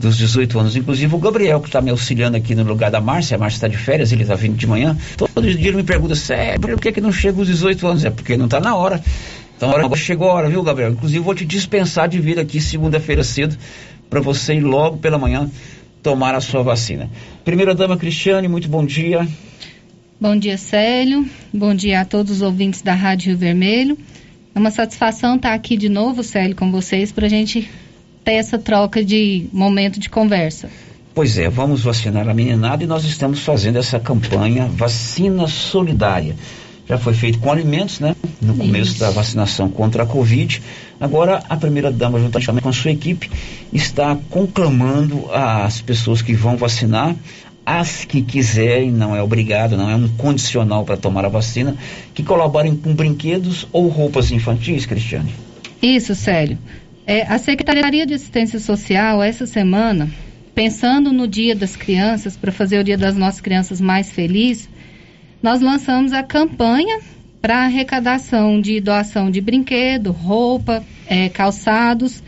dos 0.00 0.16
18 0.16 0.58
anos. 0.58 0.76
Inclusive 0.76 1.14
o 1.14 1.18
Gabriel, 1.18 1.60
que 1.60 1.68
está 1.68 1.80
me 1.80 1.90
auxiliando 1.90 2.36
aqui 2.36 2.54
no 2.54 2.64
lugar 2.64 2.90
da 2.90 3.00
Márcia, 3.00 3.36
a 3.36 3.38
Márcia 3.38 3.58
está 3.58 3.68
de 3.68 3.76
férias, 3.76 4.10
ele 4.10 4.22
está 4.22 4.34
vindo 4.34 4.56
de 4.56 4.66
manhã. 4.66 4.96
Todo 5.16 5.42
dia 5.42 5.68
ele 5.68 5.76
me 5.76 5.82
pergunta, 5.82 6.14
sério, 6.14 6.60
por 6.60 6.80
que, 6.80 6.90
que 6.90 7.00
não 7.00 7.12
chega 7.12 7.40
os 7.40 7.46
18 7.46 7.86
anos? 7.86 8.04
É 8.04 8.10
porque 8.10 8.36
não 8.36 8.46
está 8.46 8.58
na 8.58 8.74
hora. 8.74 9.02
Então 9.56 9.70
agora 9.70 9.94
chegou 9.94 10.30
a 10.30 10.34
hora, 10.34 10.48
viu, 10.48 10.62
Gabriel? 10.62 10.92
Inclusive 10.92 11.22
vou 11.22 11.34
te 11.34 11.44
dispensar 11.44 12.08
de 12.08 12.18
vir 12.18 12.40
aqui 12.40 12.60
segunda-feira 12.60 13.22
cedo 13.22 13.56
para 14.08 14.20
você 14.20 14.54
ir 14.54 14.60
logo 14.60 14.96
pela 14.96 15.18
manhã 15.18 15.50
tomar 16.02 16.34
a 16.34 16.40
sua 16.40 16.62
vacina. 16.62 17.10
Primeira 17.44 17.74
dama 17.74 17.96
Cristiane, 17.96 18.48
muito 18.48 18.68
bom 18.68 18.84
dia. 18.84 19.28
Bom 20.18 20.34
dia, 20.34 20.56
Célio. 20.56 21.28
Bom 21.52 21.74
dia 21.74 22.00
a 22.00 22.04
todos 22.06 22.36
os 22.36 22.42
ouvintes 22.42 22.80
da 22.80 22.94
Rádio 22.94 23.28
Rio 23.28 23.38
Vermelho. 23.38 23.98
É 24.54 24.58
uma 24.58 24.70
satisfação 24.70 25.36
estar 25.36 25.52
aqui 25.52 25.76
de 25.76 25.90
novo, 25.90 26.22
Célio, 26.22 26.56
com 26.56 26.72
vocês 26.72 27.12
para 27.12 27.26
a 27.26 27.28
gente 27.28 27.68
ter 28.24 28.32
essa 28.32 28.58
troca 28.58 29.04
de 29.04 29.46
momento 29.52 29.98
de 29.98 30.08
conversa. 30.08 30.68
Pois 31.14 31.38
é, 31.38 31.48
vamos 31.48 31.82
vacinar 31.82 32.28
a 32.28 32.34
meninada 32.34 32.84
e 32.84 32.86
nós 32.86 33.04
estamos 33.04 33.40
fazendo 33.40 33.78
essa 33.78 33.98
campanha 33.98 34.66
Vacina 34.66 35.48
Solidária. 35.48 36.36
Já 36.88 36.98
foi 36.98 37.14
feito 37.14 37.38
com 37.38 37.52
alimentos, 37.52 38.00
né? 38.00 38.16
No 38.42 38.56
começo 38.56 38.92
Isso. 38.92 39.00
da 39.00 39.10
vacinação 39.10 39.68
contra 39.68 40.02
a 40.02 40.06
Covid. 40.06 40.60
Agora, 41.00 41.42
a 41.48 41.56
primeira-dama, 41.56 42.18
juntamente 42.18 42.62
com 42.62 42.68
a 42.68 42.72
sua 42.72 42.90
equipe, 42.90 43.30
está 43.72 44.16
conclamando 44.28 45.30
as 45.32 45.80
pessoas 45.80 46.20
que 46.20 46.34
vão 46.34 46.56
vacinar, 46.56 47.14
as 47.64 48.04
que 48.04 48.22
quiserem, 48.22 48.90
não 48.90 49.14
é 49.14 49.22
obrigado, 49.22 49.76
não 49.76 49.88
é 49.88 49.94
um 49.94 50.08
condicional 50.08 50.84
para 50.84 50.96
tomar 50.96 51.24
a 51.24 51.28
vacina, 51.28 51.76
que 52.12 52.24
colaborem 52.24 52.74
com 52.74 52.92
brinquedos 52.92 53.68
ou 53.72 53.86
roupas 53.88 54.32
infantis, 54.32 54.86
Cristiane. 54.86 55.32
Isso, 55.80 56.14
Célio. 56.14 56.58
É, 57.06 57.22
a 57.22 57.38
Secretaria 57.38 58.06
de 58.06 58.14
Assistência 58.14 58.58
Social, 58.58 59.22
essa 59.22 59.46
semana, 59.46 60.08
pensando 60.54 61.12
no 61.12 61.26
Dia 61.26 61.54
das 61.54 61.74
Crianças, 61.74 62.36
para 62.36 62.52
fazer 62.52 62.78
o 62.78 62.84
Dia 62.84 62.98
das 62.98 63.16
Nossas 63.16 63.40
Crianças 63.40 63.80
mais 63.80 64.10
feliz, 64.10 64.68
nós 65.42 65.60
lançamos 65.60 66.12
a 66.12 66.22
campanha 66.22 67.00
para 67.40 67.64
arrecadação 67.64 68.60
de 68.60 68.80
doação 68.80 69.30
de 69.30 69.40
brinquedo, 69.40 70.12
roupa, 70.12 70.84
é, 71.06 71.28
calçados, 71.30 72.22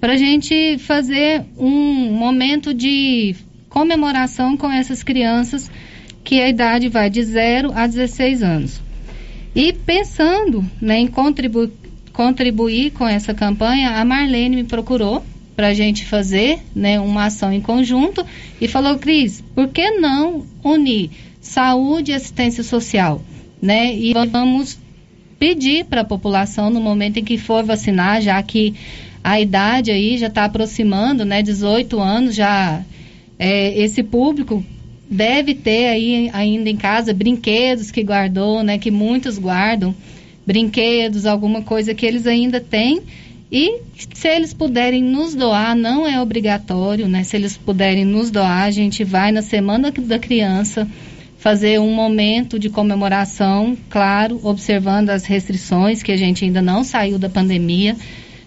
para 0.00 0.12
a 0.12 0.16
gente 0.16 0.78
fazer 0.78 1.44
um 1.58 2.12
momento 2.12 2.72
de 2.72 3.34
comemoração 3.68 4.56
com 4.56 4.70
essas 4.70 5.02
crianças 5.02 5.70
que 6.22 6.40
a 6.40 6.48
idade 6.48 6.88
vai 6.88 7.10
de 7.10 7.22
0 7.22 7.72
a 7.74 7.86
16 7.86 8.42
anos. 8.42 8.80
E 9.54 9.72
pensando 9.72 10.64
né, 10.80 10.98
em 10.98 11.06
contribu 11.06 11.70
contribuir 12.12 12.92
com 12.92 13.06
essa 13.06 13.32
campanha, 13.32 13.90
a 13.90 14.04
Marlene 14.04 14.56
me 14.56 14.64
procurou 14.64 15.22
para 15.56 15.68
a 15.68 15.74
gente 15.74 16.06
fazer 16.06 16.58
né, 16.74 16.98
uma 16.98 17.26
ação 17.26 17.52
em 17.52 17.60
conjunto 17.60 18.24
e 18.60 18.66
falou, 18.68 18.98
Cris, 18.98 19.42
por 19.54 19.68
que 19.68 19.90
não 19.92 20.46
unir 20.62 21.10
saúde 21.40 22.10
e 22.10 22.14
assistência 22.14 22.62
social? 22.62 23.22
Né? 23.60 23.94
E 23.94 24.12
vamos 24.30 24.78
pedir 25.38 25.84
para 25.84 26.02
a 26.02 26.04
população 26.04 26.70
no 26.70 26.80
momento 26.80 27.18
em 27.18 27.24
que 27.24 27.36
for 27.36 27.64
vacinar, 27.64 28.20
já 28.22 28.42
que 28.42 28.74
a 29.22 29.40
idade 29.40 29.90
aí 29.90 30.18
já 30.18 30.26
está 30.26 30.44
aproximando, 30.44 31.24
né, 31.24 31.42
18 31.42 31.98
anos, 32.00 32.34
já 32.34 32.82
é, 33.38 33.78
esse 33.78 34.02
público 34.02 34.64
deve 35.08 35.54
ter 35.54 35.88
aí 35.88 36.30
ainda 36.32 36.70
em 36.70 36.76
casa 36.76 37.12
brinquedos 37.12 37.90
que 37.90 38.02
guardou, 38.02 38.62
né, 38.62 38.78
que 38.78 38.90
muitos 38.90 39.38
guardam, 39.38 39.94
brinquedos, 40.46 41.26
alguma 41.26 41.62
coisa 41.62 41.94
que 41.94 42.04
eles 42.06 42.26
ainda 42.26 42.60
têm. 42.60 43.02
E 43.50 43.80
se 44.14 44.28
eles 44.28 44.54
puderem 44.54 45.02
nos 45.02 45.34
doar, 45.34 45.76
não 45.76 46.06
é 46.06 46.20
obrigatório, 46.20 47.06
né? 47.06 47.22
Se 47.22 47.36
eles 47.36 47.56
puderem 47.56 48.04
nos 48.04 48.30
doar, 48.30 48.62
a 48.62 48.70
gente 48.70 49.04
vai 49.04 49.30
na 49.30 49.42
semana 49.42 49.90
da 49.90 50.18
criança 50.18 50.88
fazer 51.36 51.80
um 51.80 51.92
momento 51.92 52.58
de 52.58 52.70
comemoração, 52.70 53.76
claro, 53.90 54.40
observando 54.44 55.10
as 55.10 55.24
restrições 55.24 56.02
que 56.02 56.12
a 56.12 56.16
gente 56.16 56.44
ainda 56.44 56.62
não 56.62 56.84
saiu 56.84 57.18
da 57.18 57.28
pandemia, 57.28 57.96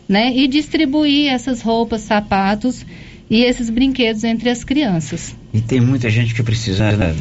né? 0.07 0.33
E 0.35 0.47
distribuir 0.47 1.29
essas 1.29 1.61
roupas, 1.61 2.01
sapatos 2.01 2.85
e 3.29 3.43
esses 3.43 3.69
brinquedos 3.69 4.23
entre 4.23 4.49
as 4.49 4.63
crianças. 4.63 5.35
E 5.53 5.61
tem 5.61 5.81
muita 5.81 6.09
gente 6.09 6.33
que 6.33 6.41
precisa, 6.41 6.91
né? 6.93 7.13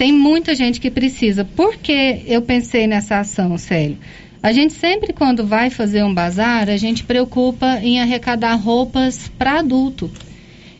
Tem 0.00 0.12
muita 0.14 0.54
gente 0.54 0.80
que 0.80 0.90
precisa. 0.90 1.44
Por 1.44 1.76
que 1.76 2.22
eu 2.26 2.40
pensei 2.40 2.86
nessa 2.86 3.18
ação, 3.18 3.58
Célio? 3.58 3.98
A 4.42 4.50
gente 4.50 4.72
sempre, 4.72 5.12
quando 5.12 5.46
vai 5.46 5.68
fazer 5.68 6.02
um 6.02 6.14
bazar, 6.14 6.70
a 6.70 6.76
gente 6.78 7.04
preocupa 7.04 7.78
em 7.82 8.00
arrecadar 8.00 8.54
roupas 8.54 9.30
para 9.38 9.58
adulto. 9.58 10.10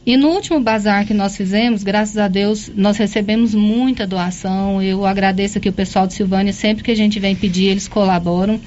E 0.06 0.16
no 0.16 0.30
último 0.30 0.58
bazar 0.58 1.04
que 1.06 1.12
nós 1.12 1.36
fizemos, 1.36 1.82
graças 1.82 2.16
a 2.16 2.28
Deus, 2.28 2.72
nós 2.74 2.96
recebemos 2.96 3.54
muita 3.54 4.06
doação. 4.06 4.82
Eu 4.82 5.04
agradeço 5.04 5.58
aqui 5.58 5.68
o 5.68 5.72
pessoal 5.74 6.06
de 6.06 6.14
Silvânia, 6.14 6.54
sempre 6.54 6.82
que 6.82 6.90
a 6.90 6.96
gente 6.96 7.20
vem 7.20 7.36
pedir, 7.36 7.66
eles 7.66 7.86
colaboram. 7.86 8.58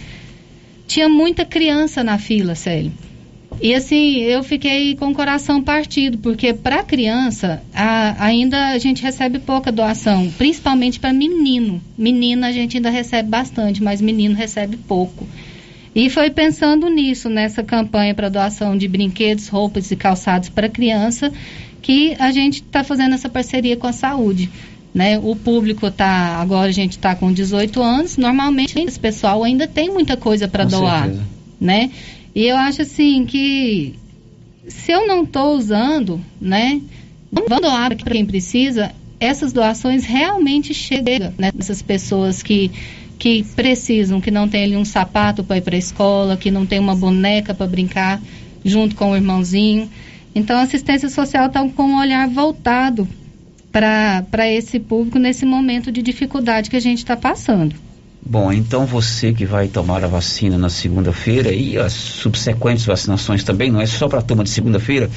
Tinha 0.86 1.10
muita 1.10 1.44
criança 1.44 2.04
na 2.04 2.20
fila, 2.20 2.54
Célio. 2.54 2.92
E 3.62 3.74
assim, 3.74 4.18
eu 4.20 4.44
fiquei 4.44 4.96
com 4.96 5.10
o 5.10 5.14
coração 5.14 5.62
partido, 5.62 6.18
porque 6.18 6.54
para 6.54 6.84
criança 6.84 7.62
a, 7.74 8.26
ainda 8.26 8.70
a 8.70 8.78
gente 8.78 9.02
recebe 9.02 9.40
pouca 9.40 9.72
doação, 9.72 10.30
principalmente 10.38 11.00
para 11.00 11.14
menino. 11.14 11.82
Menina 11.98 12.48
a 12.48 12.52
gente 12.52 12.78
ainda 12.78 12.90
recebe 12.90 13.30
bastante, 13.30 13.82
mas 13.82 14.02
menino 14.02 14.36
recebe 14.36 14.78
pouco. 14.78 15.28
E 15.96 16.10
foi 16.10 16.30
pensando 16.32 16.90
nisso, 16.90 17.30
nessa 17.30 17.62
campanha 17.64 18.16
para 18.16 18.28
doação 18.28 18.76
de 18.76 18.88
brinquedos, 18.88 19.48
roupas 19.48 19.92
e 19.92 19.96
calçados 19.96 20.50
para 20.50 20.68
criança, 20.68 21.32
que 21.82 22.16
a 22.18 22.32
gente 22.32 22.64
está 22.64 22.84
fazendo 22.84 23.14
essa 23.14 23.30
parceria 23.30 23.78
com 23.78 23.86
a 23.86 23.94
saúde. 23.94 24.50
Né? 24.94 25.20
O 25.20 25.36
público 25.36 25.88
está, 25.88 26.38
agora 26.38 26.70
a 26.70 26.72
gente 26.74 26.92
está 26.92 27.16
com 27.16 27.32
18 27.32 27.82
anos, 27.82 28.18
normalmente 28.18 28.80
esse 28.80 29.00
pessoal 29.00 29.44
ainda 29.44 29.68
tem 29.68 29.90
muita 29.90 30.18
coisa 30.18 30.48
para 30.48 30.66
doar. 30.66 31.04
Certeza. 31.04 31.24
Né? 31.60 31.92
E 32.36 32.46
eu 32.46 32.58
acho 32.58 32.82
assim 32.82 33.26
que 33.26 33.96
se 34.68 34.92
eu 34.92 35.08
não 35.08 35.24
estou 35.24 35.56
usando, 35.56 36.20
né, 36.40 36.82
vamos 37.32 37.62
doar 37.62 37.96
para 37.96 38.12
quem 38.12 38.26
precisa, 38.26 38.92
essas 39.20 39.54
doações 39.54 40.06
realmente 40.06 40.74
chegam 40.74 41.34
né, 41.38 41.52
nessas 41.56 41.82
pessoas 41.82 42.42
que, 42.42 42.72
que 43.20 43.44
precisam, 43.56 44.20
que 44.20 44.32
não 44.32 44.48
tem 44.48 44.64
ali 44.64 44.76
um 44.76 44.86
sapato 44.86 45.44
para 45.44 45.58
ir 45.58 45.62
para 45.62 45.76
a 45.76 45.80
escola, 45.80 46.38
que 46.38 46.52
não 46.52 46.66
tem 46.66 46.80
uma 46.80 46.96
boneca 46.96 47.54
para 47.54 47.68
brincar 47.68 48.22
junto 48.66 48.96
com 48.96 49.12
o 49.12 49.16
irmãozinho. 49.16 49.90
Então, 50.36 50.58
a 50.58 50.64
assistência 50.64 51.10
social 51.10 51.48
está 51.48 51.68
com 51.70 51.84
um 51.84 52.00
olhar 52.00 52.28
voltado 52.28 53.08
para 53.72 54.52
esse 54.52 54.80
público 54.80 55.18
nesse 55.18 55.46
momento 55.46 55.92
de 55.92 56.02
dificuldade 56.02 56.70
que 56.70 56.76
a 56.76 56.82
gente 56.82 57.00
está 57.00 57.16
passando. 57.16 57.76
Bom, 58.26 58.54
então 58.54 58.86
você 58.86 59.34
que 59.34 59.46
vai 59.46 59.68
tomar 59.68 60.04
a 60.04 60.08
vacina 60.08 60.58
na 60.58 60.70
segunda-feira 60.70 61.52
e 61.52 61.78
as 61.78 61.92
subsequentes 61.92 62.86
vacinações 62.86 63.44
também, 63.44 63.70
não 63.70 63.82
é 63.82 63.86
só 63.86 64.08
para 64.08 64.20
a 64.20 64.22
turma 64.22 64.46
de 64.46 64.50
segunda-feira. 64.50 65.10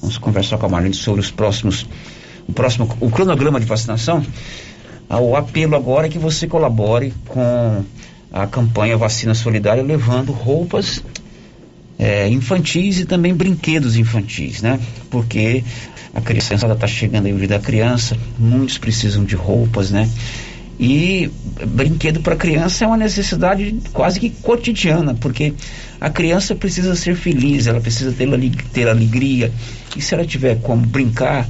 Vamos 0.00 0.16
conversar 0.16 0.56
com 0.56 0.64
a 0.64 0.68
Marlene 0.68 0.94
sobre 0.94 1.20
os 1.20 1.30
próximos, 1.30 1.86
o 2.48 2.52
próximo, 2.52 2.88
o 3.00 3.10
cronograma 3.10 3.60
de 3.60 3.66
vacinação. 3.66 4.24
O 5.10 5.36
apelo 5.36 5.76
agora 5.76 6.06
é 6.06 6.10
que 6.10 6.18
você 6.18 6.46
colabore 6.46 7.12
com 7.28 7.84
a 8.32 8.46
campanha 8.46 8.96
Vacina 8.96 9.34
Solidária, 9.34 9.82
levando 9.82 10.32
roupas 10.32 11.04
é, 11.98 12.28
infantis 12.28 12.98
e 12.98 13.04
também 13.04 13.34
brinquedos 13.34 13.96
infantis, 13.96 14.62
né? 14.62 14.80
Porque 15.10 15.62
a 16.14 16.20
criança 16.20 16.54
está 16.54 16.86
chegando 16.86 17.26
aí 17.26 17.32
o 17.32 17.38
dia 17.38 17.48
da 17.48 17.58
criança, 17.58 18.16
muitos 18.38 18.78
precisam 18.78 19.22
de 19.22 19.36
roupas, 19.36 19.90
né? 19.90 20.08
E 20.78 21.30
brinquedo 21.66 22.20
para 22.20 22.34
criança 22.34 22.84
é 22.84 22.86
uma 22.86 22.96
necessidade 22.96 23.76
quase 23.92 24.18
que 24.18 24.30
cotidiana, 24.30 25.14
porque 25.14 25.54
a 26.00 26.10
criança 26.10 26.54
precisa 26.54 26.96
ser 26.96 27.14
feliz, 27.14 27.66
ela 27.66 27.80
precisa 27.80 28.12
ter, 28.12 28.28
ter 28.72 28.88
alegria. 28.88 29.52
E 29.96 30.02
se 30.02 30.14
ela 30.14 30.24
tiver 30.24 30.60
como 30.60 30.84
brincar 30.84 31.48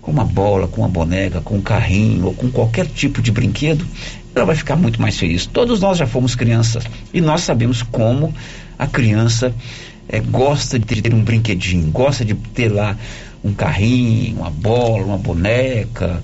com 0.00 0.10
uma 0.10 0.24
bola, 0.24 0.66
com 0.66 0.80
uma 0.80 0.88
boneca, 0.88 1.40
com 1.40 1.56
um 1.56 1.60
carrinho 1.60 2.26
ou 2.26 2.34
com 2.34 2.50
qualquer 2.50 2.86
tipo 2.86 3.20
de 3.20 3.30
brinquedo, 3.30 3.86
ela 4.34 4.46
vai 4.46 4.56
ficar 4.56 4.76
muito 4.76 5.00
mais 5.00 5.18
feliz. 5.18 5.46
Todos 5.46 5.80
nós 5.80 5.98
já 5.98 6.06
fomos 6.06 6.34
crianças 6.34 6.84
e 7.12 7.20
nós 7.20 7.42
sabemos 7.42 7.82
como 7.82 8.34
a 8.78 8.86
criança 8.86 9.54
é, 10.08 10.18
gosta 10.18 10.78
de 10.78 11.02
ter 11.02 11.14
um 11.14 11.22
brinquedinho, 11.22 11.90
gosta 11.90 12.24
de 12.24 12.34
ter 12.34 12.68
lá 12.68 12.96
um 13.44 13.52
carrinho, 13.52 14.36
uma 14.36 14.50
bola, 14.50 15.04
uma 15.04 15.18
boneca 15.18 16.22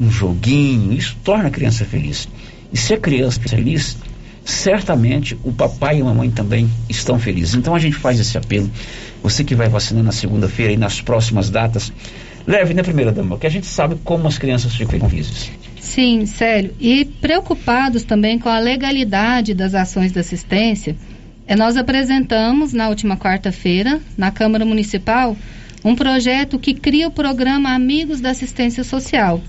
um 0.00 0.10
joguinho, 0.10 0.92
isso 0.94 1.16
torna 1.22 1.48
a 1.48 1.50
criança 1.50 1.84
feliz. 1.84 2.26
E 2.72 2.78
se 2.78 2.94
a 2.94 2.98
criança 2.98 3.38
é 3.44 3.48
feliz, 3.48 3.98
certamente 4.44 5.38
o 5.44 5.52
papai 5.52 5.98
e 5.98 6.00
a 6.00 6.04
mamãe 6.04 6.30
também 6.30 6.68
estão 6.88 7.18
felizes. 7.18 7.54
Então 7.54 7.74
a 7.74 7.78
gente 7.78 7.96
faz 7.96 8.18
esse 8.18 8.38
apelo. 8.38 8.70
Você 9.22 9.44
que 9.44 9.54
vai 9.54 9.68
vacinar 9.68 10.02
na 10.02 10.12
segunda-feira 10.12 10.72
e 10.72 10.76
nas 10.76 11.00
próximas 11.00 11.50
datas, 11.50 11.92
leve, 12.46 12.72
né, 12.72 12.82
primeira 12.82 13.12
dama? 13.12 13.36
Que 13.38 13.46
a 13.46 13.50
gente 13.50 13.66
sabe 13.66 13.96
como 14.02 14.26
as 14.26 14.38
crianças 14.38 14.74
ficam 14.74 15.08
felizes. 15.10 15.50
Sim, 15.78 16.24
sério. 16.24 16.74
E 16.80 17.04
preocupados 17.04 18.04
também 18.04 18.38
com 18.38 18.48
a 18.48 18.58
legalidade 18.58 19.52
das 19.52 19.74
ações 19.74 20.12
da 20.12 20.20
assistência, 20.20 20.96
é, 21.46 21.56
nós 21.56 21.76
apresentamos 21.76 22.72
na 22.72 22.88
última 22.88 23.16
quarta-feira, 23.16 24.00
na 24.16 24.30
Câmara 24.30 24.64
Municipal, 24.64 25.36
um 25.84 25.96
projeto 25.96 26.58
que 26.58 26.74
cria 26.74 27.08
o 27.08 27.10
programa 27.10 27.74
Amigos 27.74 28.20
da 28.20 28.30
Assistência 28.30 28.84
Social 28.84 29.42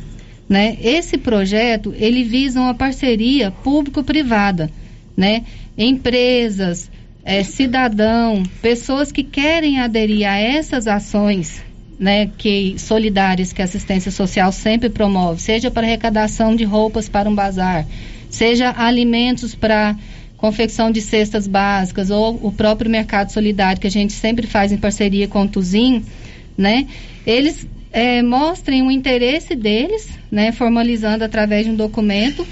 né? 0.47 0.77
Esse 0.81 1.17
projeto 1.17 1.93
ele 1.97 2.23
visa 2.23 2.59
uma 2.59 2.73
parceria 2.73 3.51
público-privada, 3.51 4.69
né? 5.15 5.43
Empresas, 5.77 6.91
é, 7.23 7.43
cidadão, 7.43 8.43
pessoas 8.61 9.11
que 9.11 9.23
querem 9.23 9.79
aderir 9.79 10.27
a 10.27 10.37
essas 10.37 10.87
ações, 10.87 11.63
né? 11.99 12.29
Que 12.37 12.75
solidárias 12.77 13.53
que 13.53 13.61
a 13.61 13.65
assistência 13.65 14.11
social 14.11 14.51
sempre 14.51 14.89
promove, 14.89 15.41
seja 15.41 15.71
para 15.71 15.87
arrecadação 15.87 16.55
de 16.55 16.63
roupas 16.63 17.07
para 17.07 17.29
um 17.29 17.35
bazar, 17.35 17.85
seja 18.29 18.73
alimentos 18.77 19.55
para 19.55 19.95
confecção 20.41 20.91
de 20.91 21.01
cestas 21.01 21.47
básicas 21.47 22.09
ou 22.09 22.39
o 22.41 22.51
próprio 22.51 22.89
mercado 22.89 23.31
solidário 23.31 23.79
que 23.79 23.85
a 23.85 23.91
gente 23.91 24.11
sempre 24.11 24.47
faz 24.47 24.71
em 24.71 24.77
parceria 24.77 25.27
com 25.27 25.43
o 25.43 25.47
Tuzin, 25.47 26.03
né? 26.57 26.87
Eles 27.25 27.67
é, 27.91 28.21
mostrem 28.21 28.81
o 28.83 28.91
interesse 28.91 29.55
deles, 29.55 30.09
né, 30.31 30.51
formalizando 30.51 31.23
através 31.23 31.65
de 31.65 31.71
um 31.71 31.75
documento, 31.75 32.45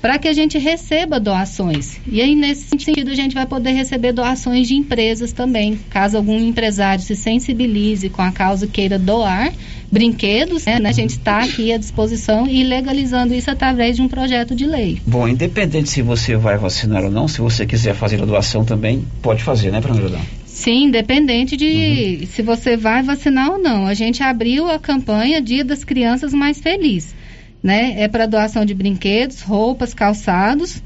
para 0.00 0.18
que 0.18 0.28
a 0.28 0.34
gente 0.34 0.58
receba 0.58 1.18
doações. 1.18 1.98
E 2.06 2.20
aí, 2.20 2.34
nesse 2.34 2.68
sentido, 2.68 3.10
a 3.10 3.14
gente 3.14 3.34
vai 3.34 3.46
poder 3.46 3.70
receber 3.70 4.12
doações 4.12 4.68
de 4.68 4.74
empresas 4.74 5.32
também, 5.32 5.80
caso 5.88 6.18
algum 6.18 6.38
empresário 6.38 7.02
se 7.02 7.16
sensibilize 7.16 8.10
com 8.10 8.20
a 8.20 8.30
causa 8.30 8.66
queira 8.66 8.98
doar 8.98 9.50
brinquedos, 9.90 10.64
né, 10.66 10.80
a 10.84 10.92
gente 10.92 11.10
está 11.10 11.38
aqui 11.38 11.72
à 11.72 11.78
disposição 11.78 12.48
e 12.48 12.64
legalizando 12.64 13.32
isso 13.32 13.48
através 13.48 13.94
de 13.94 14.02
um 14.02 14.08
projeto 14.08 14.54
de 14.54 14.66
lei. 14.66 15.00
Bom, 15.06 15.28
independente 15.28 15.88
se 15.88 16.02
você 16.02 16.34
vai 16.34 16.58
vacinar 16.58 17.04
ou 17.04 17.10
não, 17.10 17.28
se 17.28 17.40
você 17.40 17.64
quiser 17.64 17.94
fazer 17.94 18.20
a 18.20 18.26
doação 18.26 18.64
também, 18.64 19.04
pode 19.22 19.42
fazer, 19.42 19.70
né, 19.70 19.80
Fernando 19.80 20.18
Sim, 20.54 20.84
independente 20.84 21.56
de 21.56 22.20
uhum. 22.20 22.26
se 22.28 22.40
você 22.40 22.76
vai 22.76 23.02
vacinar 23.02 23.50
ou 23.50 23.58
não. 23.58 23.86
A 23.86 23.92
gente 23.92 24.22
abriu 24.22 24.70
a 24.70 24.78
campanha 24.78 25.42
Dia 25.42 25.64
das 25.64 25.82
Crianças 25.82 26.32
Mais 26.32 26.60
Felizes. 26.60 27.12
Né? 27.60 28.00
É 28.00 28.06
para 28.06 28.24
doação 28.24 28.64
de 28.64 28.72
brinquedos, 28.72 29.40
roupas, 29.40 29.92
calçados. 29.92 30.80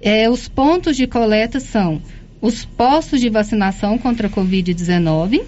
É, 0.00 0.30
os 0.30 0.48
pontos 0.48 0.96
de 0.96 1.08
coleta 1.08 1.58
são 1.58 2.00
os 2.40 2.64
postos 2.64 3.20
de 3.20 3.28
vacinação 3.28 3.98
contra 3.98 4.28
a 4.28 4.30
Covid-19, 4.30 5.42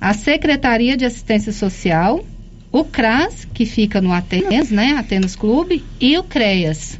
a 0.00 0.12
Secretaria 0.12 0.96
de 0.96 1.04
Assistência 1.04 1.52
Social, 1.52 2.24
o 2.72 2.84
CRAS, 2.84 3.46
que 3.54 3.64
fica 3.64 4.00
no 4.00 4.12
Atenas, 4.12 4.70
né, 4.72 4.94
Atenas 4.98 5.36
Clube, 5.36 5.84
e 6.00 6.18
o 6.18 6.24
CREAS. 6.24 6.98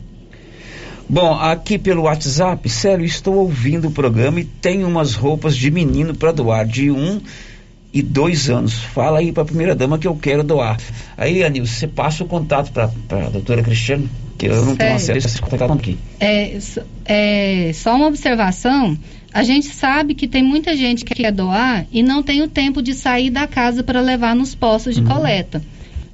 Bom, 1.08 1.34
aqui 1.34 1.78
pelo 1.78 2.02
WhatsApp, 2.02 2.68
sério, 2.68 3.04
estou 3.04 3.34
ouvindo 3.36 3.88
o 3.88 3.90
programa 3.90 4.40
e 4.40 4.44
tenho 4.44 4.88
umas 4.88 5.14
roupas 5.14 5.56
de 5.56 5.70
menino 5.70 6.14
para 6.14 6.32
doar, 6.32 6.66
de 6.66 6.90
um 6.90 7.20
e 7.92 8.02
dois 8.02 8.50
anos. 8.50 8.74
Fala 8.74 9.20
aí 9.20 9.30
para 9.30 9.44
a 9.44 9.46
primeira 9.46 9.74
dama 9.74 9.98
que 9.98 10.08
eu 10.08 10.16
quero 10.16 10.42
doar. 10.42 10.78
Aí, 11.16 11.44
Anil, 11.44 11.66
você 11.66 11.86
passa 11.86 12.24
o 12.24 12.26
contato 12.26 12.72
para 12.72 12.90
a 13.10 13.28
doutora 13.28 13.62
Cristiane, 13.62 14.08
que 14.36 14.46
eu 14.46 14.64
não 14.64 14.74
tenho 14.74 14.98
Sério? 14.98 15.18
acesso 15.20 15.26
a 15.26 15.30
esse 15.30 15.40
contato 15.40 15.72
aqui. 15.72 15.98
É, 16.18 16.58
é, 17.04 17.72
só 17.72 17.94
uma 17.94 18.06
observação. 18.06 18.98
A 19.32 19.44
gente 19.44 19.66
sabe 19.66 20.14
que 20.14 20.26
tem 20.26 20.42
muita 20.42 20.76
gente 20.76 21.04
que 21.04 21.14
quer 21.14 21.30
doar 21.30 21.86
e 21.92 22.02
não 22.02 22.22
tem 22.22 22.42
o 22.42 22.48
tempo 22.48 22.82
de 22.82 22.94
sair 22.94 23.30
da 23.30 23.46
casa 23.46 23.82
para 23.82 24.00
levar 24.00 24.34
nos 24.34 24.54
postos 24.54 24.94
de 24.96 25.02
coleta. 25.02 25.62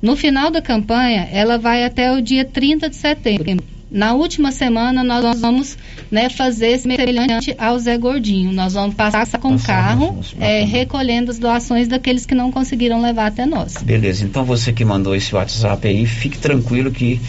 No 0.03 0.16
final 0.16 0.51
da 0.51 0.61
campanha, 0.61 1.28
ela 1.30 1.59
vai 1.59 1.84
até 1.84 2.12
o 2.12 2.20
dia 2.20 2.45
30 2.45 2.91
de 2.91 2.97
setembro. 2.97 3.79
Na 3.91 4.14
última 4.14 4.53
semana, 4.53 5.03
nós 5.03 5.41
vamos 5.41 5.76
né, 6.11 6.30
fazer 6.30 6.78
semelhante 6.78 7.55
ao 7.59 7.78
Zé 7.78 7.99
Gordinho. 7.99 8.53
Nós 8.53 8.74
vamos 8.74 8.95
passar 8.95 9.26
com 9.38 9.55
o 9.55 9.61
carro, 9.61 10.20
é, 10.38 10.64
recolhendo 10.64 11.30
as 11.30 11.38
doações 11.38 11.88
daqueles 11.88 12.24
que 12.24 12.34
não 12.34 12.53
conseguiram 12.53 13.03
levar 13.03 13.26
até 13.26 13.45
nós. 13.45 13.82
Beleza, 13.82 14.24
então 14.24 14.45
você 14.45 14.72
que 14.72 14.84
mandou 14.84 15.14
esse 15.16 15.34
WhatsApp 15.34 15.88
aí, 15.88 16.07
fique 16.07 16.38
tranquilo 16.38 16.93
que 16.93 17.20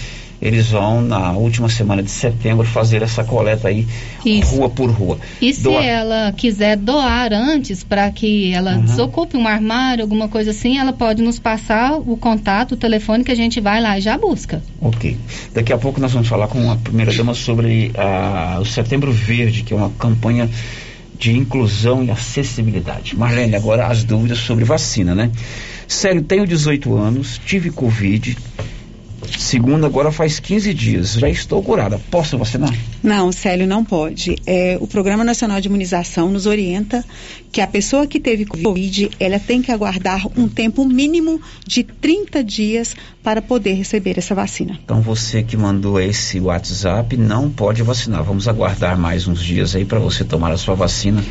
eles 0.41 0.71
vão 0.71 1.01
na 1.01 1.33
última 1.33 1.69
semana 1.69 2.01
de 2.01 2.09
setembro 2.09 2.65
fazer 2.65 3.03
essa 3.03 3.23
coleta 3.23 3.67
aí, 3.67 3.87
rua 4.45 4.69
por 4.69 4.89
rua. 4.89 5.19
E 5.39 5.53
se 5.53 5.69
ela 5.69 6.31
quiser 6.31 6.77
doar 6.77 7.31
antes, 7.31 7.83
para 7.83 8.09
que 8.11 8.51
ela 8.51 8.77
desocupe 8.77 9.37
um 9.37 9.47
armário, 9.47 10.03
alguma 10.03 10.27
coisa 10.27 10.51
assim, 10.51 10.79
ela 10.79 10.91
pode 10.91 11.21
nos 11.21 11.37
passar 11.37 11.93
o 11.93 12.17
contato, 12.17 12.73
o 12.73 12.77
telefone 12.77 13.23
que 13.23 13.31
a 13.31 13.35
gente 13.35 13.61
vai 13.61 13.79
lá 13.79 13.97
e 13.97 14.01
já 14.01 14.17
busca. 14.17 14.63
Ok. 14.81 15.15
Daqui 15.53 15.71
a 15.71 15.77
pouco 15.77 15.99
nós 16.01 16.11
vamos 16.11 16.27
falar 16.27 16.47
com 16.47 16.71
a 16.71 16.75
primeira 16.75 17.13
dama 17.13 17.35
sobre 17.35 17.91
ah, 17.95 18.57
o 18.59 18.65
Setembro 18.65 19.11
Verde, 19.11 19.61
que 19.61 19.73
é 19.73 19.77
uma 19.77 19.91
campanha 19.91 20.49
de 21.19 21.37
inclusão 21.37 22.03
e 22.03 22.09
acessibilidade. 22.09 23.15
Marlene, 23.15 23.55
agora 23.55 23.85
as 23.85 24.03
dúvidas 24.03 24.39
sobre 24.39 24.65
vacina, 24.65 25.13
né? 25.13 25.29
Sério, 25.87 26.23
tenho 26.23 26.47
18 26.47 26.97
anos, 26.97 27.39
tive 27.45 27.69
Covid. 27.69 28.35
Segundo, 29.39 29.86
agora 29.86 30.11
faz 30.11 30.39
15 30.39 30.73
dias. 30.73 31.13
Já 31.13 31.29
estou 31.29 31.61
curada. 31.61 31.99
Posso 32.09 32.38
vacinar? 32.38 32.73
Não, 33.03 33.32
Célio, 33.32 33.67
não 33.67 33.84
pode. 33.84 34.36
É, 34.45 34.77
o 34.79 34.88
Programa 34.88 35.23
Nacional 35.23 35.59
de 35.59 35.67
Imunização 35.67 36.29
nos 36.32 36.45
orienta 36.45 37.03
que 37.51 37.61
a 37.61 37.67
pessoa 37.67 38.07
que 38.07 38.19
teve 38.19 38.45
Covid, 38.45 39.11
ela 39.19 39.39
tem 39.39 39.61
que 39.61 39.71
aguardar 39.71 40.25
um 40.38 40.47
tempo 40.47 40.86
mínimo 40.86 41.41
de 41.65 41.84
30 41.84 42.43
dias 42.43 42.95
para 43.23 43.41
poder 43.41 43.73
receber 43.73 44.17
essa 44.17 44.34
vacina. 44.34 44.79
Então 44.84 45.01
você 45.01 45.43
que 45.43 45.57
mandou 45.57 45.99
esse 45.99 46.39
WhatsApp 46.39 47.17
não 47.17 47.49
pode 47.49 47.84
vacinar. 47.84 48.23
Vamos 48.23 48.47
aguardar 48.47 48.97
mais 48.97 49.27
uns 49.27 49.41
dias 49.43 49.75
aí 49.75 49.86
para 49.86 49.99
você 49.99 50.23
tomar 50.23 50.51
a 50.51 50.57
sua 50.57 50.75
vacina. 50.75 51.23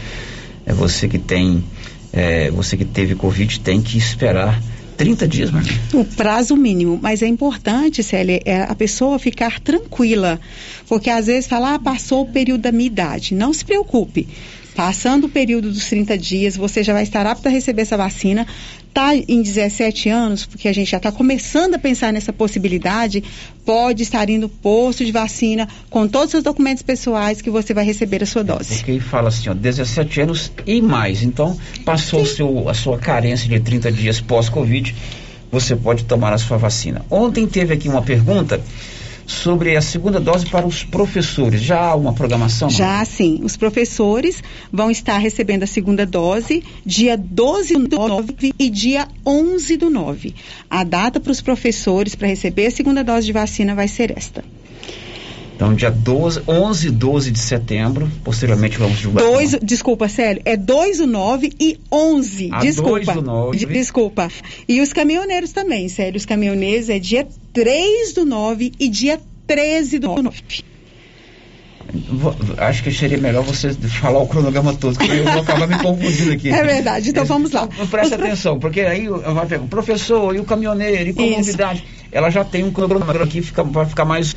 É 0.66 0.72
você 0.72 1.08
que 1.08 1.18
tem, 1.18 1.64
é, 2.12 2.50
você 2.50 2.76
que 2.76 2.84
teve 2.84 3.14
Covid 3.14 3.60
tem 3.60 3.80
que 3.80 3.96
esperar 3.96 4.60
30 5.00 5.26
dias, 5.26 5.50
Marlene. 5.50 5.80
O 5.94 6.04
prazo 6.04 6.54
mínimo, 6.54 6.98
mas 7.00 7.22
é 7.22 7.26
importante, 7.26 8.02
Célia, 8.02 8.38
é 8.44 8.64
a 8.64 8.74
pessoa 8.74 9.18
ficar 9.18 9.58
tranquila, 9.58 10.38
porque 10.86 11.08
às 11.08 11.26
vezes 11.26 11.48
fala, 11.48 11.72
ah, 11.72 11.78
passou 11.78 12.24
o 12.24 12.26
período 12.30 12.60
da 12.60 12.70
minha 12.70 12.86
idade. 12.86 13.34
Não 13.34 13.50
se 13.50 13.64
preocupe. 13.64 14.28
Passando 14.76 15.24
o 15.24 15.28
período 15.30 15.70
dos 15.70 15.86
30 15.86 16.18
dias, 16.18 16.54
você 16.54 16.82
já 16.82 16.92
vai 16.92 17.02
estar 17.02 17.26
apto 17.26 17.48
a 17.48 17.50
receber 17.50 17.82
essa 17.82 17.96
vacina. 17.96 18.46
Está 18.90 19.14
em 19.14 19.40
17 19.40 20.08
anos, 20.08 20.44
porque 20.44 20.66
a 20.66 20.72
gente 20.72 20.90
já 20.90 20.96
está 20.96 21.12
começando 21.12 21.76
a 21.76 21.78
pensar 21.78 22.12
nessa 22.12 22.32
possibilidade, 22.32 23.22
pode 23.64 24.02
estar 24.02 24.28
indo 24.28 24.42
no 24.42 24.48
posto 24.48 25.04
de 25.04 25.12
vacina 25.12 25.68
com 25.88 26.08
todos 26.08 26.26
os 26.26 26.30
seus 26.32 26.42
documentos 26.42 26.82
pessoais 26.82 27.40
que 27.40 27.50
você 27.50 27.72
vai 27.72 27.84
receber 27.84 28.20
a 28.20 28.26
sua 28.26 28.42
dose. 28.42 28.74
Porque 28.74 28.90
aí 28.90 29.00
fala 29.00 29.28
assim, 29.28 29.48
ó, 29.48 29.54
17 29.54 30.22
anos 30.22 30.50
e 30.66 30.82
mais. 30.82 31.22
Então, 31.22 31.56
passou 31.84 32.26
seu, 32.26 32.68
a 32.68 32.74
sua 32.74 32.98
carência 32.98 33.48
de 33.48 33.60
30 33.60 33.92
dias 33.92 34.20
pós-Covid, 34.20 34.92
você 35.52 35.76
pode 35.76 36.02
tomar 36.04 36.32
a 36.32 36.38
sua 36.38 36.56
vacina. 36.56 37.04
Ontem 37.08 37.46
teve 37.46 37.72
aqui 37.72 37.88
uma 37.88 38.02
pergunta 38.02 38.60
sobre 39.30 39.76
a 39.76 39.80
segunda 39.80 40.18
dose 40.18 40.44
para 40.46 40.66
os 40.66 40.82
professores. 40.82 41.62
Já 41.62 41.80
há 41.80 41.94
uma 41.94 42.12
programação? 42.12 42.68
Já 42.68 43.04
sim, 43.04 43.40
os 43.42 43.56
professores 43.56 44.42
vão 44.72 44.90
estar 44.90 45.18
recebendo 45.18 45.62
a 45.62 45.66
segunda 45.66 46.04
dose 46.04 46.62
dia 46.84 47.16
12 47.16 47.74
do 47.86 47.96
9 47.96 48.52
e 48.58 48.68
dia 48.68 49.06
11 49.24 49.76
do 49.76 49.88
9. 49.88 50.34
A 50.68 50.84
data 50.84 51.20
para 51.20 51.32
os 51.32 51.40
professores 51.40 52.14
para 52.14 52.28
receber 52.28 52.66
a 52.66 52.70
segunda 52.70 53.04
dose 53.04 53.26
de 53.26 53.32
vacina 53.32 53.74
vai 53.74 53.88
ser 53.88 54.16
esta. 54.16 54.44
Então, 55.60 55.74
dia 55.74 55.90
12, 55.90 56.40
11 56.48 56.88
e 56.88 56.90
12 56.90 57.30
de 57.30 57.38
setembro, 57.38 58.10
posteriormente 58.24 58.78
vamos 58.78 58.98
divulgar. 58.98 59.26
Dois, 59.26 59.50
desculpa, 59.62 60.08
Célio, 60.08 60.40
é 60.46 60.56
2 60.56 60.96
do 60.96 61.06
9 61.06 61.52
e 61.60 61.78
11. 61.92 62.48
Ah, 62.50 62.60
desculpa. 62.60 63.04
2 63.04 63.06
do 63.16 63.20
9. 63.22 63.58
De- 63.58 63.66
Desculpa. 63.66 64.28
E 64.66 64.80
os 64.80 64.90
caminhoneiros 64.94 65.52
também, 65.52 65.86
Célio. 65.90 66.16
Os 66.16 66.24
caminhoneiros 66.24 66.88
é 66.88 66.98
dia 66.98 67.28
3 67.52 68.14
do 68.14 68.24
9 68.24 68.72
e 68.80 68.88
dia 68.88 69.20
13 69.46 69.98
do 69.98 70.22
9. 70.22 70.30
Vou- 72.08 72.34
Acho 72.56 72.82
que 72.84 72.90
seria 72.90 73.18
melhor 73.18 73.42
você 73.44 73.74
falar 73.74 74.20
o 74.20 74.26
cronograma 74.28 74.72
todo, 74.74 74.96
porque 74.96 75.12
eu 75.12 75.24
vou 75.24 75.42
acabar 75.42 75.66
me 75.66 75.76
confundindo 75.78 76.32
aqui. 76.32 76.48
É 76.54 76.62
verdade, 76.64 77.10
então 77.10 77.24
vamos 77.26 77.50
lá. 77.50 77.68
Presta 77.90 78.14
atenção, 78.14 78.58
porque 78.58 78.80
aí 78.80 79.08
vai 79.08 79.44
pegar 79.46 79.64
o 79.64 79.68
professor 79.68 80.34
e 80.34 80.38
o 80.38 80.44
caminhoneiro 80.44 81.10
e 81.10 81.12
comunidade. 81.12 81.84
Ela 82.12 82.30
já 82.30 82.44
tem 82.44 82.64
um 82.64 82.70
cronograma 82.72 83.12
aqui, 83.24 83.42
fica, 83.42 83.62
vai 83.62 83.86
ficar 83.86 84.04
mais 84.04 84.34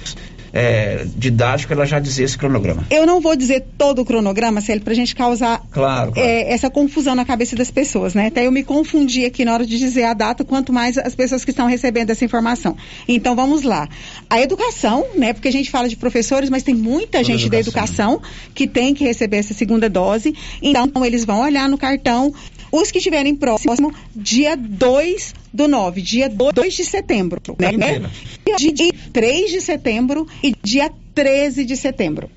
é, 0.54 1.06
didático 1.18 1.74
ela 1.74 1.84
já 1.86 2.00
dizer 2.00 2.24
esse 2.26 2.38
cronograma. 2.38 2.86
Eu 2.92 3.06
não 3.08 3.20
vou 3.20 3.36
dizer 3.36 3.66
todo 3.78 4.04
o 4.04 4.06
cronograma, 4.06 4.62
Célio, 4.62 4.84
para 4.84 4.94
a 4.94 4.96
gente 4.96 5.16
causar 5.16 5.60
Claro, 5.72 6.12
claro. 6.12 6.30
é, 6.30 6.54
essa 6.54 6.70
confusão 6.70 7.16
na 7.16 7.26
cabeça 7.26 7.56
das 7.56 7.72
pessoas, 7.72 8.14
né? 8.14 8.28
Até 8.28 8.46
eu 8.46 8.52
me 8.52 8.64
confundi 8.64 9.26
aqui 9.26 9.44
na 9.44 9.54
hora 9.54 9.66
de 9.66 9.80
dizer 9.80 10.04
a 10.04 10.14
data, 10.14 10.46
quanto 10.46 10.72
mais 10.72 10.98
as 10.98 11.16
pessoas 11.16 11.44
que 11.44 11.50
estão 11.50 11.66
recebendo 11.68 12.12
essa 12.12 12.24
informação. 12.24 12.78
Então 13.08 13.36
vamos 13.36 13.64
lá. 13.64 13.90
A 14.30 14.40
educação, 14.42 15.06
né? 15.16 15.34
Porque 15.34 15.48
a 15.48 15.52
gente 15.52 15.72
fala 15.72 15.90
de 15.90 15.96
professores, 15.96 16.50
mas 16.50 16.62
tem 16.62 16.76
muita 16.76 17.18
Toda 17.20 17.24
gente 17.24 17.50
da 17.50 17.60
educação. 17.60 18.14
educação 18.14 18.32
que 18.54 18.68
tem 18.68 18.94
que 18.94 19.04
receber 19.04 19.38
essa 19.38 19.54
segunda 19.56 19.90
dose. 19.90 20.36
Então 20.62 21.04
eles 21.04 21.26
vão 21.26 21.42
olhar 21.42 21.68
no 21.68 21.78
cartão. 21.80 22.32
Os 22.74 22.90
que 22.90 22.98
estiverem 22.98 23.36
próximo, 23.36 23.94
dia 24.16 24.58
2 24.58 25.36
do 25.54 25.68
9, 25.68 26.02
dia 26.02 26.28
2 26.28 26.74
de 26.74 26.84
setembro. 26.84 27.40
Né? 27.60 27.72
inteira. 27.72 28.10
Dia 28.58 28.92
3 29.14 29.52
de 29.52 29.62
setembro 29.62 30.28
e 30.42 30.56
dia 30.64 30.92
13 31.14 31.66
de 31.66 31.78
setembro. 31.78 32.32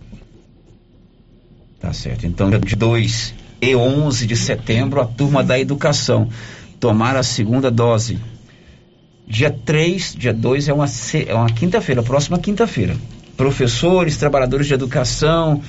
Tá 1.80 1.91
certo. 1.95 2.26
Então, 2.26 2.51
de 2.51 2.76
2 2.76 3.34
e 3.62 3.74
11 3.74 4.26
de 4.26 4.37
setembro, 4.37 5.01
a 5.01 5.07
turma 5.07 5.43
da 5.43 5.59
educação 5.59 6.28
tomar 6.78 7.16
a 7.16 7.22
segunda 7.22 7.70
dose. 7.70 8.18
Dia 9.26 9.51
3, 9.51 10.16
dia 10.18 10.34
2 10.34 10.68
é 10.68 10.72
uma, 10.74 10.84
é 11.26 11.34
uma 11.34 11.49
quinta-feira, 11.49 12.03
próxima 12.03 12.39
quinta-feira. 12.39 12.95
Professores, 13.39 14.18
trabalhadores 14.18 14.66
de 14.66 14.74
educação. 14.74 15.62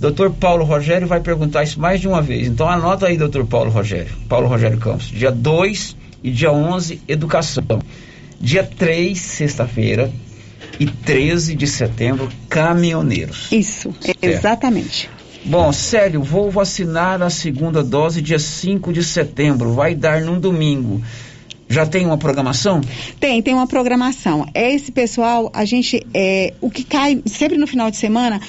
Doutor 0.00 0.30
Paulo 0.30 0.64
Rogério 0.64 1.06
vai 1.06 1.20
perguntar 1.20 1.62
isso 1.62 1.78
mais 1.78 2.00
de 2.00 2.08
uma 2.08 2.22
vez. 2.22 2.48
Então 2.48 2.66
anota 2.68 3.06
aí, 3.06 3.18
doutor 3.18 3.46
Paulo 3.46 3.70
Rogério. 3.70 4.10
Paulo 4.26 4.48
Rogério 4.48 4.78
Campos. 4.78 5.08
Dia 5.08 5.30
2 5.30 5.94
e 6.24 6.30
dia 6.30 6.50
11, 6.50 7.02
educação. 7.06 7.62
Dia 8.40 8.64
3, 8.64 9.18
sexta-feira. 9.18 10.10
E 10.78 10.86
13 10.86 11.54
de 11.54 11.66
setembro, 11.66 12.30
caminhoneiros. 12.48 13.52
Isso, 13.52 13.94
exatamente. 14.22 15.10
Bom, 15.44 15.70
Célio, 15.72 16.22
vou 16.22 16.50
vacinar 16.50 17.20
a 17.20 17.28
segunda 17.28 17.82
dose 17.82 18.22
dia 18.22 18.38
5 18.38 18.90
de 18.94 19.04
setembro. 19.04 19.74
Vai 19.74 19.94
dar 19.94 20.22
num 20.22 20.40
domingo. 20.40 21.02
Já 21.68 21.86
tem 21.86 22.06
uma 22.06 22.18
programação? 22.18 22.80
Tem, 23.20 23.40
tem 23.42 23.54
uma 23.54 23.66
programação. 23.66 24.46
É 24.54 24.72
esse 24.74 24.90
pessoal, 24.90 25.50
a 25.54 25.64
gente, 25.64 26.04
é, 26.12 26.54
o 26.60 26.70
que 26.70 26.82
cai 26.82 27.22
sempre 27.26 27.56
no 27.56 27.66
final 27.66 27.90
de 27.90 27.96
semana, 27.96 28.40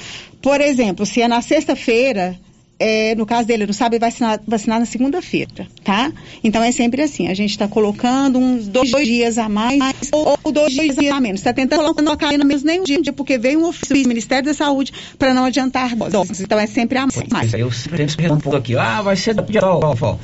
por 0.42 0.60
exemplo, 0.60 1.06
se 1.06 1.22
é 1.22 1.28
na 1.28 1.40
sexta-feira, 1.40 2.38
é, 2.78 3.14
no 3.14 3.24
caso 3.24 3.46
dele, 3.46 3.64
no 3.64 3.72
sábado, 3.72 3.94
ele 3.94 4.00
vai 4.00 4.10
vacinar, 4.10 4.40
vacinar 4.46 4.80
na 4.80 4.86
segunda-feira, 4.86 5.68
tá? 5.84 6.10
Então 6.42 6.62
é 6.64 6.72
sempre 6.72 7.00
assim, 7.02 7.28
a 7.28 7.34
gente 7.34 7.50
está 7.50 7.68
colocando 7.68 8.38
uns 8.40 8.66
dois, 8.66 8.90
dois 8.90 9.06
dias 9.06 9.38
a 9.38 9.48
mais 9.48 9.78
ou, 10.10 10.36
ou 10.42 10.50
dois 10.52 10.72
dias 10.72 10.98
a 10.98 11.20
menos. 11.20 11.40
Está 11.40 11.52
tentando 11.52 11.94
colocar 11.94 12.36
no 12.36 12.44
mesmo 12.44 12.66
nem 12.66 12.80
um 12.80 12.84
dia, 12.84 13.12
porque 13.12 13.38
veio 13.38 13.60
um 13.60 13.68
ofício 13.68 14.02
do 14.02 14.08
Ministério 14.08 14.44
da 14.46 14.54
Saúde 14.54 14.92
para 15.16 15.32
não 15.32 15.44
adiantar 15.44 15.94
doses. 15.94 16.40
Então 16.40 16.58
é 16.58 16.66
sempre 16.66 16.98
a 16.98 17.06
mais. 17.30 17.54
Eu 17.54 17.70
sempre 17.70 18.02
respondo 18.02 18.56
aqui, 18.56 18.76
ah, 18.76 19.00
vai 19.00 19.14
ser 19.16 19.34
dia 19.44 19.60
tal. 19.60 20.18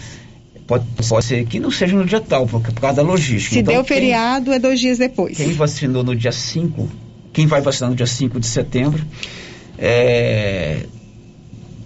Pode, 0.67 0.85
pode 1.09 1.25
ser 1.25 1.47
que 1.47 1.59
não 1.61 1.71
seja 1.71 1.97
no 1.97 2.05
dia 2.05 2.21
tal, 2.21 2.47
por, 2.47 2.61
por 2.61 2.75
causa 2.75 2.97
da 2.97 3.03
logística. 3.03 3.55
Se 3.55 3.61
Então, 3.61 3.73
deu 3.73 3.85
quem- 3.85 3.97
feriado, 3.97 4.53
é 4.53 4.59
dois 4.59 4.79
dias 4.81 4.99
depois. 4.99 5.37
Quem 5.37 5.53
vacinou 5.53 6.03
no 6.05 6.15
dia 6.15 6.31
5, 6.33 6.87
quem 7.33 7.47
vai 7.47 7.61
vacinar 7.63 7.89
no 7.89 7.97
dia 7.97 8.07
5 8.07 8.39
de 8.39 8.47
setembro, 8.47 9.03
É, 9.79 10.87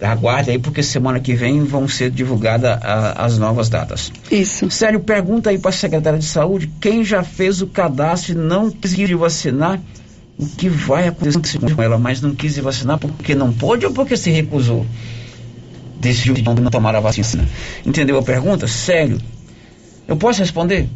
aguarde 0.01 0.51
aí, 0.51 0.59
porque 0.59 0.83
semana 0.83 1.19
que 1.19 1.33
vem 1.33 1.63
vão 1.63 1.87
ser 1.87 2.09
divulgadas 2.11 2.79
as 2.81 3.37
novas 3.37 3.69
datas. 3.69 4.11
Isso. 4.31 4.69
Sério, 4.69 4.99
pergunta 4.99 5.49
aí 5.49 5.57
para 5.57 5.69
a 5.69 5.73
secretária 5.73 6.19
de 6.19 6.25
saúde, 6.25 6.69
quem 6.81 7.03
já 7.03 7.23
fez 7.23 7.61
o 7.61 7.67
cadastro 7.67 8.33
e 8.33 8.35
não 8.35 8.69
quis 8.69 9.09
vacinar, 9.11 9.79
o 10.37 10.45
que 10.47 10.67
vai 10.67 11.07
acontecer 11.07 11.59
com 11.59 11.81
ela, 11.81 11.97
mas 11.97 12.21
não 12.21 12.33
quis 12.33 12.57
vacinar 12.57 12.97
porque 12.97 13.35
não 13.35 13.53
pôde 13.53 13.85
ou 13.85 13.93
porque 13.93 14.17
se 14.17 14.31
recusou? 14.31 14.85
Decidiu 15.99 16.35
não 16.43 16.71
tomar 16.71 16.95
a 16.95 16.99
vacina. 16.99 17.47
Entendeu 17.85 18.17
a 18.17 18.23
pergunta? 18.23 18.67
Sério. 18.67 19.19
Eu 20.07 20.17
posso 20.17 20.39
responder? 20.39 20.89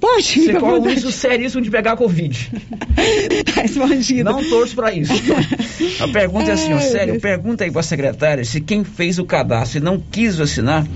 Pode, 0.00 0.22
Você 0.22 0.40
fica 0.40 0.58
à 0.58 0.60
corre 0.60 0.78
o 0.78 0.82
risco 0.82 1.10
seríssimo 1.10 1.62
de 1.62 1.70
pegar 1.70 1.96
Covid. 1.96 2.50
Tá. 4.24 4.32
Não 4.32 4.48
torço 4.48 4.74
para 4.74 4.92
isso. 4.92 5.12
A 6.00 6.08
pergunta 6.08 6.50
é 6.50 6.54
assim, 6.54 6.72
ó, 6.72 6.78
sério, 6.78 7.20
pergunta 7.20 7.64
aí 7.64 7.70
para 7.70 7.80
a 7.80 7.84
secretária 7.84 8.44
se 8.44 8.60
quem 8.60 8.84
fez 8.84 9.18
o 9.18 9.24
cadastro 9.24 9.78
e 9.78 9.80
não 9.80 10.00
quis 10.00 10.36
vacinar, 10.36 10.86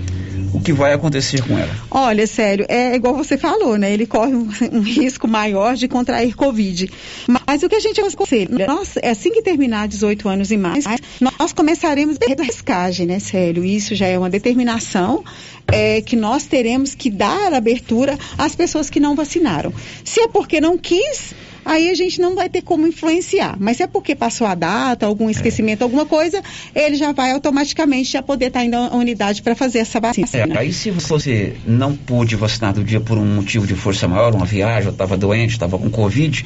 que 0.63 0.73
vai 0.73 0.93
acontecer 0.93 1.41
com 1.43 1.57
ela. 1.57 1.69
Olha, 1.91 2.25
sério, 2.25 2.65
é 2.69 2.95
igual 2.95 3.15
você 3.15 3.37
falou, 3.37 3.77
né? 3.77 3.91
Ele 3.91 4.05
corre 4.05 4.33
um, 4.33 4.49
um 4.71 4.81
risco 4.81 5.27
maior 5.27 5.75
de 5.75 5.87
contrair 5.87 6.35
Covid. 6.35 6.89
Mas 7.27 7.61
o 7.63 7.69
que 7.69 7.75
a 7.75 7.79
gente 7.79 7.99
aconselha, 8.01 8.65
nós, 8.65 8.95
assim 9.03 9.31
que 9.31 9.41
terminar 9.41 9.87
18 9.87 10.27
anos 10.27 10.51
e 10.51 10.57
mais, 10.57 10.85
nós 11.19 11.53
começaremos 11.53 12.17
a 12.17 12.43
riscagem, 12.43 13.05
né? 13.05 13.19
Sério, 13.19 13.63
isso 13.63 13.93
já 13.93 14.07
é 14.07 14.17
uma 14.17 14.29
determinação 14.29 15.23
é, 15.67 16.01
que 16.01 16.15
nós 16.15 16.45
teremos 16.45 16.95
que 16.95 17.09
dar 17.09 17.53
abertura 17.53 18.17
às 18.37 18.55
pessoas 18.55 18.89
que 18.89 18.99
não 18.99 19.15
vacinaram. 19.15 19.73
Se 20.03 20.21
é 20.21 20.27
porque 20.27 20.59
não 20.59 20.77
quis, 20.77 21.33
aí 21.65 21.89
a 21.89 21.93
gente 21.95 22.19
não 22.21 22.35
vai 22.35 22.49
ter 22.49 22.61
como 22.61 22.87
influenciar. 22.87 23.55
Mas 23.59 23.77
se 23.77 23.83
é 23.83 23.87
porque 23.87 24.15
passou 24.15 24.47
a 24.47 24.55
data, 24.55 25.05
algum 25.05 25.29
esquecimento, 25.29 25.83
alguma 25.83 26.05
coisa, 26.05 26.41
ele 26.75 26.95
já 26.95 27.11
vai 27.11 27.31
automaticamente 27.31 28.11
já 28.11 28.21
poder 28.21 28.47
estar 28.47 28.63
indo 28.63 28.75
à 28.75 28.95
unidade 28.95 29.41
para 29.41 29.55
fazer 29.55 29.79
essa 29.79 29.99
vacina. 29.99 30.27
É, 30.33 30.57
aí 30.57 30.73
se 30.73 30.91
você 30.91 31.55
não 31.65 31.95
pôde 31.95 32.35
vacinar 32.35 32.73
do 32.73 32.83
dia 32.83 32.99
por 32.99 33.17
um 33.17 33.25
motivo 33.25 33.65
de 33.67 33.75
força 33.75 34.07
maior, 34.07 34.33
uma 34.33 34.45
viagem, 34.45 34.87
ou 34.87 34.93
estava 34.93 35.17
doente, 35.17 35.51
estava 35.51 35.77
com 35.77 35.89
Covid, 35.89 36.45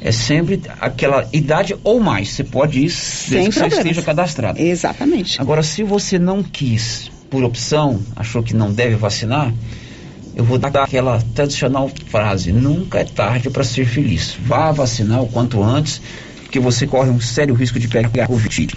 é 0.00 0.10
sempre 0.10 0.60
aquela 0.80 1.28
idade 1.32 1.76
ou 1.84 2.00
mais. 2.00 2.30
Você 2.30 2.44
pode 2.44 2.80
ir 2.80 2.90
Sem 2.90 3.44
que 3.46 3.52
você 3.52 3.60
problemas. 3.60 3.78
esteja 3.86 4.02
cadastrado. 4.02 4.60
Exatamente. 4.60 5.40
Agora, 5.40 5.62
se 5.62 5.82
você 5.82 6.18
não 6.18 6.42
quis, 6.42 7.10
por 7.30 7.44
opção, 7.44 8.00
achou 8.16 8.42
que 8.42 8.54
não 8.54 8.72
deve 8.72 8.96
vacinar, 8.96 9.52
eu 10.34 10.44
vou 10.44 10.58
dar 10.58 10.68
aquela 10.68 11.20
tradicional 11.34 11.90
frase: 12.06 12.52
nunca 12.52 13.00
é 13.00 13.04
tarde 13.04 13.50
para 13.50 13.64
ser 13.64 13.84
feliz. 13.84 14.36
Vá 14.40 14.72
vacinar 14.72 15.22
o 15.22 15.28
quanto 15.28 15.62
antes, 15.62 16.00
porque 16.42 16.58
você 16.58 16.86
corre 16.86 17.10
um 17.10 17.20
sério 17.20 17.54
risco 17.54 17.78
de 17.78 17.88
pegar 17.88 18.26
Covid. 18.26 18.74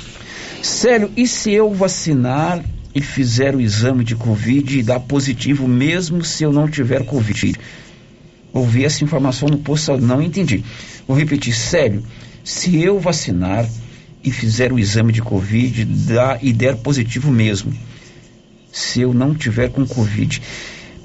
Sério, 0.62 1.12
e 1.16 1.28
se 1.28 1.51
eu 1.51 1.74
vacinar 1.74 2.64
e 2.93 3.01
fizer 3.01 3.56
o 3.56 3.62
exame 3.62 4.03
de 4.03 4.16
Covid 4.16 4.80
e 4.80 4.84
dar 4.84 4.99
positivo, 4.99 5.68
mesmo 5.68 6.24
se 6.24 6.43
eu 6.43 6.51
não 6.51 6.68
tiver 6.68 7.06
Covid? 7.06 7.56
Ouvi 8.53 8.86
essa 8.86 9.03
informação 9.03 9.49
no 9.49 9.58
posto, 9.58 9.97
não 9.97 10.22
entendi. 10.22 10.64
Vou 11.08 11.18
repetir, 11.18 11.53
sério, 11.53 12.01
se 12.43 12.82
eu 12.82 12.99
vacinar 12.99 13.68
e 14.24 14.32
fizer 14.32 14.72
o 14.72 14.80
exame 14.80 15.12
de 15.12 15.22
Covid 15.22 15.86
dá, 15.86 16.39
e 16.41 16.51
der 16.51 16.78
positivo 16.78 17.30
mesmo, 17.30 17.74
se 18.72 19.01
eu 19.01 19.14
não 19.14 19.36
tiver 19.36 19.70
com 19.70 19.86
Covid, 19.86 20.41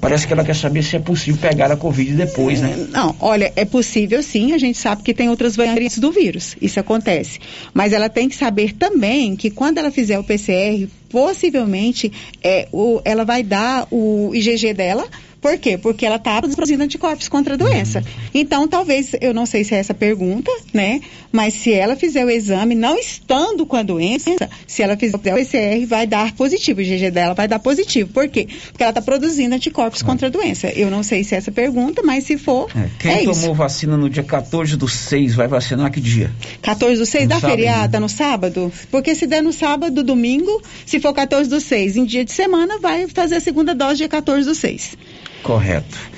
parece 0.01 0.25
que 0.25 0.33
ela 0.33 0.43
quer 0.43 0.55
saber 0.55 0.83
se 0.83 0.95
é 0.95 0.99
possível 0.99 1.39
pegar 1.39 1.71
a 1.71 1.77
Covid 1.77 2.13
depois, 2.13 2.59
né? 2.59 2.87
Não, 2.89 3.15
olha, 3.19 3.53
é 3.55 3.63
possível 3.63 4.21
sim, 4.23 4.51
a 4.53 4.57
gente 4.57 4.77
sabe 4.77 5.03
que 5.03 5.13
tem 5.13 5.29
outras 5.29 5.55
variantes 5.55 5.99
do 5.99 6.11
vírus, 6.11 6.57
isso 6.59 6.79
acontece. 6.79 7.39
Mas 7.73 7.93
ela 7.93 8.09
tem 8.09 8.27
que 8.27 8.35
saber 8.35 8.73
também 8.73 9.35
que 9.35 9.51
quando 9.51 9.77
ela 9.77 9.91
fizer 9.91 10.17
o 10.17 10.23
PCR, 10.23 10.87
possivelmente 11.07 12.11
é, 12.43 12.67
o, 12.71 12.99
ela 13.05 13.23
vai 13.23 13.43
dar 13.43 13.87
o 13.91 14.31
IgG 14.33 14.73
dela. 14.73 15.07
Por 15.41 15.57
quê? 15.57 15.75
Porque 15.77 16.05
ela 16.05 16.17
está 16.17 16.39
produzindo 16.39 16.83
anticorpos 16.83 17.27
contra 17.27 17.55
a 17.55 17.57
doença. 17.57 18.03
Então, 18.31 18.67
talvez, 18.67 19.11
eu 19.19 19.33
não 19.33 19.47
sei 19.47 19.63
se 19.63 19.73
é 19.73 19.79
essa 19.79 19.93
pergunta, 19.93 20.51
né? 20.71 21.01
Mas 21.31 21.55
se 21.55 21.73
ela 21.73 21.95
fizer 21.95 22.23
o 22.23 22.29
exame, 22.29 22.75
não 22.75 22.95
estando 22.95 23.65
com 23.65 23.75
a 23.75 23.81
doença, 23.81 24.35
se 24.67 24.83
ela 24.83 24.95
fizer 24.95 25.15
o 25.15 25.19
PCR, 25.19 25.85
vai 25.87 26.05
dar 26.05 26.33
positivo. 26.33 26.79
O 26.79 26.83
IgG 26.83 27.09
dela 27.09 27.33
vai 27.33 27.47
dar 27.47 27.57
positivo. 27.57 28.11
Por 28.13 28.27
quê? 28.27 28.47
Porque 28.67 28.83
ela 28.83 28.91
está 28.91 29.01
produzindo 29.01 29.55
anticorpos 29.55 30.03
contra 30.03 30.27
a 30.27 30.29
doença. 30.29 30.67
Eu 30.67 30.91
não 30.91 31.01
sei 31.01 31.23
se 31.23 31.33
é 31.33 31.39
essa 31.39 31.51
pergunta, 31.51 32.03
mas 32.03 32.25
se 32.25 32.37
for, 32.37 32.69
É, 32.75 32.87
Quem 32.99 33.11
é 33.11 33.17
tomou 33.19 33.31
isso. 33.33 33.53
vacina 33.55 33.97
no 33.97 34.09
dia 34.09 34.23
14 34.23 34.77
do 34.77 34.87
6 34.87 35.33
vai 35.33 35.47
vacinar 35.47 35.91
que 35.91 35.99
dia? 35.99 36.31
14 36.61 36.99
do 36.99 37.05
6 37.05 37.23
No 37.23 37.29
da 37.29 37.35
sábado, 37.39 37.55
feriada, 37.55 37.99
no 37.99 38.09
sábado? 38.09 38.71
Porque 38.91 39.15
se 39.15 39.25
der 39.25 39.41
no 39.41 39.51
sábado, 39.51 40.03
domingo, 40.03 40.61
se 40.85 40.99
for 40.99 41.13
14 41.13 41.49
do 41.49 41.59
6 41.59 41.97
em 41.97 42.05
dia 42.05 42.23
de 42.23 42.31
semana, 42.31 42.77
vai 42.77 43.07
fazer 43.07 43.37
a 43.37 43.39
segunda 43.39 43.73
dose 43.73 43.97
dia 43.97 44.09
14 44.09 44.47
do 44.47 44.53
6. 44.53 44.97
Correto. 45.43 46.11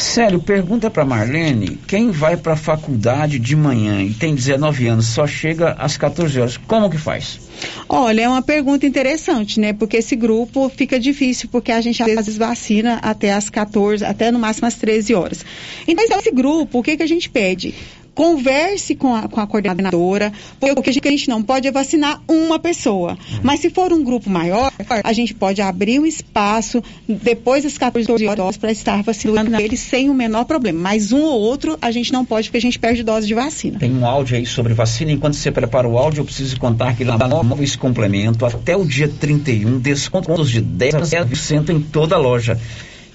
Sério, 0.00 0.40
pergunta 0.40 0.90
para 0.90 1.04
Marlene, 1.04 1.78
quem 1.86 2.10
vai 2.10 2.34
para 2.34 2.54
a 2.54 2.56
faculdade 2.56 3.38
de 3.38 3.54
manhã 3.54 4.02
e 4.02 4.14
tem 4.14 4.34
19 4.34 4.86
anos, 4.86 5.06
só 5.06 5.26
chega 5.26 5.72
às 5.72 5.98
14 5.98 6.40
horas, 6.40 6.56
como 6.56 6.88
que 6.88 6.96
faz? 6.96 7.38
Olha, 7.86 8.22
é 8.22 8.28
uma 8.28 8.40
pergunta 8.40 8.86
interessante, 8.86 9.60
né? 9.60 9.74
Porque 9.74 9.98
esse 9.98 10.16
grupo 10.16 10.70
fica 10.70 10.98
difícil, 10.98 11.50
porque 11.52 11.70
a 11.70 11.82
gente 11.82 12.02
às 12.02 12.08
vezes 12.08 12.38
vacina 12.38 12.94
até 13.02 13.30
as 13.32 13.50
14, 13.50 14.02
até 14.02 14.30
no 14.30 14.38
máximo 14.38 14.66
às 14.66 14.74
13 14.74 15.14
horas. 15.14 15.44
Então, 15.86 16.18
esse 16.18 16.30
grupo, 16.30 16.78
o 16.78 16.82
que, 16.82 16.96
que 16.96 17.02
a 17.02 17.06
gente 17.06 17.28
pede? 17.28 17.74
Converse 18.14 18.94
com 18.94 19.14
a, 19.14 19.28
com 19.28 19.40
a 19.40 19.46
coordenadora, 19.46 20.32
porque 20.58 20.90
a 20.90 20.92
gente- 21.12 21.28
não 21.28 21.42
pode 21.42 21.70
vacinar 21.70 22.20
uma 22.28 22.58
pessoa. 22.58 23.16
Mas 23.42 23.60
se 23.60 23.70
for 23.70 23.92
um 23.92 24.02
grupo 24.02 24.28
maior, 24.28 24.72
a 25.04 25.12
gente 25.12 25.34
pode 25.34 25.60
abrir 25.62 26.00
um 26.00 26.06
espaço 26.06 26.82
depois 27.08 27.64
das 27.64 27.78
14 27.78 28.26
horas 28.26 28.56
para 28.56 28.72
estar 28.72 29.02
vacinando 29.02 29.54
eles 29.60 29.80
sem 29.80 30.08
o 30.10 30.14
menor 30.14 30.44
problema. 30.44 30.80
Mas 30.80 31.12
um 31.12 31.22
ou 31.22 31.40
outro 31.40 31.78
a 31.80 31.90
gente 31.90 32.12
não 32.12 32.24
pode, 32.24 32.48
porque 32.48 32.58
a 32.58 32.60
gente 32.60 32.78
perde 32.78 33.02
dose 33.02 33.26
de 33.26 33.34
vacina. 33.34 33.78
Tem 33.78 33.92
um 33.92 34.04
áudio 34.04 34.36
aí 34.36 34.46
sobre 34.46 34.74
vacina. 34.74 35.12
Enquanto 35.12 35.34
você 35.34 35.50
prepara 35.50 35.88
o 35.88 35.98
áudio, 35.98 36.20
eu 36.20 36.24
preciso 36.24 36.58
contar 36.58 36.96
que 36.96 37.04
lá 37.04 37.16
na 37.16 37.28
Móveis 37.28 37.76
Complemento, 37.76 38.44
até 38.44 38.76
o 38.76 38.84
dia 38.84 39.08
31, 39.08 39.78
descontos 39.78 40.50
de 40.50 40.60
10% 40.62 41.70
em 41.70 41.80
toda 41.80 42.16
a 42.16 42.18
loja. 42.18 42.58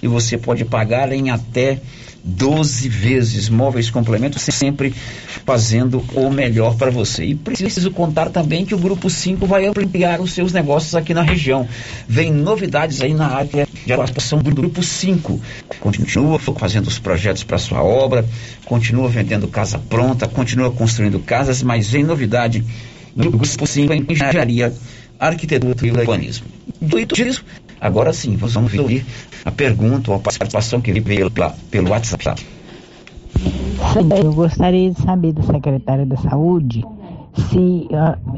E 0.02 0.08
você 0.08 0.38
pode 0.38 0.64
pagar 0.66 1.12
em 1.12 1.30
até 1.32 1.80
12 2.26 2.90
vezes. 2.90 3.50
Móveis 3.50 3.92
Complemento 3.92 4.40
sempre 4.40 4.94
fazendo 5.46 6.04
o 6.16 6.30
melhor 6.32 6.76
para 6.76 6.90
você. 6.90 7.24
E 7.24 7.36
preciso 7.36 7.92
contar 7.92 8.30
também 8.30 8.66
que 8.66 8.74
o 8.74 8.80
Grupo 8.80 9.10
5 9.10 9.46
vai 9.46 9.68
ampliar 9.68 10.20
os 10.20 10.32
seus 10.34 10.52
negócios 10.52 10.96
aqui 10.96 11.14
na 11.14 11.22
região. 11.22 11.68
Vem 12.08 12.32
novidades 12.34 13.02
aí 13.02 13.14
na 13.14 13.28
área 13.28 13.68
de 13.86 13.94
atuação 13.94 14.40
do 14.40 14.54
Grupo 14.54 14.82
5. 14.82 15.40
Continua 15.80 16.40
fazendo 16.40 16.88
os 16.88 16.98
projetos 16.98 17.44
para 17.44 17.60
sua 17.60 17.84
obra, 17.84 18.26
continua 18.66 19.08
vendendo 19.08 19.48
casa 19.48 19.78
pronta, 19.78 20.28
continua 20.28 20.72
construindo 20.72 21.20
casas, 21.20 21.62
mas 21.62 21.90
vem 21.90 22.04
novidade 22.04 22.66
no 23.16 23.30
Grupo 23.30 23.68
5 23.68 23.94
em 23.94 24.06
engenharia, 24.10 24.74
arquitetura 25.20 25.76
e 25.84 25.92
urbanismo. 25.92 26.48
Dito 26.82 27.22
isso, 27.22 27.46
agora 27.80 28.12
sim, 28.14 28.36
vamos 28.36 28.74
ouvir 28.74 29.06
a 29.44 29.52
pergunta 29.52 30.12
ou 30.12 30.18
a 30.18 30.20
participação 30.20 30.82
que 30.82 30.92
veio 31.00 31.30
pela- 31.32 31.56
pelo 31.70 31.90
WhatsApp. 31.92 32.36
Eu 34.24 34.34
gostaria 34.34 34.92
de 34.92 35.00
saber 35.02 35.34
da 35.34 35.44
secretária 35.44 36.06
da 36.06 36.18
Saúde 36.18 36.84
se 37.36 37.88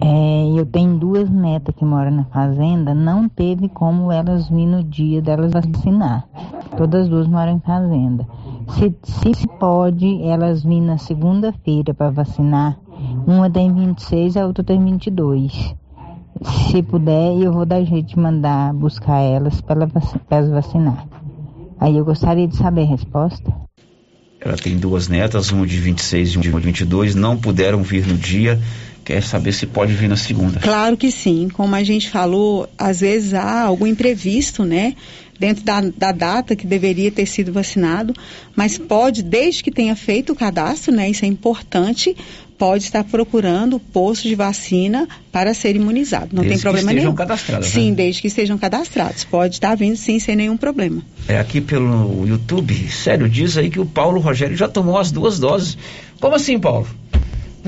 é, 0.01 0.59
eu 0.59 0.65
tenho 0.65 0.97
duas 0.97 1.29
netas 1.29 1.75
que 1.75 1.85
moram 1.85 2.09
na 2.11 2.23
fazenda, 2.25 2.95
não 2.95 3.29
teve 3.29 3.69
como 3.69 4.11
elas 4.11 4.49
vir 4.49 4.65
no 4.65 4.83
dia 4.83 5.21
delas 5.21 5.51
vacinar. 5.53 6.27
Todas 6.75 7.03
as 7.03 7.09
duas 7.09 7.27
moram 7.27 7.53
em 7.53 7.59
fazenda. 7.59 8.27
Se, 8.69 8.93
se 9.03 9.33
se 9.35 9.47
pode 9.59 10.21
elas 10.23 10.63
vir 10.63 10.81
na 10.81 10.97
segunda-feira 10.97 11.93
para 11.93 12.09
vacinar, 12.09 12.77
uma 13.25 13.49
tem 13.49 13.71
26 13.71 14.35
e 14.35 14.39
a 14.39 14.47
outra 14.47 14.63
tem 14.63 14.83
22. 14.83 15.75
Se 16.71 16.81
puder, 16.83 17.41
eu 17.41 17.51
vou 17.51 17.65
dar 17.65 17.83
jeito 17.83 18.09
de 18.09 18.19
mandar 18.19 18.73
buscar 18.73 19.19
elas 19.19 19.61
para 19.61 19.88
elas 20.29 20.49
vacinar. 20.49 21.07
Aí 21.79 21.95
eu 21.95 22.05
gostaria 22.05 22.47
de 22.47 22.55
saber 22.55 22.83
a 22.83 22.85
resposta. 22.85 23.53
Ela 24.39 24.55
tem 24.55 24.77
duas 24.77 25.07
netas, 25.07 25.51
uma 25.51 25.65
de 25.65 25.77
26 25.77 26.29
e 26.29 26.38
uma 26.38 26.59
de 26.59 26.67
22, 26.67 27.15
não 27.15 27.38
puderam 27.38 27.81
vir 27.81 28.05
no 28.05 28.15
dia, 28.15 28.59
quer 29.03 29.23
saber 29.23 29.51
se 29.51 29.65
pode 29.65 29.93
vir 29.93 30.07
na 30.07 30.15
segunda. 30.15 30.59
Claro 30.59 30.95
que 30.95 31.11
sim. 31.11 31.49
Como 31.51 31.75
a 31.75 31.83
gente 31.83 32.09
falou, 32.09 32.69
às 32.77 32.99
vezes 33.01 33.33
há 33.33 33.61
algum 33.63 33.88
imprevisto, 33.88 34.63
né? 34.63 34.95
Dentro 35.39 35.63
da, 35.63 35.81
da 35.81 36.11
data 36.11 36.55
que 36.55 36.65
deveria 36.65 37.11
ter 37.11 37.25
sido 37.25 37.53
vacinado, 37.53 38.13
mas 38.55 38.77
pode, 38.77 39.21
desde 39.21 39.63
que 39.63 39.71
tenha 39.71 39.95
feito 39.95 40.33
o 40.33 40.35
cadastro, 40.35 40.93
né? 40.93 41.09
Isso 41.09 41.25
é 41.25 41.27
importante, 41.27 42.15
pode 42.58 42.84
estar 42.86 43.03
procurando 43.03 43.76
o 43.76 43.80
posto 43.80 44.28
de 44.28 44.36
vacina 44.36 45.08
para 45.32 45.53
ser 45.53 45.76
imunizado. 45.76 46.30
Não 46.34 46.41
Desde 46.41 46.49
tem 46.49 46.58
que 46.58 46.64
problema 46.64 46.91
estejam 46.91 47.12
nenhum. 47.12 47.16
cadastradas, 47.16 47.68
Sim, 47.68 47.89
né? 47.91 47.95
desde 47.95 48.22
que 48.22 48.28
estejam 48.28 48.58
cadastrados. 48.58 49.24
Pode 49.24 49.55
estar 49.55 49.76
vindo 49.76 49.95
sim, 49.95 50.20
sem 50.20 50.36
nenhum 50.36 50.58
problema. 50.58 51.01
É 51.28 51.39
aqui 51.39 51.62
pelo 51.62 52.25
YouTube, 52.28 52.74
sério, 52.89 53.29
diz 53.29 53.58
aí 53.58 53.70
que 53.70 53.79
o 53.79 53.86
Paulo 53.86 54.20
Rogério 54.20 54.58
já 54.58 54.67
tomou 54.67 54.97
as 54.97 55.12
duas 55.12 55.39
doses. 55.39 55.78
Como 56.20 56.36
assim, 56.36 56.59
Paulo? 56.59 56.88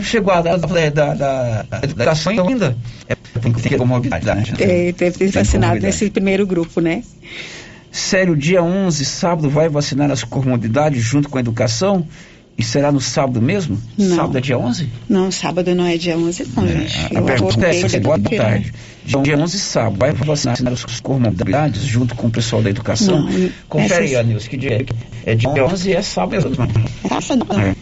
chegou 0.02 0.34
a 0.34 0.41
da, 0.41 0.56
da, 0.56 0.90
da, 0.90 1.64
da 1.64 1.80
educação 1.84 2.48
ainda. 2.48 2.78
É, 3.07 3.16
tem 3.40 3.52
que 3.52 3.61
ter 3.61 3.78
comorbidade, 3.78 4.26
né? 4.26 4.44
É, 4.60 4.91
deve 4.94 5.18
ter 5.18 5.30
vacinado 5.30 5.80
nesse 5.82 6.10
primeiro 6.10 6.45
grupo, 6.48 6.80
né? 6.80 7.03
Sério, 7.91 8.36
dia 8.36 8.61
11, 8.64 9.03
sábado, 9.03 9.49
vai 9.49 9.68
vacinar 9.68 10.11
as 10.11 10.24
comorbidades 10.24 11.02
junto 11.03 11.28
com 11.28 11.38
a 11.38 11.41
educação? 11.41 12.07
E 12.60 12.64
será 12.64 12.91
no 12.91 12.99
sábado 12.99 13.41
mesmo? 13.41 13.81
Não. 13.98 14.18
Sábado 14.18 14.38
é 14.38 14.41
dia 14.41 14.60
11? 14.60 14.90
Não, 15.07 15.31
sábado 15.31 15.73
não 15.73 15.86
é 15.86 15.95
dia 15.95 16.18
11, 16.18 16.45
não, 16.57 16.68
gente. 16.68 17.15
A 17.15 17.19
Eu 17.19 17.23
pergunta 17.23 17.65
é 17.65 17.80
essa, 17.80 17.99
boa 18.02 18.18
depois, 18.18 18.41
tarde. 18.41 18.73
Dia, 19.06 19.22
dia 19.22 19.38
11, 19.38 19.60
sábado, 19.60 19.98
vai 19.98 20.11
vacinar 20.11 20.57
as 20.68 20.99
comorbidades 20.99 21.84
junto 21.84 22.14
com 22.15 22.27
o 22.27 22.30
pessoal 22.30 22.61
da 22.61 22.69
educação? 22.69 23.22
Não, 23.22 23.49
Confere 23.69 24.07
aí, 24.07 24.15
Anilson, 24.18 24.49
que 24.49 24.57
dia 24.57 24.86
é? 25.26 25.31
É 25.31 25.36
dia 25.36 25.49
11 25.49 25.90
e 25.90 25.94
é 25.94 26.02
sábado 26.02 26.31
mesmo. 26.31 26.68
É 27.10 27.22
sábado. 27.22 27.61
É. 27.61 27.76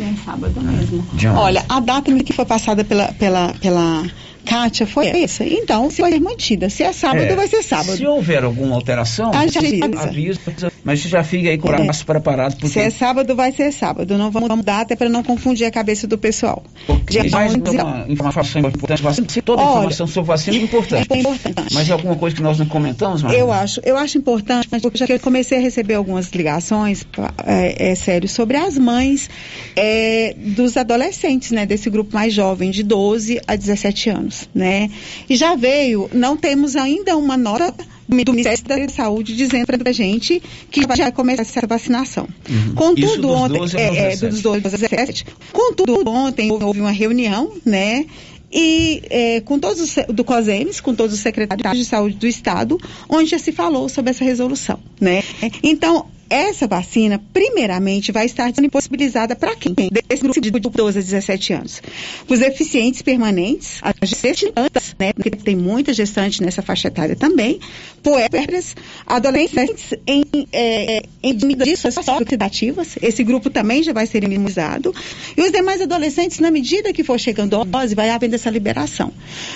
É 0.00 0.14
sábado 0.24 0.60
mesmo. 0.62 1.06
Dia 1.12 1.32
11. 1.32 1.38
Olha, 1.38 1.64
a 1.68 1.80
data 1.80 2.10
que 2.24 2.32
foi 2.32 2.46
passada 2.46 2.82
pela, 2.84 3.12
pela, 3.12 3.52
pela 3.60 4.02
Kátia 4.48 4.86
foi 4.86 5.08
essa. 5.08 5.44
Então, 5.44 5.90
se 5.90 6.00
vai 6.00 6.10
ser 6.10 6.20
mantida. 6.20 6.70
Se 6.70 6.82
é 6.82 6.92
sábado, 6.92 7.22
É, 7.24 7.36
vai 7.36 7.46
ser 7.48 7.62
sábado. 7.62 7.96
Se 7.96 8.06
houver 8.06 8.42
alguma 8.44 8.74
alteração, 8.74 9.30
A 9.32 9.46
gente 9.46 9.58
avisa. 9.58 10.00
avisa, 10.02 10.72
mas 10.82 11.00
você 11.00 11.08
já 11.08 11.22
fica 11.22 11.50
aí 11.50 11.58
com 11.58 11.68
o 11.68 11.74
É. 11.74 11.82
braço 11.84 12.06
preparado, 12.06 12.52
Se 12.52 12.58
porque 12.58 12.78
é 12.80 12.88
sábado, 12.90 13.36
vai 13.36 13.52
ser 13.52 13.70
sábado. 13.72 14.16
Não 14.16 14.30
vamos 14.30 14.48
mudar 14.48 14.80
até 14.80 14.96
para 14.96 15.08
não 15.08 15.22
confundir 15.22 15.66
a 15.66 15.70
cabeça 15.70 16.06
do 16.06 16.16
pessoal. 16.16 16.62
Dia 17.10 17.24
mais 17.30 17.54
11, 17.54 17.60
uma 17.76 18.06
informação 18.08 18.60
importante, 18.62 19.02
vacina, 19.02 19.26
toda 19.44 19.62
Olha, 19.62 19.70
informação 19.78 20.06
sobre 20.06 20.28
vacina 20.28 20.56
é 20.56 20.60
importante. 20.60 21.06
É 21.10 21.18
importante. 21.18 21.74
Mas 21.74 21.88
é 21.88 21.92
alguma 21.92 22.16
coisa 22.16 22.34
que 22.34 22.42
nós 22.42 22.58
não 22.58 22.66
comentamos, 22.66 23.22
Marcos? 23.22 23.38
Eu 23.40 23.52
acho, 23.52 23.80
eu 23.84 23.96
acho 23.98 24.16
importante, 24.18 24.68
porque 24.80 24.96
já 24.98 25.06
que 25.06 25.12
eu 25.12 25.20
comecei 25.20 25.58
a 25.58 25.60
receber 25.60 25.94
algumas 25.94 26.30
ligações, 26.30 27.04
é, 27.46 27.90
é 27.90 27.94
sério, 27.94 28.28
sobre 28.28 28.56
as 28.56 28.78
mães 28.78 29.28
é, 29.76 30.34
dos 30.38 30.76
adolescentes, 30.76 31.50
né, 31.50 31.66
desse 31.66 31.90
grupo 31.90 32.14
mais 32.14 32.32
jovem, 32.32 32.70
de 32.70 32.82
12 32.82 33.40
a 33.46 33.56
17 33.56 34.10
anos, 34.10 34.37
né? 34.54 34.90
E 35.28 35.36
já 35.36 35.54
veio, 35.54 36.08
não 36.12 36.36
temos 36.36 36.76
ainda 36.76 37.16
uma 37.16 37.36
nota 37.36 37.84
do 38.08 38.32
Ministério 38.32 38.86
da 38.86 38.92
Saúde 38.92 39.36
dizendo 39.36 39.66
pra 39.66 39.92
gente 39.92 40.42
que 40.70 40.80
já 40.80 40.86
vai 40.86 41.12
começar 41.12 41.42
essa 41.42 41.66
vacinação. 41.66 42.26
Uhum. 42.48 42.74
Contudo, 42.74 43.22
dos 43.22 43.30
ontem, 43.30 43.58
12 43.58 43.76
aos 43.76 43.84
é, 43.84 43.86
é, 43.86 44.08
17. 44.10 44.26
dos 44.28 44.42
12 44.42 44.64
aos 44.64 44.72
17. 44.72 45.26
Contudo, 45.52 46.10
ontem 46.10 46.50
houve 46.50 46.80
uma 46.80 46.90
reunião, 46.90 47.52
né? 47.64 48.06
E 48.50 49.02
é, 49.10 49.40
com 49.42 49.58
todos 49.58 49.80
os, 49.80 49.94
do 50.08 50.24
COSEMES, 50.24 50.80
com 50.80 50.94
todos 50.94 51.14
os 51.14 51.20
secretários 51.20 51.76
de 51.76 51.84
saúde 51.84 52.16
do 52.16 52.26
estado, 52.26 52.80
onde 53.08 53.30
já 53.30 53.38
se 53.38 53.52
falou 53.52 53.88
sobre 53.90 54.10
essa 54.10 54.24
resolução, 54.24 54.78
né? 54.98 55.22
Então, 55.62 56.06
essa 56.28 56.66
vacina, 56.66 57.20
primeiramente, 57.32 58.12
vai 58.12 58.26
estar 58.26 58.50
disponibilizada 58.50 59.34
para 59.34 59.54
quem? 59.56 59.74
Desse 59.74 60.22
grupo 60.22 60.40
de 60.40 60.50
12 60.50 60.98
a 60.98 61.02
17 61.02 61.52
anos. 61.52 61.82
Os 62.28 62.38
deficientes 62.38 63.02
permanentes, 63.02 63.78
as 63.82 64.08
gestantes, 64.08 64.94
né? 64.98 65.12
Porque 65.12 65.30
tem 65.30 65.56
muita 65.56 65.92
gestante 65.92 66.42
nessa 66.42 66.62
faixa 66.62 66.88
etária 66.88 67.16
também, 67.16 67.60
puérperas, 68.02 68.74
adolescentes 69.06 69.94
em, 70.06 70.22
é, 70.52 71.02
em 71.22 71.34
medidas 71.44 71.96
oxidativas, 71.96 72.96
esse 73.02 73.24
grupo 73.24 73.50
também 73.50 73.82
já 73.82 73.92
vai 73.92 74.06
ser 74.06 74.22
imunizado, 74.24 74.94
e 75.36 75.42
os 75.42 75.50
demais 75.50 75.80
adolescentes, 75.80 76.38
na 76.38 76.50
medida 76.50 76.92
que 76.92 77.04
for 77.04 77.18
chegando 77.18 77.56
a 77.56 77.64
dose, 77.64 77.94
vai 77.94 78.10
havendo 78.10 78.34
essa 78.34 78.50
liberação. 78.50 79.12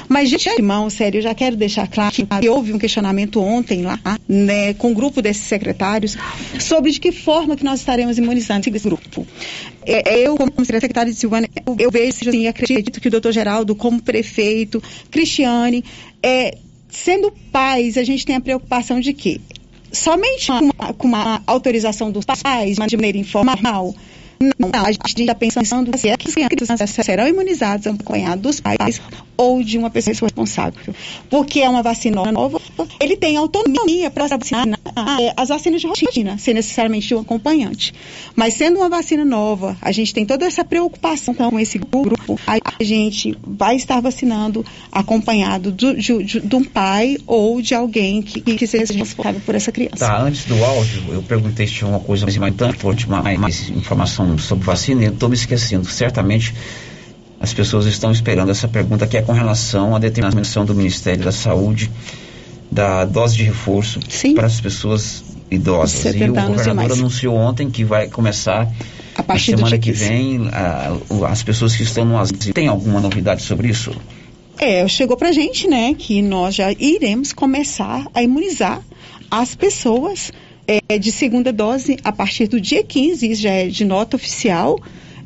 Mas, 0.09 0.31
de 0.31 0.36
antemão, 0.49 0.89
sério, 0.90 1.19
eu 1.19 1.23
já 1.23 1.35
quero 1.35 1.57
deixar 1.57 1.86
claro 1.89 2.15
que 2.15 2.49
houve 2.49 2.73
um 2.73 2.78
questionamento 2.78 3.40
ontem 3.40 3.82
lá, 3.82 3.99
né, 4.28 4.74
com 4.74 4.93
o 4.93 4.94
grupo 4.94 5.23
desses 5.23 5.44
secretários, 5.44 6.16
sobre 6.62 6.90
de 6.90 7.01
que 7.01 7.12
forma 7.12 7.56
que 7.56 7.64
nós 7.64 7.80
estaremos 7.80 8.18
imunizando 8.18 8.68
esse 8.68 8.89
grupo. 8.89 9.26
É, 9.84 10.18
eu, 10.20 10.36
como 10.36 10.64
secretária 10.64 11.12
de 11.12 11.18
Silvânia, 11.18 11.48
eu, 11.78 11.90
vejo 11.90 12.28
assim, 12.28 12.47
acredito 12.47 13.01
que 13.01 13.09
o 13.09 13.10
doutor 13.10 13.32
Geraldo, 13.32 13.74
como 13.74 14.01
prefeito, 14.01 14.82
Cristiane, 15.10 15.84
é, 16.22 16.56
sendo 16.89 17.32
pais, 17.51 17.97
a 17.97 18.05
gente 18.05 18.24
tem 18.24 18.36
a 18.36 18.40
preocupação 18.40 19.01
de 19.01 19.12
que 19.12 19.40
somente 19.93 20.47
com 20.47 20.64
uma, 20.64 20.94
com 20.94 21.06
uma 21.09 21.43
autorização 21.47 22.10
dos 22.10 22.24
pais, 22.24 22.78
mas 22.78 22.89
de 22.89 22.97
maneira 22.97 23.18
informal, 23.18 23.94
não, 24.59 24.70
a 24.85 24.93
gente 24.93 25.20
está 25.20 25.35
pensando 25.35 25.97
se 25.98 26.10
as 26.10 26.16
crianças 26.16 26.90
serão 26.90 27.27
imunizadas 27.28 27.86
acompanhadas 27.86 28.40
dos 28.40 28.60
pais 28.60 29.01
ou 29.36 29.62
de 29.62 29.78
uma 29.78 29.90
pessoa 29.90 30.14
responsável. 30.23 30.94
Porque 31.31 31.60
é 31.60 31.69
uma 31.69 31.82
vacina 31.82 32.31
nova, 32.31 32.60
ele 33.01 33.16
tem 33.16 33.36
autonomia 33.36 34.10
para 34.10 34.27
vacinar 34.27 34.66
é, 34.69 35.32
as 35.36 35.48
vacinas 35.48 35.81
de 35.81 35.86
rotina, 35.86 36.39
sem 36.39 36.55
necessariamente 36.55 37.14
um 37.14 37.20
acompanhante. 37.20 37.93
Mas 38.36 38.55
sendo 38.55 38.78
uma 38.78 38.89
vacina 38.89 39.24
nova, 39.24 39.77
a 39.81 39.90
gente 39.93 40.12
tem 40.14 40.24
toda 40.27 40.44
essa 40.47 40.64
preocupação 40.64 41.35
com 41.35 41.59
esse 41.59 41.78
grupo, 41.78 42.39
a 42.47 42.59
gente 42.85 43.36
vai 43.44 43.77
estar 43.77 44.01
vacinando 44.01 44.64
acompanhado 44.90 45.73
do- 45.73 45.97
de, 45.97 46.23
de- 46.24 46.40
de 46.40 46.56
um 46.56 46.64
pai 46.64 47.16
ou 47.27 47.60
de 47.60 47.74
alguém 47.74 48.23
que, 48.23 48.40
que 48.40 48.66
seja 48.66 48.93
responsável 48.93 49.40
por 49.44 49.55
essa 49.55 49.73
criança. 49.73 50.06
Tá, 50.06 50.23
antes 50.23 50.44
do 50.44 50.62
áudio, 50.64 51.02
eu 51.10 51.23
perguntei 51.23 51.66
se 51.66 51.74
tinha 51.74 51.89
uma 51.89 52.01
coisa 52.01 52.24
mais 52.27 52.36
importante, 52.36 53.09
mais, 53.09 53.39
mais 53.39 53.69
informação 53.70 54.31
sobre 54.40 54.64
vacina, 54.64 55.02
e 55.02 55.06
eu 55.06 55.12
estou 55.12 55.28
me 55.28 55.34
esquecendo. 55.34 55.86
Certamente 55.88 56.54
as 57.40 57.52
pessoas 57.52 57.86
estão 57.86 58.12
esperando 58.12 58.50
essa 58.50 58.68
pergunta, 58.68 59.06
que 59.06 59.16
é 59.16 59.22
com 59.22 59.32
relação 59.32 59.94
à 59.96 59.98
determinação 59.98 60.64
do 60.64 60.74
Ministério 60.74 61.24
da 61.24 61.32
Saúde 61.32 61.90
da 62.70 63.04
dose 63.04 63.36
de 63.36 63.42
reforço 63.44 64.00
para 64.34 64.46
as 64.46 64.60
pessoas 64.60 65.22
idosas. 65.50 65.98
E 65.98 66.02
70 66.12 66.42
o 66.44 66.46
governador 66.48 66.92
anunciou 66.92 67.34
ontem 67.36 67.68
que 67.70 67.84
vai 67.84 68.09
começar 68.09 68.66
A 69.14 69.22
partir 69.22 69.50
na 69.52 69.59
semana 69.59 69.78
que 69.78 69.90
15. 69.92 70.09
vem 70.09 70.48
a- 70.52 70.96
as 71.28 71.42
pessoas 71.42 71.76
que 71.76 71.82
estão 71.82 72.04
no 72.04 72.16
asilo. 72.16 72.38
Tem 72.54 72.68
alguma 72.68 73.00
novidade 73.00 73.42
sobre 73.42 73.68
isso? 73.68 73.90
É, 74.59 74.86
chegou 74.88 75.16
pra 75.16 75.32
gente, 75.32 75.66
né, 75.68 75.92
que 75.98 76.22
nós 76.22 76.54
já 76.54 76.72
iremos 76.72 77.32
começar 77.32 78.06
a 78.14 78.22
imunizar 78.22 78.80
as 79.30 79.54
pessoas 79.54 80.30
é, 80.66 80.98
de 80.98 81.10
segunda 81.12 81.52
dose 81.52 81.97
a 82.05 82.12
partir 82.12 82.47
do 82.48 82.60
dia 82.60 82.82
15, 82.84 83.30
isso 83.30 83.43
já 83.43 83.51
é 83.51 83.66
de 83.68 83.84
nota 83.84 84.16
oficial, 84.16 84.78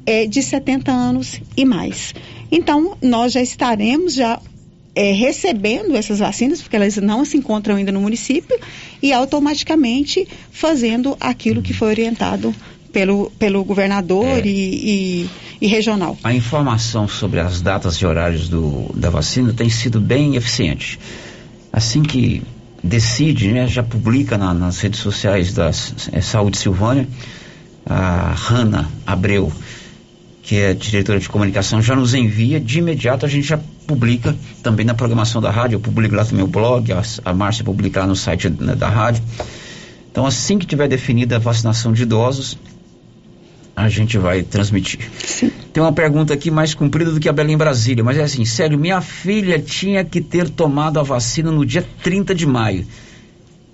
é, 0.04 0.26
de 0.26 0.42
70 0.42 0.90
anos 0.92 1.40
e 1.56 1.64
mais. 1.64 2.14
Então, 2.50 2.96
nós 3.02 3.32
já 3.32 3.42
estaremos 3.42 4.14
já 4.14 4.40
é, 4.94 5.12
recebendo 5.12 5.94
essas 5.96 6.20
vacinas, 6.20 6.62
porque 6.62 6.76
elas 6.76 6.96
não 6.96 7.24
se 7.24 7.36
encontram 7.36 7.76
ainda 7.76 7.92
no 7.92 8.00
município, 8.00 8.58
e 9.02 9.12
automaticamente 9.12 10.26
fazendo 10.50 11.16
aquilo 11.20 11.60
que 11.60 11.72
foi 11.74 11.88
orientado 11.88 12.54
pelo, 12.92 13.30
pelo 13.38 13.62
governador 13.64 14.24
É. 14.38 14.46
e, 14.46 15.24
e- 15.24 15.30
e 15.60 15.66
regional. 15.66 16.16
A 16.24 16.34
informação 16.34 17.08
sobre 17.08 17.40
as 17.40 17.60
datas 17.62 17.96
e 17.96 18.06
horários 18.06 18.48
do, 18.48 18.90
da 18.94 19.10
vacina 19.10 19.52
tem 19.54 19.68
sido 19.70 20.00
bem 20.00 20.36
eficiente. 20.36 20.98
Assim 21.72 22.02
que 22.02 22.42
decide, 22.86 23.52
né, 23.52 23.66
já 23.66 23.82
publica 23.82 24.38
na- 24.38 24.54
nas 24.54 24.78
redes 24.80 25.00
sociais 25.00 25.52
da 25.52 25.70
é, 26.12 26.20
Saúde 26.20 26.56
Silvânia, 26.58 27.06
a 27.84 28.32
Hanna 28.34 28.88
Abreu, 29.06 29.52
que 30.42 30.56
é 30.56 30.72
diretora 30.74 31.18
de 31.18 31.28
comunicação, 31.28 31.82
já 31.82 31.94
nos 31.96 32.14
envia, 32.14 32.58
de 32.60 32.78
imediato 32.78 33.26
a 33.26 33.28
gente 33.28 33.46
já 33.48 33.58
publica 33.86 34.34
também 34.62 34.86
na 34.86 34.94
programação 34.94 35.40
da 35.40 35.50
rádio, 35.50 35.76
eu 35.76 35.80
publico 35.80 36.14
lá 36.14 36.24
no 36.24 36.36
meu 36.36 36.46
blog, 36.46 36.92
a, 36.92 37.02
a 37.24 37.32
Márcia 37.34 37.64
publica 37.64 38.00
lá 38.00 38.06
no 38.06 38.16
site 38.16 38.48
né, 38.48 38.74
da 38.74 38.88
rádio. 38.88 39.22
Então 40.10 40.24
assim 40.26 40.58
que 40.58 40.66
tiver 40.66 40.88
definida 40.88 41.36
a 41.36 41.38
vacinação 41.38 41.92
de 41.92 42.02
idosos, 42.04 42.56
a 43.76 43.90
gente 43.90 44.16
vai 44.16 44.42
transmitir. 44.42 44.98
Tem 45.70 45.82
uma 45.82 45.92
pergunta 45.92 46.32
aqui 46.32 46.50
mais 46.50 46.72
comprida 46.72 47.12
do 47.12 47.20
que 47.20 47.28
a 47.28 47.32
Bela 47.32 47.52
em 47.52 47.58
Brasília, 47.58 48.02
mas 48.02 48.16
é 48.16 48.22
assim, 48.22 48.42
sério, 48.46 48.78
minha 48.78 49.02
filha 49.02 49.58
tinha 49.58 50.02
que 50.02 50.22
ter 50.22 50.48
tomado 50.48 50.98
a 50.98 51.02
vacina 51.02 51.50
no 51.50 51.64
dia 51.64 51.86
30 52.02 52.34
de 52.34 52.46
maio, 52.46 52.86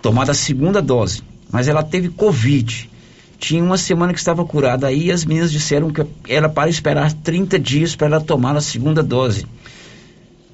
tomada 0.03 0.33
a 0.33 0.35
segunda 0.35 0.83
dose, 0.83 1.23
mas 1.53 1.69
ela 1.69 1.85
teve 1.85 2.09
Covid. 2.09 2.91
Tinha 3.39 3.63
uma 3.63 3.79
semana 3.79 4.13
que 4.13 4.19
estava 4.19 4.45
curada, 4.45 4.89
aí 4.89 5.11
as 5.11 5.25
meninas 5.25 5.53
disseram 5.53 5.91
que 5.91 6.05
era 6.29 6.49
para 6.49 6.69
esperar 6.69 7.13
30 7.13 7.59
dias 7.59 7.95
para 7.95 8.09
ela 8.09 8.21
tomar 8.21 8.57
a 8.57 8.61
segunda 8.61 9.05
dose. 9.05 9.47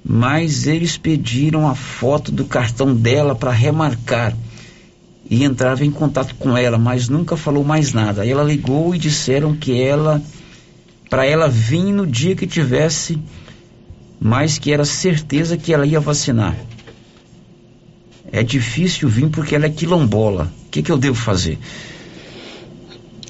Mas 0.05 0.67
eles 0.67 0.97
pediram 0.97 1.67
a 1.67 1.75
foto 1.75 2.31
do 2.31 2.45
cartão 2.45 2.95
dela 2.95 3.35
para 3.35 3.51
remarcar 3.51 4.35
e 5.31 5.45
entrava 5.45 5.85
em 5.85 5.91
contato 5.91 6.35
com 6.37 6.57
ela, 6.57 6.79
mas 6.79 7.09
nunca 7.09 7.37
falou 7.37 7.63
mais 7.63 7.93
nada. 7.93 8.27
Ela 8.27 8.43
ligou 8.43 8.95
e 8.95 8.99
disseram 8.99 9.55
que 9.55 9.81
ela, 9.81 10.23
para 11.11 11.27
ela 11.27 11.49
vir 11.49 11.93
no 11.93 12.07
dia 12.07 12.35
que 12.35 12.47
tivesse, 12.47 13.19
mas 14.19 14.59
que 14.59 14.73
era 14.73 14.85
certeza 14.85 15.57
que 15.57 15.73
ela 15.73 15.87
ia 15.87 16.01
vacinar. 16.01 16.57
É 18.31 18.43
difícil 18.43 19.09
vir 19.09 19.29
porque 19.29 19.55
ela 19.55 19.67
é 19.67 19.71
quilombola. 19.71 20.53
O 20.67 20.71
que, 20.71 20.83
que 20.83 20.93
eu 20.93 20.99
devo 20.99 21.17
fazer? 21.17 21.59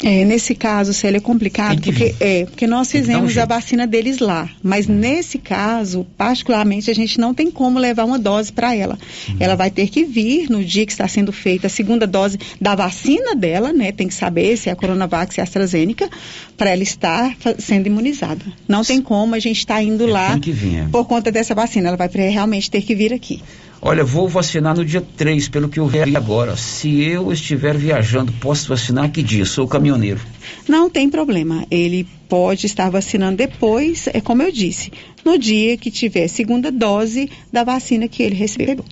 É, 0.02 0.24
nesse 0.24 0.54
caso, 0.54 0.92
Célia, 0.92 1.18
é 1.18 1.20
complicado, 1.20 1.82
porque, 1.82 2.14
é, 2.20 2.44
porque 2.44 2.66
nós 2.66 2.90
fizemos 2.90 3.36
a 3.36 3.44
vacina 3.44 3.86
deles 3.86 4.18
lá. 4.18 4.48
Mas 4.62 4.86
nesse 4.86 5.38
caso, 5.38 6.06
particularmente, 6.16 6.90
a 6.90 6.94
gente 6.94 7.18
não 7.18 7.34
tem 7.34 7.50
como 7.50 7.78
levar 7.78 8.04
uma 8.04 8.18
dose 8.18 8.52
para 8.52 8.74
ela. 8.74 8.98
Uhum. 9.28 9.36
Ela 9.40 9.56
vai 9.56 9.70
ter 9.70 9.88
que 9.88 10.04
vir 10.04 10.48
no 10.48 10.64
dia 10.64 10.86
que 10.86 10.92
está 10.92 11.08
sendo 11.08 11.32
feita 11.32 11.66
a 11.66 11.70
segunda 11.70 12.06
dose 12.06 12.38
da 12.60 12.74
vacina 12.74 13.34
dela, 13.34 13.72
né? 13.72 13.90
Tem 13.90 14.06
que 14.06 14.14
saber 14.14 14.56
se 14.56 14.68
é 14.68 14.72
a 14.72 14.76
Coronavac, 14.76 15.34
se 15.34 15.40
é 15.40 15.42
a 15.42 15.44
AstraZeneca, 15.44 16.08
para 16.56 16.70
ela 16.70 16.82
estar 16.82 17.36
sendo 17.58 17.86
imunizada. 17.86 18.44
Não 18.68 18.84
tem 18.84 19.02
como 19.02 19.34
a 19.34 19.38
gente 19.38 19.58
estar 19.58 19.76
tá 19.76 19.82
indo 19.82 20.04
é, 20.04 20.10
lá 20.10 20.36
vir, 20.36 20.78
é. 20.78 20.88
por 20.90 21.06
conta 21.06 21.32
dessa 21.32 21.54
vacina. 21.54 21.88
Ela 21.88 21.96
vai 21.96 22.08
realmente 22.08 22.70
ter 22.70 22.82
que 22.82 22.94
vir 22.94 23.12
aqui. 23.12 23.42
Olha, 23.80 24.05
vou 24.05 24.28
vacinar 24.28 24.76
no 24.76 24.84
dia 24.84 25.00
3, 25.16 25.48
pelo 25.48 25.68
que 25.68 25.78
eu 25.78 25.86
vi 25.86 26.16
agora. 26.16 26.56
Se 26.56 27.00
eu 27.00 27.32
estiver 27.32 27.76
viajando, 27.76 28.32
posso 28.32 28.68
vacinar 28.68 29.10
que 29.10 29.22
dia? 29.22 29.44
Sou 29.44 29.68
caminhoneiro. 29.68 30.20
Não 30.68 30.90
tem 30.90 31.09
problema. 31.09 31.64
Ele 31.70 32.06
pode 32.28 32.66
estar 32.66 32.90
vacinando 32.90 33.36
depois, 33.36 34.09
é 34.09 34.20
como 34.20 34.42
eu 34.42 34.50
disse, 34.50 34.92
no 35.24 35.38
dia 35.38 35.76
que 35.76 35.90
tiver 35.90 36.26
segunda 36.26 36.72
dose 36.72 37.30
da 37.52 37.62
vacina 37.62 38.09
que 38.09 38.22
ele 38.22 38.34
recebeu. 38.34 38.84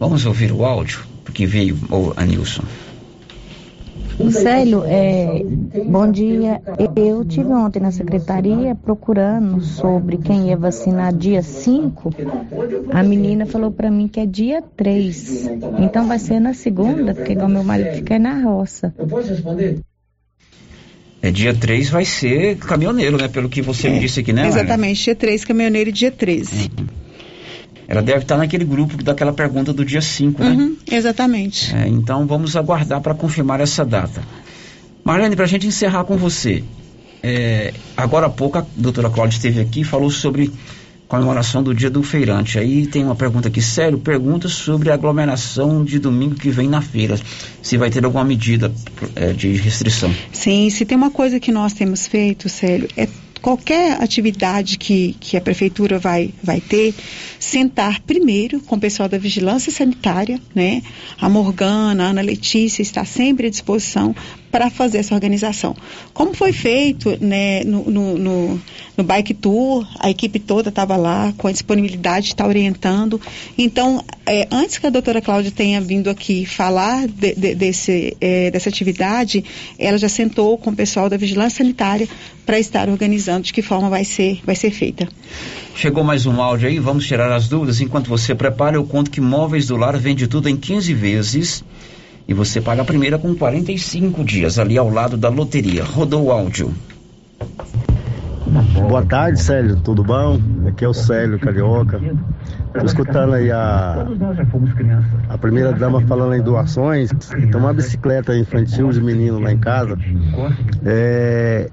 Vamos 0.00 0.24
ouvir 0.24 0.52
o 0.52 0.64
áudio, 0.64 1.00
porque 1.22 1.46
veio 1.46 1.78
o 1.90 2.14
Anilson. 2.16 2.64
Célio, 4.30 4.84
é, 4.86 5.42
bom 5.86 6.10
dia. 6.10 6.60
Eu 6.96 7.24
tive 7.24 7.48
ontem 7.48 7.80
na 7.80 7.90
secretaria 7.90 8.74
procurando 8.74 9.60
sobre 9.60 10.18
quem 10.18 10.48
ia 10.48 10.56
vacinar 10.56 11.12
dia 11.12 11.42
5. 11.42 12.14
A 12.92 13.02
menina 13.02 13.44
falou 13.46 13.70
para 13.70 13.90
mim 13.90 14.06
que 14.06 14.20
é 14.20 14.26
dia 14.26 14.62
3. 14.76 15.46
Então 15.80 16.06
vai 16.06 16.18
ser 16.18 16.40
na 16.40 16.54
segunda, 16.54 17.14
porque 17.14 17.32
igual 17.32 17.48
meu 17.48 17.64
marido 17.64 17.96
fica 17.96 18.18
na 18.18 18.40
roça. 18.40 18.94
Eu 18.96 19.06
posso 19.06 19.30
responder? 19.30 19.80
É 21.20 21.30
dia 21.30 21.54
3 21.54 21.88
vai 21.88 22.04
ser 22.04 22.56
caminhoneiro, 22.58 23.16
né? 23.16 23.28
Pelo 23.28 23.48
que 23.48 23.62
você 23.62 23.88
é, 23.88 23.90
me 23.90 23.98
disse 23.98 24.20
aqui, 24.20 24.32
né? 24.32 24.46
Exatamente, 24.46 25.04
dia 25.04 25.14
3, 25.14 25.44
caminhoneiro 25.44 25.90
e 25.90 25.92
dia 25.92 26.10
13. 26.10 26.70
Uhum. 26.78 27.03
Ela 27.86 28.02
deve 28.02 28.20
estar 28.20 28.36
naquele 28.36 28.64
grupo 28.64 29.02
daquela 29.02 29.32
pergunta 29.32 29.72
do 29.72 29.84
dia 29.84 30.00
5, 30.00 30.42
né? 30.42 30.50
Uhum, 30.50 30.76
exatamente. 30.90 31.74
É, 31.74 31.86
então 31.86 32.26
vamos 32.26 32.56
aguardar 32.56 33.00
para 33.00 33.14
confirmar 33.14 33.60
essa 33.60 33.84
data. 33.84 34.22
Marlene, 35.04 35.36
para 35.36 35.44
a 35.44 35.48
gente 35.48 35.66
encerrar 35.66 36.04
com 36.04 36.16
você, 36.16 36.64
é, 37.22 37.74
agora 37.96 38.26
há 38.26 38.30
pouco 38.30 38.58
a 38.58 38.66
doutora 38.76 39.10
Cláudia 39.10 39.36
esteve 39.36 39.60
aqui 39.60 39.80
e 39.80 39.84
falou 39.84 40.10
sobre 40.10 40.50
comemoração 41.08 41.62
do 41.62 41.74
dia 41.74 41.90
do 41.90 42.02
feirante. 42.02 42.58
Aí 42.58 42.86
tem 42.86 43.04
uma 43.04 43.14
pergunta 43.14 43.48
aqui, 43.48 43.60
sério, 43.62 43.98
pergunta 43.98 44.48
sobre 44.48 44.90
a 44.90 44.94
aglomeração 44.94 45.84
de 45.84 45.98
domingo 45.98 46.34
que 46.34 46.50
vem 46.50 46.68
na 46.68 46.80
feira. 46.80 47.18
Se 47.62 47.76
vai 47.76 47.90
ter 47.90 48.04
alguma 48.04 48.24
medida 48.24 48.72
é, 49.14 49.32
de 49.32 49.52
restrição. 49.52 50.14
Sim, 50.32 50.70
se 50.70 50.84
tem 50.84 50.96
uma 50.96 51.10
coisa 51.10 51.38
que 51.38 51.52
nós 51.52 51.72
temos 51.72 52.06
feito, 52.06 52.48
Célio, 52.48 52.88
é 52.96 53.06
qualquer 53.44 54.02
atividade 54.02 54.78
que, 54.78 55.14
que 55.20 55.36
a 55.36 55.40
prefeitura 55.40 55.98
vai, 55.98 56.32
vai 56.42 56.62
ter, 56.62 56.94
sentar 57.38 58.00
primeiro 58.00 58.58
com 58.62 58.76
o 58.76 58.80
pessoal 58.80 59.06
da 59.06 59.18
vigilância 59.18 59.70
sanitária, 59.70 60.40
né? 60.54 60.82
A 61.20 61.28
Morgana, 61.28 62.06
a 62.06 62.08
Ana 62.08 62.22
Letícia 62.22 62.80
está 62.80 63.04
sempre 63.04 63.48
à 63.48 63.50
disposição 63.50 64.16
para 64.54 64.70
fazer 64.70 64.98
essa 64.98 65.12
organização. 65.16 65.74
Como 66.12 66.32
foi 66.32 66.52
feito 66.52 67.18
né, 67.20 67.64
no, 67.64 67.90
no, 67.90 68.16
no, 68.16 68.62
no 68.96 69.02
Bike 69.02 69.34
Tour, 69.34 69.84
a 69.98 70.08
equipe 70.08 70.38
toda 70.38 70.68
estava 70.68 70.96
lá 70.96 71.34
com 71.36 71.48
a 71.48 71.50
disponibilidade 71.50 72.26
de 72.26 72.34
estar 72.34 72.46
orientando. 72.46 73.20
Então, 73.58 74.04
é, 74.24 74.46
antes 74.52 74.78
que 74.78 74.86
a 74.86 74.90
doutora 74.90 75.20
Cláudia 75.20 75.50
tenha 75.50 75.80
vindo 75.80 76.08
aqui 76.08 76.46
falar 76.46 77.08
de, 77.08 77.34
de, 77.34 77.56
desse, 77.56 78.16
é, 78.20 78.52
dessa 78.52 78.68
atividade, 78.68 79.44
ela 79.76 79.98
já 79.98 80.08
sentou 80.08 80.56
com 80.56 80.70
o 80.70 80.76
pessoal 80.76 81.10
da 81.10 81.16
Vigilância 81.16 81.64
Sanitária 81.64 82.08
para 82.46 82.56
estar 82.56 82.88
organizando 82.88 83.42
de 83.42 83.52
que 83.52 83.60
forma 83.60 83.90
vai 83.90 84.04
ser, 84.04 84.40
vai 84.44 84.54
ser 84.54 84.70
feita. 84.70 85.08
Chegou 85.74 86.04
mais 86.04 86.26
um 86.26 86.40
áudio 86.40 86.68
aí, 86.68 86.78
vamos 86.78 87.04
tirar 87.08 87.32
as 87.32 87.48
dúvidas. 87.48 87.80
Enquanto 87.80 88.06
você 88.06 88.36
prepara, 88.36 88.76
eu 88.76 88.84
conto 88.84 89.10
que 89.10 89.20
Móveis 89.20 89.66
do 89.66 89.76
Lar 89.76 89.98
vende 89.98 90.28
tudo 90.28 90.48
em 90.48 90.56
15 90.56 90.94
vezes 90.94 91.64
e 92.26 92.34
você 92.34 92.60
paga 92.60 92.82
a 92.82 92.84
primeira 92.84 93.18
com 93.18 93.34
45 93.34 94.24
dias, 94.24 94.58
ali 94.58 94.78
ao 94.78 94.90
lado 94.90 95.16
da 95.16 95.28
loteria. 95.28 95.84
Rodou 95.84 96.24
o 96.24 96.32
áudio. 96.32 96.72
Boa 98.88 99.04
tarde, 99.04 99.40
Célio, 99.40 99.76
tudo 99.76 100.04
bom? 100.04 100.38
Aqui 100.68 100.84
é 100.84 100.88
o 100.88 100.94
Célio 100.94 101.38
Carioca. 101.38 102.00
Estou 102.66 102.84
escutando 102.84 103.34
aí 103.34 103.50
a, 103.50 104.06
a 105.28 105.38
primeira 105.38 105.72
dama 105.72 106.00
falando 106.02 106.34
em 106.34 106.42
doações. 106.42 107.10
Tem 107.30 107.54
uma 107.54 107.72
bicicleta 107.72 108.36
infantil 108.36 108.90
de 108.90 109.00
menino 109.00 109.38
lá 109.38 109.52
em 109.52 109.58
casa. 109.58 109.98
É, 110.84 111.70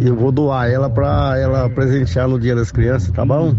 eu 0.00 0.14
vou 0.14 0.30
doar 0.30 0.70
ela 0.70 0.88
para 0.88 1.38
ela 1.38 1.68
presentear 1.70 2.28
no 2.28 2.38
Dia 2.38 2.54
das 2.54 2.70
Crianças, 2.70 3.10
tá 3.10 3.24
bom? 3.24 3.54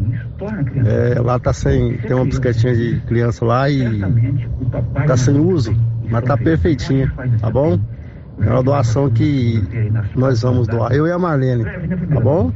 É, 0.86 1.20
lá 1.20 1.40
tá 1.40 1.52
sem. 1.54 1.98
Tem 1.98 2.16
uma 2.16 2.26
bicicletinha 2.26 2.76
de 2.76 3.02
criança 3.02 3.44
lá 3.44 3.70
e 3.70 4.02
tá 5.06 5.18
sem 5.18 5.38
uso. 5.40 5.76
Mas 6.10 6.24
tá 6.24 6.38
perfeitinha, 6.38 7.12
tá 7.40 7.50
bom? 7.50 7.80
É 8.40 8.50
uma 8.52 8.62
doação 8.62 9.10
que 9.10 9.64
nós 10.16 10.42
vamos 10.42 10.68
doar, 10.68 10.92
eu 10.92 11.08
e 11.08 11.12
a 11.12 11.18
Marlene, 11.18 11.66
tá 12.14 12.20
bom? 12.22 12.52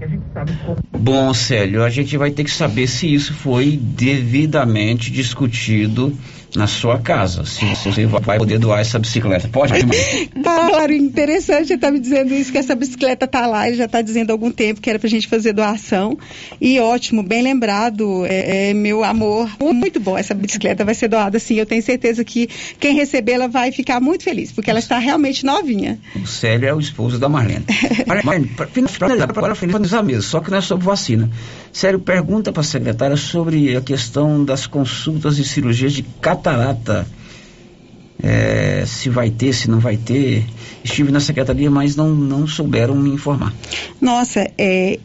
Bom, 0.97 1.33
Célio, 1.33 1.83
a 1.83 1.89
gente 1.89 2.15
vai 2.17 2.29
ter 2.29 2.43
que 2.43 2.51
saber 2.51 2.85
se 2.87 3.11
isso 3.11 3.33
foi 3.33 3.77
devidamente 3.77 5.11
discutido 5.11 6.15
na 6.55 6.67
sua 6.67 6.99
casa, 6.99 7.45
se 7.45 7.65
você 7.65 8.05
vai 8.05 8.37
poder 8.37 8.59
doar 8.59 8.81
essa 8.81 8.99
bicicleta. 8.99 9.47
Pode? 9.47 9.73
claro, 10.43 10.93
interessante 10.93 11.67
você 11.67 11.77
tá 11.77 11.89
me 11.89 11.99
dizendo 11.99 12.33
isso, 12.33 12.51
que 12.51 12.57
essa 12.57 12.75
bicicleta 12.75 13.25
está 13.25 13.47
lá, 13.47 13.67
ele 13.67 13.77
já 13.77 13.85
está 13.85 14.01
dizendo 14.01 14.31
há 14.31 14.33
algum 14.33 14.51
tempo 14.51 14.81
que 14.81 14.89
era 14.89 14.99
para 14.99 15.07
a 15.07 15.09
gente 15.09 15.27
fazer 15.27 15.53
doação. 15.53 16.17
E 16.59 16.79
ótimo, 16.79 17.23
bem 17.23 17.41
lembrado, 17.41 18.25
é, 18.25 18.69
é, 18.69 18.73
meu 18.73 19.03
amor, 19.03 19.49
muito 19.59 19.99
bom. 19.99 20.17
Essa 20.17 20.33
bicicleta 20.33 20.83
vai 20.83 20.93
ser 20.93 21.07
doada 21.07 21.39
sim. 21.39 21.55
Eu 21.55 21.65
tenho 21.65 21.81
certeza 21.81 22.23
que 22.23 22.49
quem 22.79 22.95
recebê-la 22.95 23.47
vai 23.47 23.71
ficar 23.71 24.01
muito 24.01 24.23
feliz, 24.23 24.51
porque 24.51 24.69
ela 24.69 24.79
está 24.79 24.97
realmente 24.97 25.45
novinha. 25.45 25.99
O 26.15 26.27
Célio 26.27 26.67
é 26.67 26.73
o 26.73 26.79
esposo 26.79 27.17
da 27.17 27.29
Marlene. 27.29 27.65
Marlene, 28.05 28.47
para 28.47 29.55
finalizar, 29.55 30.03
mesmo, 30.03 30.23
só 30.23 30.39
que 30.39 30.51
não 30.51 30.57
é 30.57 30.61
sobre 30.61 30.85
vacina. 30.85 31.29
Sério, 31.71 31.99
pergunta 31.99 32.51
para 32.51 32.61
a 32.61 32.65
secretária 32.65 33.15
sobre 33.15 33.75
a 33.75 33.81
questão 33.81 34.43
das 34.43 34.67
consultas 34.67 35.37
e 35.37 35.45
cirurgias 35.45 35.93
de 35.93 36.03
catarata. 36.41 37.07
É, 38.23 38.83
se 38.85 39.09
vai 39.09 39.31
ter, 39.31 39.53
se 39.53 39.69
não 39.69 39.79
vai 39.79 39.97
ter. 39.97 40.45
Estive 40.83 41.11
na 41.11 41.19
secretaria, 41.19 41.71
mas 41.71 41.95
não, 41.95 42.09
não 42.09 42.45
souberam 42.45 42.95
me 42.95 43.09
informar. 43.09 43.53
Nossa, 43.99 44.47
é, 44.57 44.99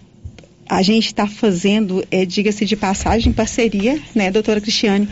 a 0.69 0.83
gente 0.83 1.07
está 1.07 1.27
fazendo, 1.27 2.05
é, 2.11 2.25
diga-se 2.25 2.65
de 2.65 2.77
passagem, 2.77 3.33
parceria, 3.33 4.01
né, 4.15 4.31
doutora 4.31 4.61
Cristiane, 4.61 5.09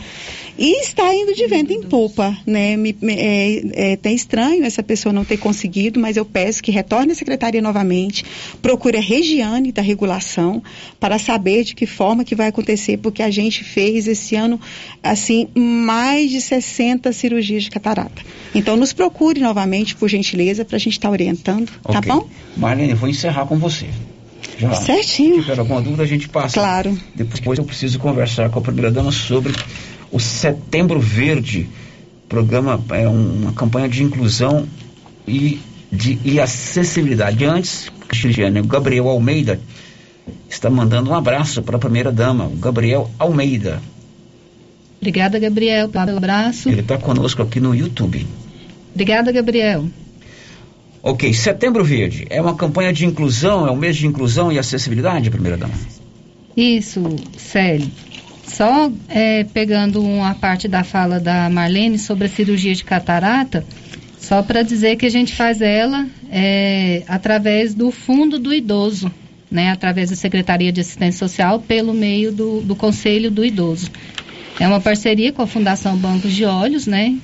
e 0.57 0.81
está 0.81 1.13
indo 1.13 1.33
de 1.33 1.45
vento 1.47 1.73
em 1.73 1.83
polpa, 1.83 2.35
né? 2.45 2.77
Me, 2.77 2.95
me, 3.01 3.13
é, 3.13 3.91
é, 3.91 3.95
tem 3.97 4.15
estranho 4.15 4.63
essa 4.63 4.81
pessoa 4.81 5.11
não 5.11 5.25
ter 5.25 5.37
conseguido, 5.37 5.99
mas 5.99 6.15
eu 6.15 6.23
peço 6.23 6.63
que 6.63 6.71
retorne 6.71 7.11
à 7.11 7.15
secretaria 7.15 7.61
novamente, 7.61 8.23
procure 8.61 8.97
a 8.97 9.01
Regiane 9.01 9.73
da 9.73 9.81
regulação 9.81 10.63
para 10.97 11.19
saber 11.19 11.65
de 11.65 11.75
que 11.75 11.85
forma 11.85 12.23
que 12.23 12.35
vai 12.35 12.47
acontecer, 12.47 12.97
porque 12.97 13.21
a 13.21 13.29
gente 13.29 13.65
fez 13.65 14.07
esse 14.07 14.35
ano, 14.35 14.59
assim, 15.03 15.49
mais 15.53 16.31
de 16.31 16.39
60 16.39 17.11
cirurgias 17.11 17.63
de 17.63 17.69
catarata. 17.69 18.21
Então, 18.53 18.77
nos 18.77 18.93
procure 18.93 19.41
novamente, 19.41 19.93
por 19.95 20.07
gentileza, 20.07 20.63
para 20.63 20.77
a 20.77 20.79
gente 20.79 20.93
estar 20.93 21.09
tá 21.09 21.11
orientando, 21.11 21.69
tá 21.83 21.99
okay. 21.99 22.01
tá 22.01 22.15
bom? 22.15 22.29
Marlene, 22.55 22.91
eu 22.91 22.97
vou 22.97 23.09
encerrar 23.09 23.45
com 23.45 23.57
você. 23.57 23.87
Já. 24.57 24.73
Certinho. 24.73 25.35
Se 25.35 25.41
tiver 25.41 25.59
alguma 25.59 25.81
dúvida, 25.81 26.03
a 26.03 26.07
gente 26.07 26.29
passa. 26.29 26.59
Claro. 26.59 26.97
Depois 27.13 27.59
eu 27.59 27.65
preciso 27.65 27.99
conversar 27.99 28.49
com 28.49 28.59
a 28.59 28.61
primeira-dama 28.61 29.11
sobre 29.11 29.53
o 30.11 30.19
Setembro 30.19 30.99
Verde. 30.99 31.69
Programa 32.29 32.81
é 32.91 33.07
uma 33.07 33.53
campanha 33.53 33.87
de 33.87 34.03
inclusão 34.03 34.67
e 35.27 35.59
de 35.91 36.19
e 36.23 36.39
acessibilidade. 36.39 37.45
Antes, 37.45 37.91
Cristiane, 38.07 38.59
o 38.59 38.65
Gabriel 38.65 39.07
Almeida 39.07 39.59
está 40.49 40.69
mandando 40.69 41.11
um 41.11 41.15
abraço 41.15 41.61
para 41.61 41.77
a 41.77 41.79
primeira-dama, 41.79 42.45
o 42.45 42.55
Gabriel 42.55 43.09
Almeida. 43.19 43.81
Obrigada, 44.99 45.37
Gabriel, 45.37 45.89
pelo 45.89 46.17
abraço. 46.17 46.69
Ele 46.69 46.81
está 46.81 46.97
conosco 46.97 47.41
aqui 47.41 47.59
no 47.59 47.75
YouTube. 47.75 48.25
Obrigada, 48.93 49.31
Gabriel. 49.31 49.85
Ok, 51.07 51.31
Setembro 51.35 51.83
Verde 51.83 52.25
é 52.31 52.41
uma 52.41 52.55
campanha 52.55 52.91
de 52.91 53.05
inclusão, 53.05 53.67
é 53.67 53.69
um 53.69 53.75
mês 53.75 53.95
de 53.95 54.07
inclusão 54.07 54.51
e 54.51 54.57
acessibilidade, 54.57 55.29
primeira 55.29 55.55
dama? 55.55 55.75
Isso, 56.57 57.03
Célio. 57.37 57.91
Só 58.43 58.91
é, 59.07 59.43
pegando 59.43 60.01
uma 60.01 60.33
parte 60.33 60.67
da 60.67 60.83
fala 60.83 61.19
da 61.19 61.47
Marlene 61.47 61.99
sobre 61.99 62.25
a 62.25 62.29
cirurgia 62.29 62.73
de 62.73 62.83
catarata, 62.83 63.63
só 64.19 64.41
para 64.41 64.63
dizer 64.63 64.95
que 64.95 65.05
a 65.05 65.09
gente 65.11 65.35
faz 65.35 65.61
ela 65.61 66.07
é, 66.31 67.03
através 67.07 67.75
do 67.75 67.91
Fundo 67.91 68.39
do 68.39 68.51
Idoso, 68.51 69.11
né, 69.51 69.69
através 69.69 70.09
da 70.09 70.15
Secretaria 70.15 70.71
de 70.71 70.81
Assistência 70.81 71.19
Social, 71.19 71.59
pelo 71.59 71.93
meio 71.93 72.31
do, 72.31 72.61
do 72.61 72.75
Conselho 72.75 73.29
do 73.29 73.45
Idoso. 73.45 73.91
É 74.59 74.67
uma 74.67 74.81
parceria 74.81 75.31
com 75.31 75.43
a 75.43 75.47
Fundação 75.47 75.95
Bancos 75.97 76.33
de 76.33 76.45
Olhos, 76.45 76.87
né, 76.87 77.15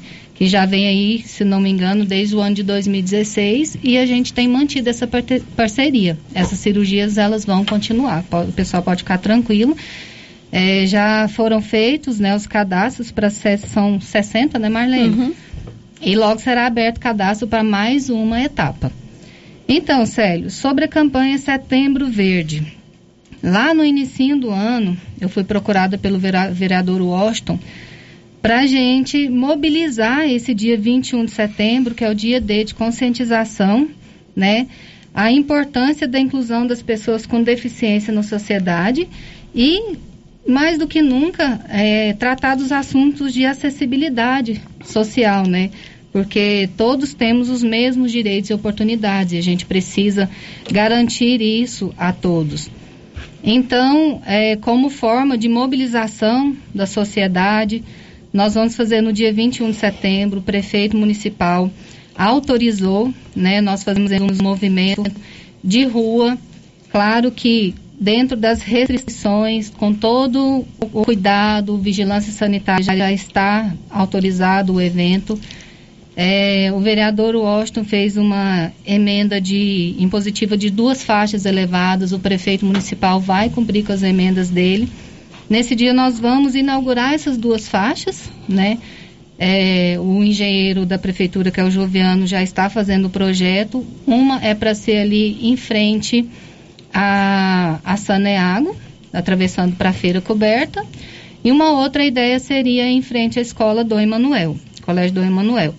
que 0.41 0.47
já 0.47 0.65
vem 0.65 0.87
aí, 0.87 1.21
se 1.23 1.43
não 1.43 1.59
me 1.59 1.69
engano, 1.69 2.03
desde 2.03 2.35
o 2.35 2.39
ano 2.39 2.55
de 2.55 2.63
2016 2.63 3.77
e 3.83 3.95
a 3.95 4.07
gente 4.07 4.33
tem 4.33 4.47
mantido 4.47 4.89
essa 4.89 5.07
parceria. 5.55 6.17
Essas 6.33 6.57
cirurgias 6.57 7.19
elas 7.19 7.45
vão 7.45 7.63
continuar, 7.63 8.25
o 8.31 8.51
pessoal 8.51 8.81
pode 8.81 9.03
ficar 9.03 9.19
tranquilo. 9.19 9.77
É, 10.51 10.87
já 10.87 11.27
foram 11.27 11.61
feitos 11.61 12.19
né, 12.19 12.35
os 12.35 12.47
cadastros 12.47 13.11
para 13.11 13.29
são 13.29 14.01
60, 14.01 14.57
né, 14.57 14.67
Marlene? 14.67 15.35
E 16.01 16.15
logo 16.15 16.41
será 16.41 16.65
aberto 16.65 16.99
cadastro 16.99 17.47
para 17.47 17.63
mais 17.63 18.09
uma 18.09 18.41
etapa. 18.41 18.91
Então, 19.67 20.07
Célio, 20.07 20.49
sobre 20.49 20.85
a 20.85 20.87
campanha 20.87 21.37
Setembro 21.37 22.07
Verde. 22.07 22.65
Lá 23.43 23.75
no 23.75 23.85
início 23.85 24.35
do 24.39 24.49
ano, 24.49 24.97
eu 25.19 25.29
fui 25.29 25.43
procurada 25.43 25.99
pelo 25.99 26.17
vereador 26.17 26.99
Washington 26.99 27.59
para 28.41 28.61
a 28.61 28.65
gente 28.65 29.29
mobilizar 29.29 30.27
esse 30.27 30.53
dia 30.53 30.75
21 30.75 31.25
de 31.25 31.31
setembro, 31.31 31.93
que 31.93 32.03
é 32.03 32.09
o 32.09 32.15
dia 32.15 32.41
D 32.41 32.63
de 32.63 32.73
conscientização, 32.73 33.87
né? 34.35 34.67
A 35.13 35.31
importância 35.31 36.07
da 36.07 36.19
inclusão 36.19 36.65
das 36.65 36.81
pessoas 36.81 37.25
com 37.25 37.43
deficiência 37.43 38.11
na 38.11 38.23
sociedade 38.23 39.07
e, 39.53 39.95
mais 40.47 40.79
do 40.79 40.87
que 40.87 41.01
nunca, 41.01 41.59
é, 41.69 42.13
tratar 42.13 42.55
dos 42.55 42.71
assuntos 42.71 43.33
de 43.33 43.45
acessibilidade 43.45 44.59
social, 44.83 45.45
né? 45.45 45.69
Porque 46.11 46.67
todos 46.75 47.13
temos 47.13 47.49
os 47.49 47.61
mesmos 47.61 48.11
direitos 48.11 48.49
e 48.49 48.53
oportunidades 48.53 49.33
e 49.33 49.37
a 49.37 49.41
gente 49.41 49.65
precisa 49.65 50.29
garantir 50.69 51.41
isso 51.41 51.93
a 51.97 52.11
todos. 52.11 52.69
Então, 53.43 54.21
é, 54.25 54.55
como 54.55 54.89
forma 54.89 55.37
de 55.37 55.47
mobilização 55.47 56.55
da 56.73 56.85
sociedade, 56.85 57.83
nós 58.33 58.53
vamos 58.53 58.75
fazer 58.75 59.01
no 59.01 59.11
dia 59.11 59.31
21 59.33 59.71
de 59.71 59.77
setembro, 59.77 60.39
o 60.39 60.43
prefeito 60.43 60.95
municipal 60.97 61.69
autorizou, 62.15 63.13
né, 63.35 63.61
nós 63.61 63.83
fazemos 63.83 64.11
um 64.11 64.43
movimento 64.43 65.03
de 65.63 65.85
rua, 65.85 66.37
claro 66.91 67.31
que 67.31 67.75
dentro 68.01 68.35
das 68.35 68.63
restrições, 68.63 69.69
com 69.69 69.93
todo 69.93 70.65
o 70.79 71.03
cuidado, 71.03 71.77
vigilância 71.77 72.33
sanitária 72.33 72.83
já 72.83 73.11
está 73.11 73.75
autorizado 73.91 74.73
o 74.73 74.81
evento. 74.81 75.39
É, 76.15 76.71
o 76.73 76.79
vereador 76.79 77.35
Washington 77.35 77.83
fez 77.83 78.17
uma 78.17 78.71
emenda 78.85 79.39
de 79.39 79.95
impositiva 79.99 80.57
de 80.57 80.71
duas 80.71 81.03
faixas 81.03 81.45
elevadas. 81.45 82.11
O 82.11 82.19
prefeito 82.19 82.65
municipal 82.65 83.19
vai 83.19 83.49
cumprir 83.49 83.85
com 83.85 83.93
as 83.93 84.01
emendas 84.01 84.49
dele. 84.49 84.89
Nesse 85.51 85.75
dia 85.75 85.93
nós 85.93 86.17
vamos 86.17 86.55
inaugurar 86.55 87.13
essas 87.13 87.37
duas 87.37 87.67
faixas, 87.67 88.31
né? 88.47 88.77
É, 89.37 89.97
o 89.99 90.23
engenheiro 90.23 90.85
da 90.85 90.97
prefeitura, 90.97 91.51
que 91.51 91.59
é 91.59 91.63
o 91.65 91.69
Joviano, 91.69 92.25
já 92.25 92.41
está 92.41 92.69
fazendo 92.69 93.07
o 93.07 93.09
projeto. 93.09 93.85
Uma 94.07 94.39
é 94.41 94.55
para 94.55 94.73
ser 94.73 94.99
ali 94.99 95.45
em 95.45 95.57
frente 95.57 96.25
a, 96.93 97.81
a 97.83 97.97
Saneago, 97.97 98.73
atravessando 99.11 99.75
para 99.75 99.89
a 99.89 99.93
feira 99.93 100.21
coberta. 100.21 100.85
E 101.43 101.51
uma 101.51 101.71
outra 101.71 102.05
ideia 102.05 102.39
seria 102.39 102.87
em 102.87 103.01
frente 103.01 103.37
à 103.37 103.41
escola 103.41 103.83
do 103.83 103.99
Emanuel, 103.99 104.55
Colégio 104.83 105.15
do 105.15 105.21
Emanuel. 105.21 105.75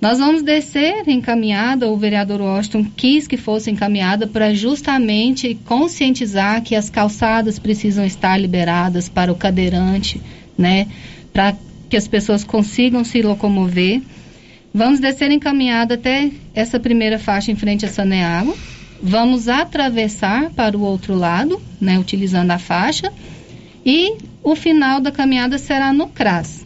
Nós 0.00 0.18
vamos 0.18 0.42
descer 0.42 1.06
encaminhada, 1.06 1.86
o 1.86 1.96
vereador 1.96 2.40
Washington 2.40 2.86
quis 2.96 3.28
que 3.28 3.36
fosse 3.36 3.70
encaminhada 3.70 4.26
para 4.26 4.54
justamente 4.54 5.54
conscientizar 5.66 6.62
que 6.62 6.74
as 6.74 6.88
calçadas 6.88 7.58
precisam 7.58 8.06
estar 8.06 8.38
liberadas 8.38 9.10
para 9.10 9.30
o 9.30 9.36
cadeirante, 9.36 10.18
né? 10.56 10.86
Para 11.34 11.54
que 11.90 11.98
as 11.98 12.08
pessoas 12.08 12.42
consigam 12.42 13.04
se 13.04 13.20
locomover. 13.20 14.00
Vamos 14.72 15.00
descer 15.00 15.30
encaminhada 15.32 15.96
até 15.96 16.30
essa 16.54 16.80
primeira 16.80 17.18
faixa 17.18 17.52
em 17.52 17.56
frente 17.56 17.84
a 17.84 17.88
Saneago. 17.88 18.56
Vamos 19.02 19.48
atravessar 19.48 20.48
para 20.50 20.78
o 20.78 20.82
outro 20.82 21.14
lado, 21.14 21.60
né? 21.78 21.98
Utilizando 21.98 22.52
a 22.52 22.58
faixa. 22.58 23.12
E 23.84 24.16
o 24.42 24.56
final 24.56 24.98
da 24.98 25.12
caminhada 25.12 25.58
será 25.58 25.92
no 25.92 26.08
CRAS. 26.08 26.59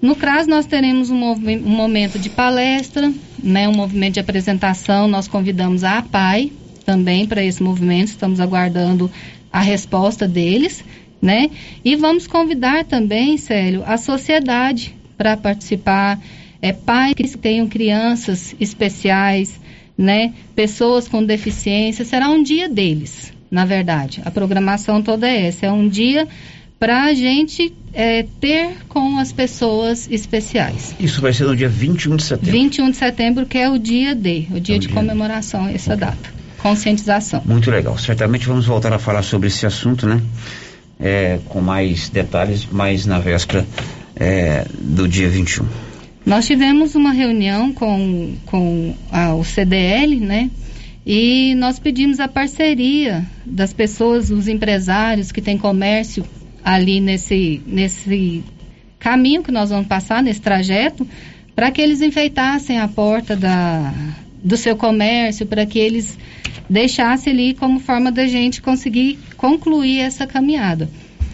No 0.00 0.16
CRAS 0.16 0.46
nós 0.46 0.64
teremos 0.64 1.10
um, 1.10 1.32
um 1.32 1.58
momento 1.60 2.18
de 2.18 2.30
palestra, 2.30 3.12
né, 3.42 3.68
um 3.68 3.74
movimento 3.74 4.14
de 4.14 4.20
apresentação. 4.20 5.06
Nós 5.06 5.28
convidamos 5.28 5.84
a 5.84 5.98
APAI 5.98 6.52
também 6.84 7.26
para 7.26 7.44
esse 7.44 7.62
movimento, 7.62 8.08
estamos 8.08 8.40
aguardando 8.40 9.10
a 9.52 9.60
resposta 9.60 10.26
deles, 10.26 10.82
né? 11.20 11.50
E 11.84 11.96
vamos 11.96 12.26
convidar 12.26 12.84
também, 12.84 13.36
Célio, 13.36 13.82
a 13.84 13.96
sociedade 13.96 14.94
para 15.18 15.36
participar, 15.36 16.18
é, 16.62 16.72
pais 16.72 17.14
que 17.14 17.36
tenham 17.36 17.68
crianças 17.68 18.54
especiais, 18.58 19.60
né? 19.98 20.32
Pessoas 20.54 21.06
com 21.06 21.22
deficiência, 21.22 22.04
será 22.04 22.30
um 22.30 22.42
dia 22.42 22.68
deles, 22.68 23.32
na 23.50 23.66
verdade. 23.66 24.22
A 24.24 24.30
programação 24.30 25.02
toda 25.02 25.28
é 25.28 25.46
essa, 25.46 25.66
é 25.66 25.72
um 25.72 25.86
dia 25.86 26.26
para 26.80 27.04
a 27.04 27.14
gente 27.14 27.72
é, 27.92 28.24
ter 28.40 28.70
com 28.88 29.18
as 29.18 29.30
pessoas 29.30 30.08
especiais. 30.10 30.94
Isso 30.98 31.20
vai 31.20 31.32
ser 31.34 31.44
no 31.44 31.54
dia 31.54 31.68
21 31.68 32.16
de 32.16 32.22
setembro. 32.24 32.50
21 32.52 32.90
de 32.90 32.96
setembro, 32.96 33.44
que 33.46 33.58
é 33.58 33.68
o 33.68 33.78
dia 33.78 34.14
D, 34.14 34.46
o 34.50 34.58
dia 34.58 34.76
É 34.76 34.78
o 34.78 34.80
de 34.80 34.86
dia. 34.86 34.96
comemoração, 34.96 35.68
essa 35.68 35.94
data. 35.94 36.40
Conscientização. 36.58 37.42
Muito 37.44 37.70
legal. 37.70 37.96
Certamente 37.98 38.46
vamos 38.46 38.64
voltar 38.66 38.92
a 38.92 38.98
falar 38.98 39.22
sobre 39.22 39.48
esse 39.48 39.66
assunto, 39.66 40.06
né? 40.06 40.20
É, 40.98 41.38
com 41.48 41.60
mais 41.60 42.08
detalhes, 42.08 42.66
mais 42.70 43.04
na 43.06 43.18
véspera 43.18 43.66
é, 44.16 44.66
do 44.80 45.06
dia 45.06 45.28
21. 45.28 45.66
Nós 46.24 46.46
tivemos 46.46 46.94
uma 46.94 47.12
reunião 47.12 47.72
com, 47.72 48.34
com 48.46 48.94
a- 49.12 49.34
o 49.34 49.44
CDL, 49.44 50.18
né? 50.20 50.50
E 51.06 51.54
nós 51.56 51.78
pedimos 51.78 52.20
a 52.20 52.28
parceria 52.28 53.24
das 53.44 53.72
pessoas, 53.72 54.30
os 54.30 54.46
empresários 54.48 55.32
que 55.32 55.40
têm 55.40 55.56
comércio 55.58 56.24
ali 56.64 57.00
nesse, 57.00 57.60
nesse 57.66 58.44
caminho 58.98 59.42
que 59.42 59.50
nós 59.50 59.70
vamos 59.70 59.86
passar, 59.86 60.22
nesse 60.22 60.40
trajeto, 60.40 61.06
para 61.54 61.70
que 61.70 61.80
eles 61.80 62.00
enfeitassem 62.00 62.78
a 62.78 62.88
porta 62.88 63.36
da, 63.36 63.92
do 64.42 64.56
seu 64.56 64.76
comércio, 64.76 65.46
para 65.46 65.66
que 65.66 65.78
eles 65.78 66.18
deixassem 66.68 67.32
ali 67.32 67.54
como 67.54 67.80
forma 67.80 68.12
da 68.12 68.26
gente 68.26 68.62
conseguir 68.62 69.18
concluir 69.36 70.00
essa 70.00 70.26
caminhada. 70.26 70.88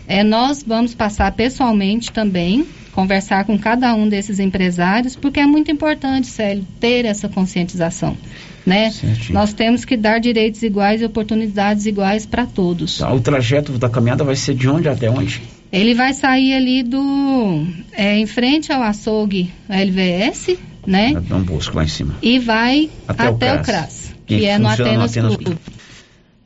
É, 0.08 0.22
nós 0.22 0.62
vamos 0.62 0.94
passar 0.94 1.32
pessoalmente 1.32 2.12
também, 2.12 2.64
conversar 2.96 3.44
com 3.44 3.58
cada 3.58 3.94
um 3.94 4.08
desses 4.08 4.40
empresários, 4.40 5.14
porque 5.14 5.38
é 5.38 5.46
muito 5.46 5.70
importante, 5.70 6.28
Célio, 6.28 6.66
ter 6.80 7.04
essa 7.04 7.28
conscientização. 7.28 8.16
Né? 8.64 8.90
Nós 9.28 9.52
temos 9.52 9.84
que 9.84 9.98
dar 9.98 10.18
direitos 10.18 10.62
iguais 10.62 11.02
e 11.02 11.04
oportunidades 11.04 11.84
iguais 11.84 12.24
para 12.24 12.46
todos. 12.46 12.98
Tá, 12.98 13.12
o 13.12 13.20
trajeto 13.20 13.72
da 13.72 13.90
caminhada 13.90 14.24
vai 14.24 14.34
ser 14.34 14.54
de 14.54 14.66
onde 14.66 14.88
até 14.88 15.10
onde? 15.10 15.42
Ele 15.70 15.94
vai 15.94 16.14
sair 16.14 16.54
ali 16.54 16.82
do. 16.82 17.66
é, 17.92 18.16
em 18.16 18.26
frente 18.26 18.72
ao 18.72 18.82
açougue 18.82 19.52
LVS, 19.68 20.56
né? 20.86 21.20
Dom 21.20 21.42
Bosco, 21.42 21.76
lá 21.76 21.84
em 21.84 21.88
cima. 21.88 22.14
E 22.22 22.38
vai 22.38 22.88
Até 23.06 23.26
até, 23.26 23.52
o 23.52 23.60
o 23.60 23.62
CRAS, 23.62 23.66
CRAS, 23.66 24.14
que 24.26 24.38
que, 24.38 24.46
é 24.46 24.58
no 24.58 24.68
Atenas, 24.68 25.10
Atenas 25.10 25.36
Clube. 25.36 25.58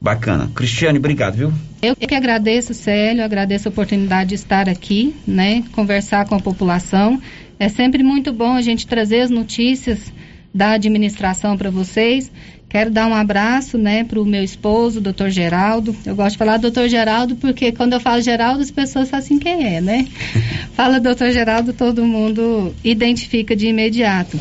Bacana. 0.00 0.50
Cristiane, 0.54 0.98
obrigado, 0.98 1.36
viu? 1.36 1.52
Eu 1.82 1.94
que 1.94 2.14
agradeço, 2.14 2.72
Célio, 2.72 3.22
agradeço 3.22 3.68
a 3.68 3.70
oportunidade 3.70 4.30
de 4.30 4.34
estar 4.34 4.66
aqui, 4.66 5.14
né? 5.26 5.62
Conversar 5.72 6.26
com 6.26 6.34
a 6.34 6.40
população. 6.40 7.20
É 7.58 7.68
sempre 7.68 8.02
muito 8.02 8.32
bom 8.32 8.54
a 8.54 8.62
gente 8.62 8.86
trazer 8.86 9.20
as 9.20 9.30
notícias 9.30 10.10
da 10.54 10.72
administração 10.72 11.54
para 11.54 11.70
vocês. 11.70 12.32
Quero 12.66 12.90
dar 12.90 13.08
um 13.08 13.14
abraço, 13.14 13.76
né, 13.76 14.04
para 14.04 14.20
o 14.20 14.24
meu 14.24 14.42
esposo, 14.44 15.00
doutor 15.00 15.28
Geraldo. 15.28 15.94
Eu 16.06 16.14
gosto 16.14 16.32
de 16.32 16.38
falar 16.38 16.56
doutor 16.56 16.88
Geraldo 16.88 17.36
porque 17.36 17.72
quando 17.72 17.92
eu 17.94 18.00
falo 18.00 18.22
Geraldo, 18.22 18.62
as 18.62 18.70
pessoas 18.70 19.08
sabem 19.08 19.24
assim 19.24 19.38
quem 19.38 19.76
é, 19.76 19.80
né? 19.80 20.06
Fala 20.72 21.00
doutor 21.00 21.30
Geraldo, 21.32 21.72
todo 21.72 22.06
mundo 22.06 22.74
identifica 22.84 23.54
de 23.54 23.66
imediato. 23.66 24.38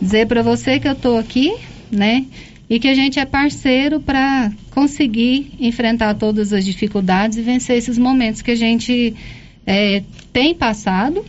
Dizer 0.00 0.26
para 0.26 0.42
você 0.42 0.78
que 0.78 0.86
eu 0.86 0.92
estou 0.92 1.18
aqui, 1.18 1.54
né? 1.90 2.24
E 2.68 2.80
que 2.80 2.88
a 2.88 2.94
gente 2.94 3.18
é 3.18 3.24
parceiro 3.24 4.00
para 4.00 4.50
conseguir 4.70 5.52
enfrentar 5.60 6.14
todas 6.14 6.52
as 6.52 6.64
dificuldades 6.64 7.38
e 7.38 7.42
vencer 7.42 7.76
esses 7.78 7.96
momentos 7.96 8.42
que 8.42 8.50
a 8.50 8.56
gente 8.56 9.14
é, 9.64 10.02
tem 10.32 10.54
passado 10.54 11.24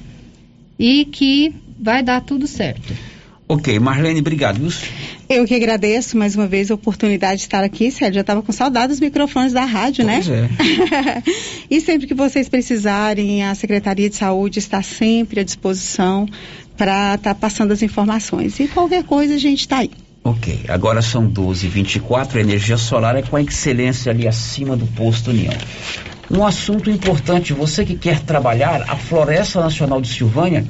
e 0.80 1.06
que 1.06 1.54
vai 1.80 2.02
dar 2.02 2.22
tudo 2.22 2.48
certo. 2.48 2.94
Ok, 3.50 3.80
Marlene, 3.80 4.20
obrigado? 4.20 4.68
Eu 5.30 5.46
que 5.46 5.56
agradeço 5.56 6.18
mais 6.18 6.36
uma 6.36 6.48
vez 6.48 6.70
a 6.70 6.76
oportunidade 6.76 7.38
de 7.38 7.42
estar 7.44 7.64
aqui, 7.64 7.90
Sérgio. 7.92 8.16
Já 8.16 8.22
estava 8.22 8.42
com 8.42 8.52
saudade 8.52 8.90
dos 8.90 9.00
microfones 9.00 9.54
da 9.54 9.64
rádio, 9.64 10.06
Pois 10.06 10.28
né? 10.28 10.50
é. 10.92 11.24
e 11.72 11.80
sempre 11.80 12.08
que 12.08 12.14
vocês 12.14 12.50
precisarem, 12.50 13.44
a 13.46 13.56
Secretaria 13.56 14.10
de 14.10 14.18
Saúde 14.18 14.60
está 14.60 14.82
sempre 14.82 15.40
à 15.40 15.44
disposição 15.44 16.28
para 16.76 17.16
estar 17.16 17.36
passando 17.36 17.72
as 17.72 17.82
informações. 17.82 18.60
E 18.60 18.68
qualquer 18.68 19.06
coisa 19.06 19.36
a 19.36 19.40
gente 19.40 19.62
está 19.62 19.78
aí. 19.78 19.92
Ok, 20.24 20.66
agora 20.68 21.02
são 21.02 21.30
12h24, 21.30 22.36
a 22.36 22.42
energia 22.42 22.78
solar 22.78 23.16
é 23.16 23.22
com 23.22 23.36
a 23.36 23.42
excelência 23.42 24.12
ali 24.12 24.28
acima 24.28 24.76
do 24.76 24.86
posto 24.88 25.30
União. 25.30 25.54
Um 26.30 26.46
assunto 26.46 26.90
importante, 26.90 27.54
você 27.54 27.86
que 27.86 27.96
quer 27.96 28.20
trabalhar, 28.20 28.84
a 28.90 28.98
Floresta 28.98 29.62
Nacional 29.62 30.02
de 30.02 30.10
Silvânia 30.10 30.66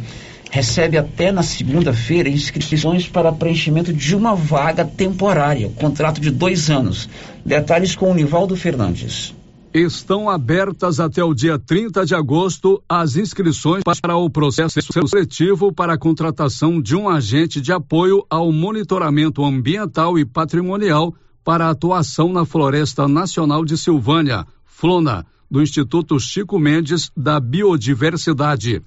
recebe 0.52 0.98
até 0.98 1.32
na 1.32 1.44
segunda-feira 1.44 2.30
inscrições 2.30 3.08
para 3.08 3.32
preenchimento 3.32 3.92
de 3.92 4.16
uma 4.16 4.36
vaga 4.36 4.86
temporária, 4.86 5.70
contrato 5.76 6.22
de 6.22 6.30
dois 6.30 6.70
anos. 6.70 7.10
Detalhes 7.46 7.96
com 7.96 8.12
o 8.12 8.14
Nivaldo 8.14 8.56
Fernandes. 8.56 9.34
Estão 9.74 10.30
abertas 10.30 11.00
até 11.00 11.24
o 11.24 11.34
dia 11.34 11.60
30 11.60 12.06
de 12.06 12.16
agosto 12.16 12.82
as 12.88 13.18
inscrições 13.18 13.84
para 14.02 14.16
o 14.16 14.30
processo 14.30 14.80
seletivo 14.82 15.74
para 15.74 15.94
a 15.94 15.98
contratação 15.98 16.82
de 16.82 16.96
um 16.96 17.10
agente 17.10 17.60
de 17.60 17.74
apoio 17.74 18.26
ao 18.30 18.52
monitoramento 18.52 19.44
ambiental 19.44 20.18
e 20.18 20.26
patrimonial 20.26 21.14
para 21.44 21.70
atuação 21.70 22.32
na 22.32 22.46
Floresta 22.46 23.08
Nacional 23.08 23.66
de 23.66 23.78
Silvânia, 23.78 24.46
FLONA, 24.66 25.26
do 25.52 25.62
Instituto 25.62 26.20
Chico 26.20 26.58
Mendes 26.58 27.12
da 27.16 27.40
Biodiversidade. 27.40 28.82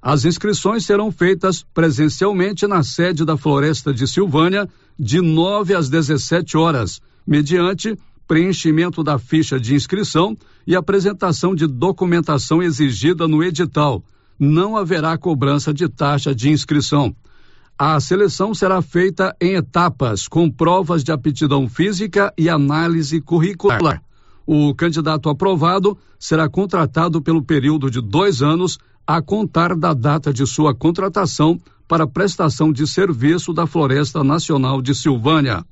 As 0.00 0.24
inscrições 0.24 0.84
serão 0.84 1.10
feitas 1.10 1.64
presencialmente 1.74 2.66
na 2.66 2.82
sede 2.82 3.24
da 3.24 3.36
Floresta 3.36 3.92
de 3.92 4.06
Silvânia, 4.06 4.68
de 4.98 5.20
9 5.20 5.74
às 5.74 5.88
17 5.88 6.56
horas, 6.56 7.00
mediante 7.26 7.96
preenchimento 8.26 9.02
da 9.02 9.18
ficha 9.18 9.58
de 9.58 9.74
inscrição 9.74 10.36
e 10.66 10.74
apresentação 10.74 11.54
de 11.54 11.66
documentação 11.66 12.62
exigida 12.62 13.28
no 13.28 13.42
edital. 13.42 14.02
Não 14.38 14.76
haverá 14.76 15.16
cobrança 15.16 15.72
de 15.72 15.88
taxa 15.88 16.34
de 16.34 16.50
inscrição. 16.50 17.14
A 17.78 17.98
seleção 17.98 18.54
será 18.54 18.80
feita 18.80 19.34
em 19.40 19.54
etapas, 19.54 20.28
com 20.28 20.50
provas 20.50 21.02
de 21.02 21.10
aptidão 21.10 21.68
física 21.68 22.32
e 22.38 22.48
análise 22.48 23.20
curricular. 23.20 24.02
O 24.46 24.74
candidato 24.74 25.28
aprovado 25.28 25.96
será 26.18 26.48
contratado 26.48 27.20
pelo 27.20 27.42
período 27.42 27.90
de 27.90 28.00
dois 28.00 28.42
anos 28.42 28.78
a 29.06 29.20
contar 29.20 29.76
da 29.76 29.92
data 29.92 30.32
de 30.32 30.46
sua 30.46 30.74
contratação 30.74 31.58
para 31.86 32.06
prestação 32.06 32.72
de 32.72 32.86
serviço 32.86 33.52
da 33.52 33.66
Floresta 33.66 34.22
Nacional 34.24 34.80
de 34.80 34.94
Silvânia. 34.94 35.64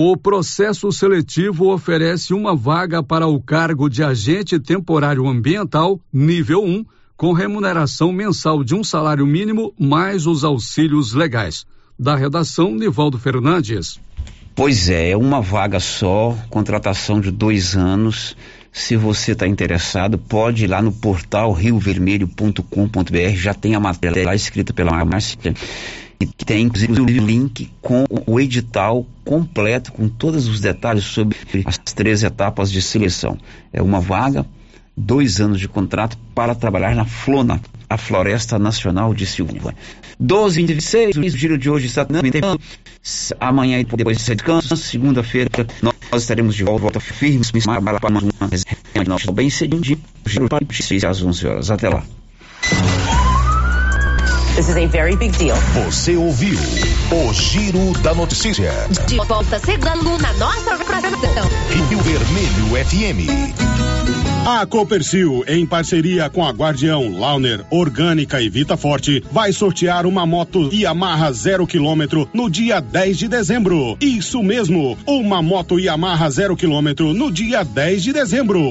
O 0.00 0.16
processo 0.16 0.92
seletivo 0.92 1.72
oferece 1.72 2.32
uma 2.32 2.54
vaga 2.54 3.02
para 3.02 3.26
o 3.26 3.42
cargo 3.42 3.88
de 3.88 4.04
agente 4.04 4.56
temporário 4.60 5.26
ambiental, 5.26 6.00
nível 6.12 6.64
1, 6.64 6.84
com 7.16 7.32
remuneração 7.32 8.12
mensal 8.12 8.62
de 8.62 8.76
um 8.76 8.84
salário 8.84 9.26
mínimo 9.26 9.74
mais 9.76 10.24
os 10.24 10.44
auxílios 10.44 11.14
legais. 11.14 11.66
Da 11.98 12.14
redação, 12.14 12.76
Nivaldo 12.76 13.18
Fernandes. 13.18 13.98
Pois 14.54 14.88
é, 14.88 15.10
é 15.10 15.16
uma 15.16 15.40
vaga 15.40 15.80
só, 15.80 16.38
contratação 16.48 17.20
de 17.20 17.32
dois 17.32 17.74
anos. 17.74 18.36
Se 18.72 18.94
você 18.94 19.32
está 19.32 19.48
interessado, 19.48 20.16
pode 20.16 20.62
ir 20.62 20.68
lá 20.68 20.80
no 20.80 20.92
portal 20.92 21.52
riovermelho.com.br, 21.52 23.34
já 23.34 23.52
tem 23.52 23.74
a 23.74 23.80
matéria 23.80 24.26
lá 24.26 24.34
escrita 24.36 24.72
pela 24.72 25.04
Márcia 25.04 25.36
e 26.20 26.26
tem 26.26 26.64
inclusive 26.64 27.00
o 27.00 27.04
link 27.04 27.70
com 27.80 28.04
o 28.26 28.40
edital 28.40 29.06
completo, 29.24 29.92
com 29.92 30.08
todos 30.08 30.48
os 30.48 30.60
detalhes 30.60 31.04
sobre 31.04 31.36
as 31.64 31.78
três 31.78 32.22
etapas 32.22 32.72
de 32.72 32.82
seleção. 32.82 33.38
É 33.72 33.80
uma 33.80 34.00
vaga, 34.00 34.44
dois 34.96 35.40
anos 35.40 35.60
de 35.60 35.68
contrato 35.68 36.18
para 36.34 36.54
trabalhar 36.54 36.94
na 36.94 37.04
Flona, 37.04 37.60
a 37.88 37.96
Floresta 37.96 38.58
Nacional 38.58 39.14
de 39.14 39.26
Silvânia. 39.26 39.74
12 40.18 40.60
e 40.60 40.66
26, 40.66 41.16
o 41.16 41.28
giro 41.28 41.56
de 41.56 41.70
hoje 41.70 41.86
está 41.86 42.04
terminando. 42.04 42.60
Amanhã, 43.38 43.82
depois 43.96 44.18
de 44.18 44.34
descanso, 44.34 44.76
segunda-feira, 44.76 45.48
nós 45.80 46.22
estaremos 46.22 46.54
de 46.56 46.64
volta 46.64 46.98
firmes 46.98 47.50
para 47.50 48.10
mais 48.10 48.24
uma 48.24 48.48
resenha 48.50 49.32
bem 49.32 49.48
cedinho, 49.48 49.82
giro 50.26 50.48
para 50.48 50.66
às 51.08 51.22
11 51.22 51.46
horas. 51.46 51.70
Até 51.70 51.88
lá. 51.88 52.04
This 54.58 54.70
is 54.70 54.76
a 54.76 54.86
very 54.86 55.14
big 55.14 55.38
deal. 55.38 55.54
Você 55.84 56.16
ouviu 56.16 56.58
o 57.12 57.32
Giro 57.32 57.92
da 58.02 58.12
Notícia. 58.12 58.72
De 59.06 59.14
volta 59.14 59.56
chegando 59.64 60.18
na 60.18 60.32
nossa 60.32 60.76
programação. 60.84 61.48
Rio 61.70 62.00
Vermelho 62.00 62.84
FM. 62.84 63.28
A 64.44 64.66
Copercil, 64.66 65.44
em 65.46 65.64
parceria 65.64 66.28
com 66.28 66.44
a 66.44 66.50
Guardião, 66.50 67.16
Launer, 67.16 67.64
Orgânica 67.70 68.42
e 68.42 68.48
Vita 68.48 68.76
Forte, 68.76 69.22
vai 69.30 69.52
sortear 69.52 70.06
uma 70.06 70.26
moto 70.26 70.74
Yamaha 70.74 71.30
zero 71.30 71.64
quilômetro 71.64 72.28
no 72.34 72.50
dia 72.50 72.80
10 72.80 73.16
de 73.16 73.28
dezembro. 73.28 73.96
Isso 74.00 74.42
mesmo, 74.42 74.98
uma 75.06 75.40
moto 75.40 75.78
Yamaha 75.78 76.28
zero 76.30 76.56
quilômetro 76.56 77.14
no 77.14 77.30
dia 77.30 77.62
10 77.62 78.02
de 78.02 78.12
dezembro. 78.12 78.70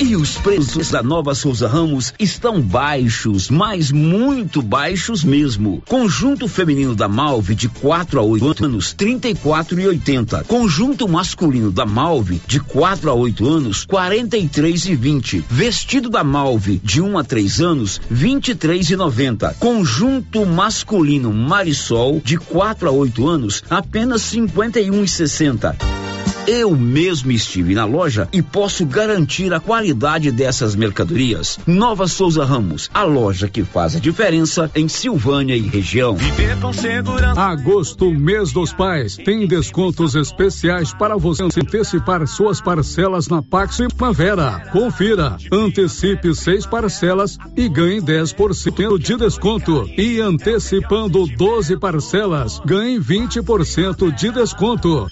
E 0.00 0.16
os 0.16 0.36
preços 0.38 0.90
da 0.90 1.04
Nova 1.04 1.36
Souza 1.36 1.68
Ramos 1.68 2.12
estão 2.18 2.60
baixos, 2.60 3.48
mas 3.48 3.92
muito 3.92 4.60
baixos 4.60 5.22
mesmo. 5.22 5.82
Conjunto 5.88 6.48
feminino 6.48 6.96
da 6.96 7.06
Malve 7.06 7.54
de 7.54 7.68
4 7.68 8.18
a 8.18 8.22
8 8.22 8.64
anos, 8.64 8.92
34 8.92 9.80
e 9.80 9.86
80. 9.86 10.44
Conjunto 10.44 11.08
masculino 11.08 11.70
da 11.70 11.86
Malve 11.86 12.42
de 12.44 12.58
4 12.58 13.08
a 13.08 13.14
8 13.14 13.48
anos, 13.48 13.86
43 13.86 14.86
e 14.86 14.96
20. 14.96 15.44
Vestido 15.48 16.10
da 16.10 16.24
Malve 16.24 16.80
de 16.82 17.00
1 17.00 17.16
a 17.16 17.22
3 17.22 17.60
anos, 17.60 18.00
23 18.10 18.90
e 18.90 18.96
90. 18.96 19.54
Conjunto 19.60 20.44
masculino 20.44 21.32
Marisol 21.32 22.20
de 22.22 22.36
4 22.36 22.88
a 22.88 22.90
8 22.90 23.28
anos, 23.28 23.62
apenas 23.70 24.22
51 24.22 25.04
e 25.04 25.08
60. 25.08 26.13
Eu 26.46 26.76
mesmo 26.76 27.32
estive 27.32 27.74
na 27.74 27.86
loja 27.86 28.28
e 28.30 28.42
posso 28.42 28.84
garantir 28.84 29.54
a 29.54 29.60
qualidade 29.60 30.30
dessas 30.30 30.74
mercadorias. 30.76 31.58
Nova 31.66 32.06
Souza 32.06 32.44
Ramos, 32.44 32.90
a 32.92 33.02
loja 33.02 33.48
que 33.48 33.64
faz 33.64 33.96
a 33.96 33.98
diferença 33.98 34.70
em 34.74 34.86
Silvânia 34.86 35.56
e 35.56 35.62
região. 35.62 36.14
Viver 36.16 36.60
com 36.60 36.70
segurança. 36.70 37.40
Agosto, 37.40 38.10
mês 38.10 38.52
dos 38.52 38.74
pais, 38.74 39.16
tem 39.16 39.46
descontos 39.46 40.14
especiais 40.14 40.92
para 40.92 41.16
você 41.16 41.44
antecipar 41.44 42.26
suas 42.26 42.60
parcelas 42.60 43.26
na 43.26 43.42
Pax 43.42 43.78
Primavera. 43.96 44.68
Confira, 44.70 45.38
antecipe 45.50 46.34
seis 46.34 46.66
parcelas 46.66 47.38
e 47.56 47.70
ganhe 47.70 48.02
10% 48.02 48.98
de 48.98 49.16
desconto. 49.16 49.88
E 49.96 50.20
antecipando 50.20 51.26
12 51.26 51.78
parcelas, 51.78 52.60
ganhe 52.66 53.00
20% 53.00 54.14
de 54.14 54.30
desconto. 54.30 55.10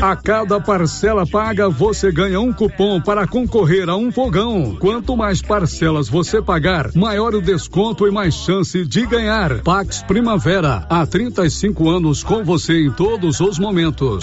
A 0.00 0.16
cada 0.16 0.43
cada 0.44 0.60
parcela 0.60 1.26
paga, 1.26 1.70
você 1.70 2.12
ganha 2.12 2.38
um 2.38 2.52
cupom 2.52 3.00
para 3.00 3.26
concorrer 3.26 3.88
a 3.88 3.96
um 3.96 4.12
fogão. 4.12 4.76
Quanto 4.78 5.16
mais 5.16 5.40
parcelas 5.40 6.06
você 6.06 6.42
pagar, 6.42 6.90
maior 6.94 7.34
o 7.34 7.40
desconto 7.40 8.06
e 8.06 8.10
mais 8.10 8.34
chance 8.34 8.84
de 8.84 9.06
ganhar. 9.06 9.62
Pax 9.62 10.02
Primavera, 10.02 10.86
há 10.90 11.06
35 11.06 11.88
anos 11.88 12.22
com 12.22 12.44
você 12.44 12.78
em 12.78 12.90
todos 12.90 13.40
os 13.40 13.58
momentos. 13.58 14.22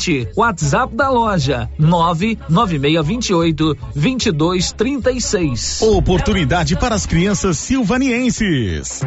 20. 0.00 0.28
WhatsApp 0.34 0.94
da 0.96 1.10
loja 1.10 1.68
99628 1.78 3.76
2236. 3.94 5.82
Oportunidade 5.82 6.76
para 6.76 6.94
as 6.94 7.04
crianças 7.04 7.58
silvanienses. 7.58 9.02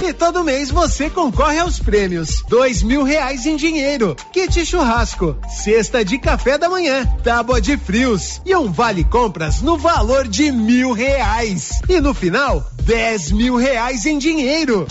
E 0.07 0.13
todo 0.13 0.43
mês 0.43 0.69
você 0.69 1.09
concorre 1.09 1.59
aos 1.59 1.79
prêmios: 1.79 2.43
dois 2.47 2.83
mil 2.83 3.03
reais 3.03 3.45
em 3.45 3.55
dinheiro, 3.55 4.15
kit 4.31 4.65
churrasco, 4.65 5.35
cesta 5.49 6.05
de 6.05 6.17
café 6.17 6.57
da 6.57 6.69
manhã, 6.69 7.05
tábua 7.23 7.59
de 7.59 7.77
frios 7.77 8.41
e 8.45 8.55
um 8.55 8.71
vale 8.71 9.03
compras 9.03 9.61
no 9.61 9.77
valor 9.77 10.27
de 10.27 10.51
mil 10.51 10.91
reais. 10.91 11.81
E 11.89 11.99
no 11.99 12.13
final, 12.13 12.69
dez 12.83 13.31
mil 13.31 13.55
reais 13.55 14.05
em 14.05 14.17
dinheiro. 14.17 14.87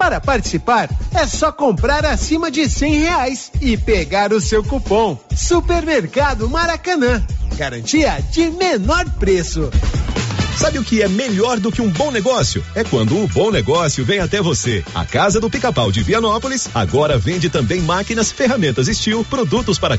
Para 0.00 0.20
participar, 0.20 0.88
é 1.12 1.26
só 1.26 1.50
comprar 1.50 2.06
acima 2.06 2.52
de 2.52 2.68
cem 2.68 3.00
reais 3.00 3.50
e 3.60 3.76
pegar 3.76 4.32
o 4.32 4.40
seu 4.40 4.62
cupom. 4.62 5.18
Supermercado 5.36 6.48
Maracanã. 6.48 7.20
Garantia 7.56 8.24
de 8.30 8.48
menor 8.48 9.10
preço. 9.18 9.68
Sabe 10.56 10.78
o 10.78 10.84
que 10.84 11.02
é 11.02 11.08
melhor 11.08 11.58
do 11.58 11.72
que 11.72 11.82
um 11.82 11.88
bom 11.88 12.12
negócio? 12.12 12.64
É 12.76 12.84
quando 12.84 13.16
o 13.16 13.26
bom 13.26 13.50
negócio 13.50 14.04
vem 14.04 14.20
até 14.20 14.40
você. 14.40 14.84
A 14.94 15.04
Casa 15.04 15.40
do 15.40 15.50
Pica-Pau 15.50 15.90
de 15.90 16.02
Vianópolis 16.04 16.68
agora 16.72 17.18
vende 17.18 17.50
também 17.50 17.80
máquinas, 17.80 18.30
ferramentas 18.30 18.86
Steel, 18.86 19.24
produtos 19.24 19.80
para 19.80 19.98